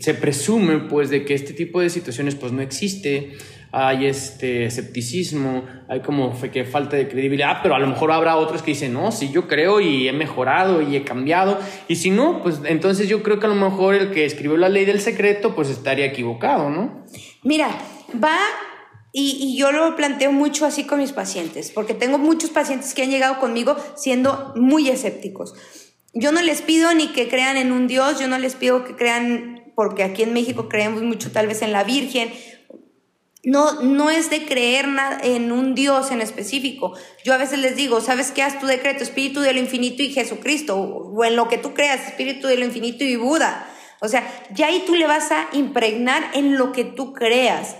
se 0.00 0.14
presume 0.14 0.80
pues 0.80 1.08
de 1.08 1.24
que 1.24 1.34
este 1.34 1.54
tipo 1.54 1.80
de 1.80 1.88
situaciones 1.88 2.34
pues 2.34 2.52
no 2.52 2.60
existe 2.60 3.38
hay 3.70 4.06
este 4.06 4.64
escepticismo, 4.64 5.64
hay 5.88 6.00
como 6.00 6.34
que 6.50 6.64
falta 6.64 6.96
de 6.96 7.08
credibilidad, 7.08 7.58
pero 7.62 7.74
a 7.74 7.78
lo 7.78 7.86
mejor 7.86 8.12
habrá 8.12 8.36
otros 8.36 8.62
que 8.62 8.70
dicen, 8.70 8.94
no, 8.94 9.12
sí, 9.12 9.30
yo 9.30 9.46
creo 9.46 9.80
y 9.80 10.08
he 10.08 10.12
mejorado 10.12 10.80
y 10.80 10.96
he 10.96 11.04
cambiado, 11.04 11.58
y 11.86 11.96
si 11.96 12.10
no, 12.10 12.42
pues 12.42 12.60
entonces 12.64 13.08
yo 13.08 13.22
creo 13.22 13.38
que 13.38 13.46
a 13.46 13.50
lo 13.50 13.54
mejor 13.54 13.94
el 13.94 14.10
que 14.10 14.24
escribió 14.24 14.56
la 14.56 14.68
ley 14.68 14.84
del 14.84 15.00
secreto, 15.00 15.54
pues 15.54 15.68
estaría 15.68 16.06
equivocado, 16.06 16.70
¿no? 16.70 17.04
Mira, 17.42 17.68
va 18.22 18.38
y, 19.12 19.38
y, 19.40 19.56
yo 19.56 19.72
lo 19.72 19.96
planteo 19.96 20.32
mucho 20.32 20.66
así 20.66 20.84
con 20.84 20.98
mis 20.98 21.12
pacientes, 21.12 21.70
porque 21.74 21.94
tengo 21.94 22.18
muchos 22.18 22.50
pacientes 22.50 22.94
que 22.94 23.02
han 23.02 23.10
llegado 23.10 23.38
conmigo 23.40 23.76
siendo 23.96 24.52
muy 24.54 24.88
escépticos. 24.88 25.54
Yo 26.12 26.30
no 26.30 26.42
les 26.42 26.62
pido 26.62 26.92
ni 26.94 27.08
que 27.08 27.28
crean 27.28 27.56
en 27.56 27.72
un 27.72 27.86
Dios, 27.86 28.18
yo 28.20 28.28
no 28.28 28.38
les 28.38 28.54
pido 28.54 28.84
que 28.84 28.96
crean, 28.96 29.72
porque 29.74 30.04
aquí 30.04 30.22
en 30.22 30.32
México 30.32 30.68
creemos 30.68 31.02
mucho 31.02 31.32
tal 31.32 31.46
vez 31.46 31.62
en 31.62 31.72
la 31.72 31.84
Virgen 31.84 32.30
no, 33.44 33.82
no 33.82 34.10
es 34.10 34.30
de 34.30 34.46
creer 34.46 34.86
en 35.22 35.52
un 35.52 35.74
Dios 35.74 36.10
en 36.10 36.20
específico. 36.20 36.94
Yo 37.24 37.34
a 37.34 37.38
veces 37.38 37.60
les 37.60 37.76
digo, 37.76 38.00
¿sabes 38.00 38.32
qué? 38.32 38.42
Haz 38.42 38.58
tu 38.58 38.66
decreto, 38.66 39.02
Espíritu 39.02 39.40
de 39.40 39.52
lo 39.52 39.60
Infinito 39.60 40.02
y 40.02 40.12
Jesucristo, 40.12 40.76
o 40.76 41.24
en 41.24 41.36
lo 41.36 41.48
que 41.48 41.58
tú 41.58 41.72
creas, 41.72 42.08
Espíritu 42.08 42.48
de 42.48 42.56
lo 42.56 42.64
Infinito 42.64 43.04
y 43.04 43.16
Buda. 43.16 43.68
O 44.00 44.08
sea, 44.08 44.26
ya 44.52 44.66
ahí 44.66 44.82
tú 44.86 44.94
le 44.94 45.06
vas 45.06 45.30
a 45.32 45.48
impregnar 45.52 46.30
en 46.34 46.56
lo 46.56 46.72
que 46.72 46.84
tú 46.84 47.12
creas. 47.12 47.76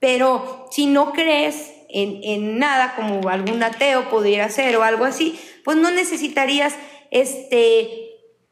Pero 0.00 0.68
si 0.70 0.86
no 0.86 1.12
crees 1.12 1.72
en, 1.88 2.20
en 2.22 2.58
nada, 2.58 2.94
como 2.96 3.28
algún 3.28 3.62
ateo 3.62 4.08
pudiera 4.10 4.48
ser 4.48 4.76
o 4.76 4.82
algo 4.82 5.04
así, 5.04 5.38
pues 5.64 5.76
no 5.76 5.90
necesitarías 5.90 6.74
este 7.10 8.05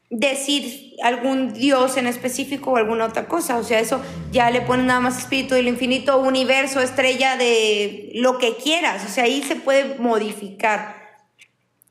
decir 0.09 0.95
algún 1.03 1.53
dios 1.53 1.97
en 1.97 2.07
específico 2.07 2.71
o 2.71 2.77
alguna 2.77 3.05
otra 3.05 3.27
cosa. 3.27 3.57
O 3.57 3.63
sea, 3.63 3.79
eso 3.79 4.01
ya 4.31 4.49
le 4.51 4.61
pone 4.61 4.83
nada 4.83 4.99
más 4.99 5.17
espíritu 5.17 5.55
del 5.55 5.67
infinito, 5.67 6.17
universo, 6.19 6.79
estrella 6.79 7.37
de 7.37 8.11
lo 8.15 8.37
que 8.37 8.55
quieras. 8.55 9.05
O 9.05 9.09
sea, 9.09 9.25
ahí 9.25 9.43
se 9.43 9.55
puede 9.55 9.95
modificar. 9.99 11.03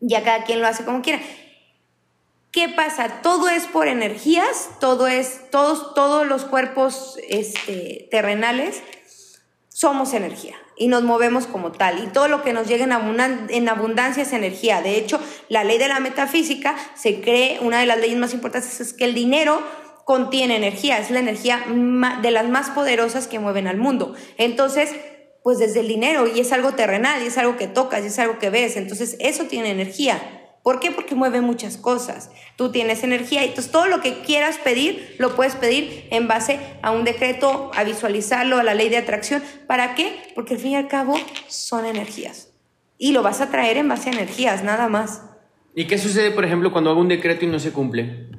Ya 0.00 0.22
cada 0.22 0.44
quien 0.44 0.60
lo 0.60 0.68
hace 0.68 0.84
como 0.84 1.02
quiera. 1.02 1.20
¿Qué 2.50 2.68
pasa? 2.68 3.20
Todo 3.22 3.48
es 3.48 3.66
por 3.66 3.88
energías, 3.88 4.70
todo 4.78 5.08
es, 5.08 5.50
todos, 5.50 5.94
todos 5.94 6.26
los 6.26 6.44
cuerpos 6.44 7.18
este, 7.28 8.08
terrenales 8.10 8.80
somos 9.68 10.14
energía 10.14 10.54
y 10.76 10.88
nos 10.88 11.02
movemos 11.02 11.46
como 11.46 11.72
tal. 11.72 12.02
Y 12.02 12.06
todo 12.08 12.28
lo 12.28 12.42
que 12.42 12.52
nos 12.52 12.66
llega 12.66 12.84
en, 12.84 13.68
abundancia 13.68 14.22
es 14.22 14.32
energía. 14.32 14.82
De 14.82 14.96
hecho, 14.96 15.20
la 15.48 15.64
ley 15.64 15.78
de 15.78 15.88
la 15.88 16.00
metafísica 16.00 16.76
se 16.94 17.20
cree, 17.20 17.58
una 17.60 17.80
de 17.80 17.86
las 17.86 17.98
leyes 17.98 18.18
más 18.18 18.34
importantes 18.34 18.80
es 18.80 18.92
que 18.92 19.04
el 19.04 19.14
dinero 19.14 19.62
contiene 20.04 20.56
energía, 20.56 20.98
es 20.98 21.10
la 21.10 21.20
energía 21.20 21.64
de 22.20 22.30
las 22.30 22.48
más 22.48 22.70
poderosas 22.70 23.26
que 23.26 23.38
mueven 23.38 23.66
al 23.66 23.78
mundo. 23.78 24.14
Entonces, 24.36 24.90
pues 25.42 25.58
desde 25.58 25.80
el 25.80 25.88
dinero, 25.88 26.26
y 26.26 26.40
es 26.40 26.52
algo 26.52 26.72
terrenal, 26.72 27.22
y 27.22 27.26
es 27.26 27.38
algo 27.38 27.56
que 27.56 27.68
tocas, 27.68 28.02
y 28.02 28.06
es 28.06 28.18
algo 28.18 28.38
que 28.38 28.50
ves, 28.50 28.76
entonces 28.76 29.16
eso 29.20 29.44
tiene 29.44 29.70
energía. 29.70 30.43
¿Por 30.64 30.80
qué? 30.80 30.90
Porque 30.90 31.14
mueve 31.14 31.42
muchas 31.42 31.76
cosas. 31.76 32.30
Tú 32.56 32.72
tienes 32.72 33.04
energía 33.04 33.44
y 33.44 33.48
entonces 33.48 33.70
todo 33.70 33.86
lo 33.86 34.00
que 34.00 34.22
quieras 34.22 34.56
pedir 34.56 35.14
lo 35.18 35.36
puedes 35.36 35.54
pedir 35.54 36.08
en 36.10 36.26
base 36.26 36.58
a 36.80 36.90
un 36.90 37.04
decreto, 37.04 37.70
a 37.74 37.84
visualizarlo, 37.84 38.56
a 38.56 38.62
la 38.62 38.72
ley 38.72 38.88
de 38.88 38.96
atracción. 38.96 39.42
¿Para 39.66 39.94
qué? 39.94 40.32
Porque 40.34 40.54
al 40.54 40.60
fin 40.60 40.70
y 40.70 40.76
al 40.76 40.88
cabo 40.88 41.16
son 41.48 41.84
energías. 41.84 42.48
Y 42.96 43.12
lo 43.12 43.22
vas 43.22 43.42
a 43.42 43.50
traer 43.50 43.76
en 43.76 43.88
base 43.88 44.08
a 44.08 44.14
energías, 44.14 44.64
nada 44.64 44.88
más. 44.88 45.20
¿Y 45.74 45.86
qué 45.86 45.98
sucede, 45.98 46.30
por 46.30 46.46
ejemplo, 46.46 46.72
cuando 46.72 46.88
hago 46.88 47.00
un 47.02 47.08
decreto 47.08 47.44
y 47.44 47.48
no 47.48 47.58
se 47.58 47.70
cumple? 47.70 48.30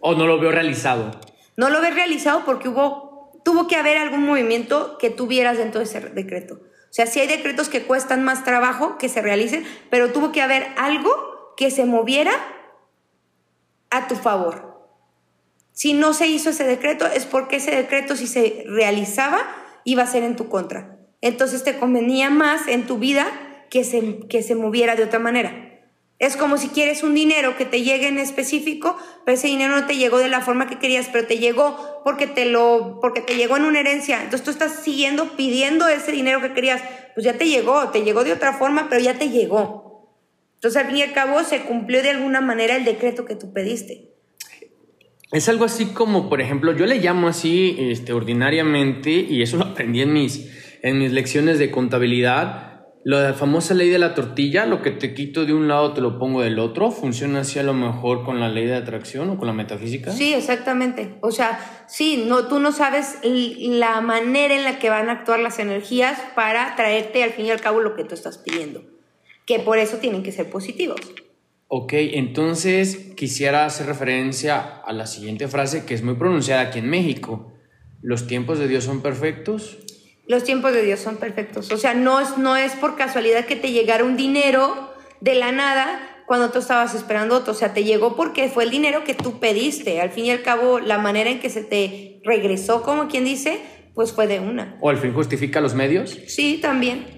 ¿O 0.00 0.14
no 0.14 0.26
lo 0.26 0.38
veo 0.38 0.52
realizado? 0.52 1.18
No 1.56 1.70
lo 1.70 1.80
ves 1.80 1.94
realizado 1.94 2.44
porque 2.44 2.68
hubo, 2.68 3.40
tuvo 3.42 3.68
que 3.68 3.76
haber 3.76 3.96
algún 3.96 4.26
movimiento 4.26 4.98
que 4.98 5.08
tuvieras 5.08 5.56
dentro 5.56 5.78
de 5.78 5.86
ese 5.86 6.00
decreto. 6.00 6.56
O 6.56 6.96
sea, 6.96 7.06
si 7.06 7.20
hay 7.20 7.26
decretos 7.26 7.70
que 7.70 7.84
cuestan 7.84 8.22
más 8.22 8.44
trabajo 8.44 8.98
que 8.98 9.08
se 9.08 9.22
realicen, 9.22 9.64
pero 9.88 10.12
tuvo 10.12 10.30
que 10.30 10.42
haber 10.42 10.66
algo 10.76 11.33
que 11.56 11.70
se 11.70 11.84
moviera 11.84 12.32
a 13.90 14.08
tu 14.08 14.16
favor. 14.16 14.74
Si 15.72 15.92
no 15.92 16.12
se 16.12 16.28
hizo 16.28 16.50
ese 16.50 16.64
decreto, 16.64 17.06
es 17.06 17.26
porque 17.26 17.56
ese 17.56 17.72
decreto, 17.72 18.16
si 18.16 18.26
se 18.26 18.64
realizaba, 18.66 19.44
iba 19.84 20.02
a 20.02 20.06
ser 20.06 20.22
en 20.22 20.36
tu 20.36 20.48
contra. 20.48 20.98
Entonces 21.20 21.64
te 21.64 21.78
convenía 21.78 22.30
más 22.30 22.68
en 22.68 22.86
tu 22.86 22.98
vida 22.98 23.26
que 23.70 23.82
se, 23.82 24.20
que 24.28 24.42
se 24.42 24.54
moviera 24.54 24.94
de 24.94 25.04
otra 25.04 25.18
manera. 25.18 25.64
Es 26.20 26.36
como 26.36 26.58
si 26.58 26.68
quieres 26.68 27.02
un 27.02 27.14
dinero 27.14 27.56
que 27.56 27.64
te 27.64 27.82
llegue 27.82 28.06
en 28.06 28.18
específico, 28.18 28.96
pero 29.24 29.34
ese 29.34 29.48
dinero 29.48 29.74
no 29.74 29.86
te 29.86 29.96
llegó 29.96 30.18
de 30.18 30.28
la 30.28 30.40
forma 30.40 30.68
que 30.68 30.78
querías, 30.78 31.08
pero 31.10 31.26
te 31.26 31.38
llegó 31.38 32.02
porque 32.04 32.26
te 32.28 32.44
lo 32.44 32.98
porque 33.00 33.20
te 33.20 33.36
llegó 33.36 33.56
en 33.56 33.64
una 33.64 33.80
herencia. 33.80 34.22
Entonces 34.22 34.44
tú 34.44 34.50
estás 34.50 34.82
siguiendo 34.84 35.36
pidiendo 35.36 35.88
ese 35.88 36.12
dinero 36.12 36.40
que 36.40 36.52
querías, 36.52 36.82
pues 37.14 37.24
ya 37.24 37.36
te 37.36 37.48
llegó, 37.48 37.88
te 37.90 38.04
llegó 38.04 38.22
de 38.22 38.32
otra 38.32 38.52
forma, 38.52 38.88
pero 38.88 39.02
ya 39.02 39.18
te 39.18 39.28
llegó. 39.28 39.93
Entonces, 40.64 40.82
al 40.82 40.88
fin 40.88 40.96
y 40.96 41.02
al 41.02 41.12
cabo, 41.12 41.44
se 41.44 41.60
cumplió 41.60 42.02
de 42.02 42.08
alguna 42.08 42.40
manera 42.40 42.74
el 42.74 42.86
decreto 42.86 43.26
que 43.26 43.36
tú 43.36 43.52
pediste. 43.52 44.14
Es 45.30 45.46
algo 45.50 45.66
así 45.66 45.92
como, 45.92 46.30
por 46.30 46.40
ejemplo, 46.40 46.74
yo 46.74 46.86
le 46.86 47.00
llamo 47.00 47.28
así 47.28 47.76
este, 47.78 48.14
ordinariamente, 48.14 49.10
y 49.10 49.42
eso 49.42 49.58
lo 49.58 49.64
aprendí 49.64 50.00
en 50.00 50.14
mis, 50.14 50.50
en 50.80 51.00
mis 51.00 51.12
lecciones 51.12 51.58
de 51.58 51.70
contabilidad, 51.70 52.86
la 53.04 53.34
famosa 53.34 53.74
ley 53.74 53.90
de 53.90 53.98
la 53.98 54.14
tortilla, 54.14 54.64
lo 54.64 54.80
que 54.80 54.92
te 54.92 55.12
quito 55.12 55.44
de 55.44 55.52
un 55.52 55.68
lado 55.68 55.92
te 55.92 56.00
lo 56.00 56.18
pongo 56.18 56.40
del 56.40 56.58
otro, 56.58 56.90
funciona 56.90 57.40
así 57.40 57.58
a 57.58 57.62
lo 57.62 57.74
mejor 57.74 58.24
con 58.24 58.40
la 58.40 58.48
ley 58.48 58.64
de 58.64 58.76
atracción 58.76 59.28
o 59.28 59.36
con 59.36 59.46
la 59.46 59.52
metafísica. 59.52 60.12
Sí, 60.12 60.32
exactamente. 60.32 61.18
O 61.20 61.30
sea, 61.30 61.84
sí, 61.88 62.24
no, 62.26 62.48
tú 62.48 62.58
no 62.58 62.72
sabes 62.72 63.18
la 63.22 64.00
manera 64.00 64.54
en 64.54 64.64
la 64.64 64.78
que 64.78 64.88
van 64.88 65.10
a 65.10 65.12
actuar 65.12 65.40
las 65.40 65.58
energías 65.58 66.18
para 66.34 66.74
traerte 66.74 67.22
al 67.22 67.32
fin 67.32 67.44
y 67.44 67.50
al 67.50 67.60
cabo 67.60 67.82
lo 67.82 67.94
que 67.94 68.04
tú 68.04 68.14
estás 68.14 68.38
pidiendo 68.38 68.93
que 69.46 69.58
por 69.58 69.78
eso 69.78 69.98
tienen 69.98 70.22
que 70.22 70.32
ser 70.32 70.50
positivos. 70.50 71.00
Ok, 71.68 71.92
entonces 71.94 73.12
quisiera 73.16 73.66
hacer 73.66 73.86
referencia 73.86 74.60
a 74.60 74.92
la 74.92 75.06
siguiente 75.06 75.48
frase 75.48 75.84
que 75.84 75.94
es 75.94 76.02
muy 76.02 76.14
pronunciada 76.14 76.62
aquí 76.62 76.78
en 76.78 76.88
México. 76.88 77.52
¿Los 78.02 78.26
tiempos 78.26 78.58
de 78.58 78.68
Dios 78.68 78.84
son 78.84 79.00
perfectos? 79.00 79.78
Los 80.26 80.44
tiempos 80.44 80.72
de 80.72 80.82
Dios 80.82 81.00
son 81.00 81.16
perfectos. 81.16 81.70
O 81.72 81.76
sea, 81.76 81.94
no 81.94 82.20
es, 82.20 82.38
no 82.38 82.56
es 82.56 82.72
por 82.72 82.96
casualidad 82.96 83.46
que 83.46 83.56
te 83.56 83.72
llegara 83.72 84.04
un 84.04 84.16
dinero 84.16 84.92
de 85.20 85.34
la 85.34 85.52
nada 85.52 86.22
cuando 86.26 86.50
tú 86.50 86.58
estabas 86.58 86.94
esperando 86.94 87.36
otro. 87.36 87.52
O 87.52 87.56
sea, 87.56 87.74
te 87.74 87.84
llegó 87.84 88.14
porque 88.14 88.48
fue 88.48 88.64
el 88.64 88.70
dinero 88.70 89.04
que 89.04 89.14
tú 89.14 89.38
pediste. 89.38 90.00
Al 90.00 90.10
fin 90.10 90.26
y 90.26 90.30
al 90.30 90.42
cabo, 90.42 90.80
la 90.80 90.98
manera 90.98 91.30
en 91.30 91.40
que 91.40 91.50
se 91.50 91.62
te 91.62 92.20
regresó, 92.24 92.82
como 92.82 93.08
quien 93.08 93.24
dice, 93.24 93.60
pues 93.94 94.12
fue 94.12 94.26
de 94.26 94.40
una. 94.40 94.78
¿O 94.80 94.90
al 94.90 94.98
fin 94.98 95.12
justifica 95.12 95.60
los 95.60 95.74
medios? 95.74 96.18
Sí, 96.26 96.58
también. 96.60 97.13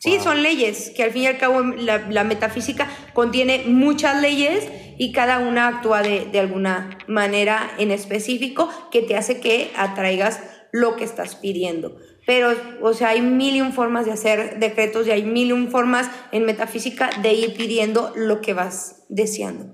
Sí, 0.00 0.18
son 0.18 0.42
leyes, 0.42 0.92
que 0.96 1.02
al 1.02 1.10
fin 1.10 1.24
y 1.24 1.26
al 1.26 1.36
cabo 1.36 1.60
la, 1.60 2.24
metafísica 2.24 2.88
contiene 3.12 3.64
muchas 3.66 4.22
leyes 4.22 4.66
y 4.96 5.12
cada 5.12 5.40
una 5.40 5.68
actúa 5.68 6.00
de, 6.00 6.24
de, 6.24 6.40
alguna 6.40 6.98
manera 7.06 7.70
en 7.76 7.90
específico 7.90 8.70
que 8.90 9.02
te 9.02 9.14
hace 9.14 9.40
que 9.40 9.70
atraigas 9.76 10.42
lo 10.72 10.96
que 10.96 11.04
estás 11.04 11.36
pidiendo. 11.36 11.98
Pero, 12.26 12.54
o 12.80 12.94
sea, 12.94 13.10
hay 13.10 13.20
mil 13.20 13.56
y 13.56 13.60
un 13.60 13.74
formas 13.74 14.06
de 14.06 14.12
hacer 14.12 14.58
decretos 14.58 15.06
y 15.06 15.10
hay 15.10 15.22
mil 15.22 15.48
y 15.48 15.52
un 15.52 15.70
formas 15.70 16.10
en 16.32 16.46
metafísica 16.46 17.10
de 17.20 17.34
ir 17.34 17.54
pidiendo 17.54 18.10
lo 18.16 18.40
que 18.40 18.54
vas 18.54 19.04
deseando. 19.10 19.66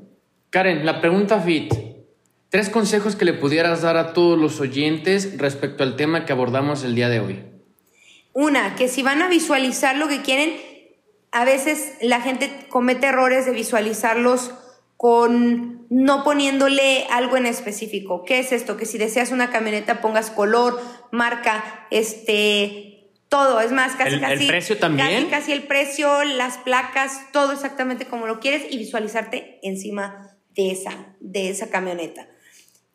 Karen, 0.50 0.84
la 0.84 1.00
pregunta 1.00 1.40
fit. 1.40 1.72
Tres 2.48 2.68
consejos 2.68 3.14
que 3.14 3.26
le 3.26 3.32
pudieras 3.32 3.82
dar 3.82 3.96
a 3.96 4.12
todos 4.12 4.36
los 4.36 4.60
oyentes 4.60 5.38
respecto 5.38 5.84
al 5.84 5.94
tema 5.94 6.24
que 6.24 6.32
abordamos 6.32 6.82
el 6.82 6.96
día 6.96 7.08
de 7.08 7.20
hoy. 7.20 7.55
Una, 8.38 8.74
que 8.74 8.88
si 8.88 9.02
van 9.02 9.22
a 9.22 9.28
visualizar 9.28 9.96
lo 9.96 10.08
que 10.08 10.20
quieren, 10.20 10.60
a 11.32 11.46
veces 11.46 11.94
la 12.02 12.20
gente 12.20 12.50
comete 12.68 13.06
errores 13.06 13.46
de 13.46 13.52
visualizarlos 13.52 14.52
con 14.98 15.86
no 15.88 16.22
poniéndole 16.22 17.06
algo 17.08 17.38
en 17.38 17.46
específico. 17.46 18.24
¿Qué 18.26 18.38
es 18.38 18.52
esto? 18.52 18.76
Que 18.76 18.84
si 18.84 18.98
deseas 18.98 19.30
una 19.30 19.48
camioneta 19.48 20.02
pongas 20.02 20.30
color, 20.30 20.78
marca, 21.12 21.86
este, 21.90 23.08
todo. 23.30 23.62
Es 23.62 23.72
más, 23.72 23.96
casi 23.96 24.16
¿El, 24.16 24.20
casi. 24.20 24.42
¿El 24.42 24.48
precio 24.48 24.76
también? 24.76 25.08
Casi, 25.08 25.26
casi 25.30 25.52
el 25.52 25.62
precio, 25.62 26.22
las 26.24 26.58
placas, 26.58 27.32
todo 27.32 27.52
exactamente 27.52 28.04
como 28.04 28.26
lo 28.26 28.38
quieres 28.38 28.70
y 28.70 28.76
visualizarte 28.76 29.60
encima 29.62 30.36
de 30.50 30.72
esa, 30.72 31.16
de 31.20 31.48
esa 31.48 31.70
camioneta. 31.70 32.28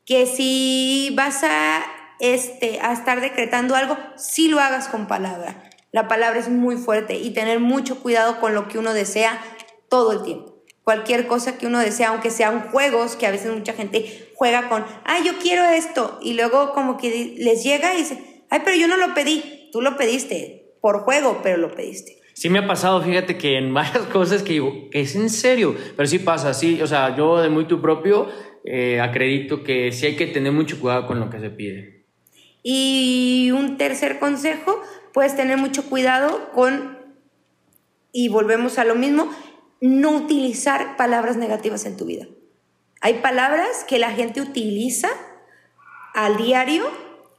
Que 0.06 0.28
si 0.28 1.12
vas 1.16 1.44
a, 1.44 1.84
este, 2.22 2.80
a 2.80 2.94
estar 2.94 3.20
decretando 3.20 3.76
algo, 3.76 3.98
sí 4.16 4.48
lo 4.48 4.60
hagas 4.62 4.88
con 4.88 5.08
palabra. 5.08 5.70
La 5.92 6.08
palabra 6.08 6.40
es 6.40 6.48
muy 6.48 6.78
fuerte 6.78 7.16
y 7.16 7.32
tener 7.32 7.60
mucho 7.60 8.00
cuidado 8.02 8.40
con 8.40 8.56
lo 8.56 8.70
que 8.70 8.78
uno 8.78 8.94
desea 8.94 9.42
todo 9.90 10.14
el 10.14 10.24
tiempo 10.24 10.52
cualquier 10.84 11.28
cosa 11.28 11.58
que 11.58 11.68
uno 11.68 11.80
desea, 11.80 12.10
aunque 12.10 12.30
sean 12.30 12.70
juegos, 12.70 13.16
que 13.16 13.28
a 13.28 13.32
veces 13.32 13.54
mucha 13.56 13.74
gente 13.74 14.30
juega 14.36 14.70
con, 14.70 14.84
ay, 15.06 15.24
yo 15.26 15.34
quiero 15.42 15.64
esto, 15.66 16.20
y 16.22 16.34
luego 16.34 16.74
como 16.74 16.98
que 16.98 17.36
les 17.38 17.64
llega 17.64 17.94
y 17.94 17.98
dice, 17.98 18.44
ay, 18.50 18.62
pero 18.66 18.78
yo 18.78 18.88
no 18.88 18.98
lo 18.98 19.14
pedí, 19.14 19.70
tú 19.72 19.82
lo 19.82 19.96
pediste 19.98 20.74
por 20.82 21.02
juego, 21.02 21.40
pero 21.44 21.58
lo 21.58 21.72
pediste. 21.74 22.18
Sí 22.34 22.50
me 22.50 22.60
ha 22.60 22.68
pasado, 22.68 23.02
fíjate 23.02 23.38
que 23.38 23.58
en 23.58 23.74
varias 23.74 24.06
cosas 24.08 24.44
que 24.44 24.54
digo, 24.54 24.90
es 24.92 25.16
en 25.16 25.30
serio, 25.30 25.76
pero 25.96 26.08
sí 26.08 26.20
pasa, 26.20 26.54
sí, 26.54 26.82
o 26.82 26.88
sea, 26.88 27.16
yo 27.16 27.40
de 27.40 27.50
muy 27.50 27.66
tu 27.66 27.82
propio 27.82 28.28
eh, 28.66 29.00
acredito 29.00 29.64
que 29.64 29.92
sí 29.92 30.08
hay 30.08 30.16
que 30.16 30.28
tener 30.28 30.52
mucho 30.52 30.80
cuidado 30.80 31.08
con 31.08 31.20
lo 31.20 31.30
que 31.30 31.40
se 31.40 31.50
pide. 31.50 32.01
Y 32.64 33.52
un 33.52 33.78
tercer 33.78 34.20
consejo, 34.20 34.82
puedes 35.14 35.36
tener 35.36 35.58
mucho 35.58 35.90
cuidado 35.90 36.52
con, 36.52 36.98
y 38.12 38.30
volvemos 38.30 38.78
a 38.78 38.86
lo 38.86 38.96
mismo, 38.96 39.30
no 39.80 40.12
utilizar 40.12 40.96
palabras 40.96 41.38
negativas 41.38 41.86
en 41.86 41.98
tu 41.98 42.06
vida. 42.06 42.28
Hay 43.02 43.16
palabras 43.16 43.84
que 43.88 43.98
la 43.98 44.12
gente 44.12 44.42
utiliza 44.42 45.10
al 46.14 46.38
diario 46.38 46.86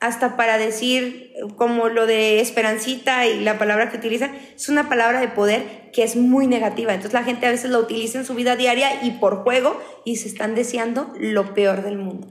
hasta 0.00 0.36
para 0.36 0.58
decir, 0.58 1.32
como 1.54 1.88
lo 1.88 2.06
de 2.06 2.40
esperancita 2.40 3.28
y 3.28 3.38
la 3.38 3.56
palabra 3.56 3.88
que 3.88 3.98
utiliza, 3.98 4.32
es 4.56 4.68
una 4.68 4.88
palabra 4.88 5.20
de 5.20 5.28
poder 5.28 5.92
que 5.92 6.02
es 6.02 6.16
muy 6.16 6.48
negativa. 6.48 6.92
Entonces 6.92 7.12
la 7.12 7.22
gente 7.22 7.46
a 7.46 7.52
veces 7.52 7.70
la 7.70 7.78
utiliza 7.78 8.18
en 8.18 8.24
su 8.24 8.34
vida 8.34 8.56
diaria 8.56 9.04
y 9.04 9.12
por 9.12 9.44
juego 9.44 9.80
y 10.04 10.16
se 10.16 10.26
están 10.26 10.56
deseando 10.56 11.12
lo 11.20 11.54
peor 11.54 11.84
del 11.84 11.98
mundo. 11.98 12.26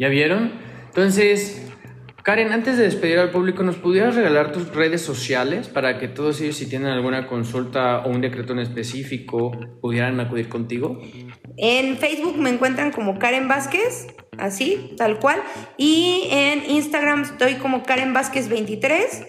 ¿Ya 0.00 0.08
vieron? 0.08 0.52
Entonces, 0.86 1.62
Karen, 2.22 2.52
antes 2.52 2.76
de 2.76 2.84
despedir 2.84 3.18
al 3.18 3.30
público, 3.30 3.64
¿nos 3.64 3.76
pudieras 3.76 4.14
regalar 4.14 4.52
tus 4.52 4.72
redes 4.72 5.02
sociales 5.02 5.68
para 5.68 5.98
que 5.98 6.06
todos 6.06 6.40
ellos, 6.40 6.56
si 6.56 6.68
tienen 6.68 6.88
alguna 6.88 7.26
consulta 7.26 7.98
o 8.04 8.10
un 8.10 8.20
decreto 8.20 8.52
en 8.52 8.60
específico, 8.60 9.50
pudieran 9.80 10.20
acudir 10.20 10.48
contigo? 10.48 11.00
En 11.56 11.98
Facebook 11.98 12.38
me 12.38 12.50
encuentran 12.50 12.92
como 12.92 13.18
Karen 13.18 13.48
Vázquez, 13.48 14.06
así, 14.38 14.94
tal 14.96 15.18
cual. 15.18 15.42
Y 15.76 16.28
en 16.30 16.70
Instagram 16.70 17.22
estoy 17.22 17.54
como 17.54 17.82
Karen 17.82 18.14
Vázquez 18.14 18.48
23. 18.48 19.26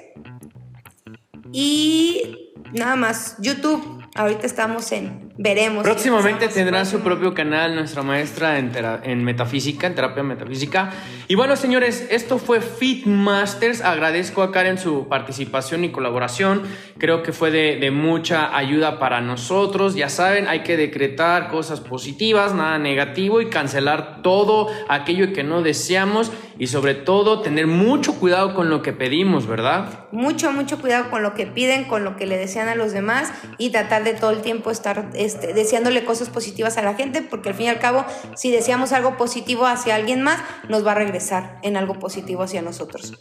Y 1.52 2.54
nada 2.74 2.96
más, 2.96 3.38
YouTube 3.40 4.04
Ahorita 4.16 4.46
estamos 4.46 4.92
en 4.92 5.33
veremos. 5.38 5.84
Próximamente 5.84 6.48
tendrá 6.48 6.86
su 6.86 7.00
propio 7.00 7.34
canal 7.34 7.76
nuestra 7.76 8.04
maestra 8.04 8.60
en, 8.60 8.72
en, 9.04 9.24
metafísica, 9.24 9.88
en 9.88 9.96
terapia 9.96 10.24
metafísica. 10.24 10.92
Y 11.28 11.36
bueno, 11.36 11.56
señores, 11.56 12.08
esto 12.12 12.38
fue 12.38 12.62
Fit 12.62 13.06
Masters. 13.06 13.82
Agradezco 13.82 14.44
a 14.44 14.52
Karen 14.52 14.78
su 14.78 15.08
participación 15.08 15.84
y 15.84 15.90
colaboración. 15.90 16.64
Creo 16.98 17.24
que 17.24 17.32
fue 17.32 17.52
de, 17.52 17.78
de 17.78 17.92
mucha 17.92 18.56
ayuda 18.56 19.00
para 19.00 19.22
nosotros. 19.22 19.96
Ya 19.96 20.10
saben, 20.10 20.48
hay 20.48 20.62
que 20.62 20.78
decretar 20.78 21.50
cosas 21.50 21.80
positivas, 21.80 22.54
nada 22.54 22.78
negativo 22.78 23.42
y 23.42 23.50
cancelar 23.50 24.22
todo 24.22 24.70
aquello 24.88 25.34
que 25.34 25.44
no 25.44 25.62
deseamos 25.62 26.32
y 26.60 26.68
sobre 26.68 26.94
todo 26.94 27.42
tener 27.42 27.68
mucho 27.68 28.20
cuidado 28.20 28.54
con 28.54 28.70
lo 28.70 28.82
que 28.82 28.94
pedimos, 28.94 29.48
¿verdad? 29.48 30.08
Mucho, 30.12 30.52
mucho 30.52 30.80
cuidado 30.80 31.10
con 31.10 31.24
lo 31.24 31.34
que 31.34 31.48
piden, 31.48 31.86
con 31.86 32.04
lo 32.04 32.16
que 32.16 32.26
le 32.26 32.38
desean 32.38 32.68
a 32.68 32.76
los 32.76 32.92
demás 32.94 33.32
y 33.58 33.72
tratar 33.72 34.04
de 34.04 34.14
todo 34.14 34.32
el 34.32 34.42
tiempo 34.42 34.72
estar 34.72 35.10
este, 35.24 35.54
deseándole 35.54 36.06
cosas 36.06 36.30
positivas 36.30 36.78
a 36.78 36.82
la 36.82 36.94
gente, 36.96 37.22
porque 37.22 37.50
al 37.50 37.56
fin 37.56 37.68
y 37.68 37.70
al 37.70 37.80
cabo, 37.80 38.06
si 38.36 38.52
deseamos 38.52 38.92
algo 38.92 39.18
positivo 39.18 39.66
hacia 39.66 39.96
alguien 39.96 40.22
más, 40.22 40.40
nos 40.70 40.86
va 40.86 40.92
a 40.92 40.96
regresar 40.96 41.60
en 41.64 41.78
algo 41.78 42.00
positivo 42.00 42.44
hacia 42.44 42.62
nosotros. 42.62 43.14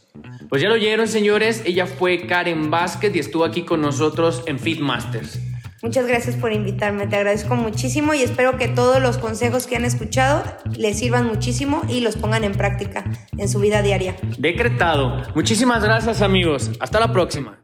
Pues 0.48 0.62
ya 0.62 0.68
lo 0.68 0.74
oyeron, 0.74 1.08
señores. 1.08 1.62
Ella 1.64 1.86
fue 1.86 2.26
Karen 2.26 2.70
Vázquez 2.70 3.14
y 3.14 3.18
estuvo 3.18 3.44
aquí 3.44 3.64
con 3.64 3.80
nosotros 3.80 4.42
en 4.46 4.58
Fitmasters. 4.58 5.40
Muchas 5.82 6.06
gracias 6.06 6.36
por 6.36 6.52
invitarme, 6.52 7.08
te 7.08 7.16
agradezco 7.16 7.56
muchísimo 7.56 8.14
y 8.14 8.22
espero 8.22 8.56
que 8.56 8.68
todos 8.68 9.02
los 9.02 9.18
consejos 9.18 9.66
que 9.66 9.74
han 9.74 9.84
escuchado 9.84 10.44
les 10.76 11.00
sirvan 11.00 11.26
muchísimo 11.26 11.82
y 11.88 12.00
los 12.00 12.14
pongan 12.14 12.44
en 12.44 12.52
práctica 12.52 13.02
en 13.36 13.48
su 13.48 13.58
vida 13.58 13.82
diaria. 13.82 14.14
Decretado. 14.38 15.24
Muchísimas 15.34 15.82
gracias 15.82 16.22
amigos. 16.22 16.70
Hasta 16.78 17.00
la 17.00 17.12
próxima. 17.12 17.58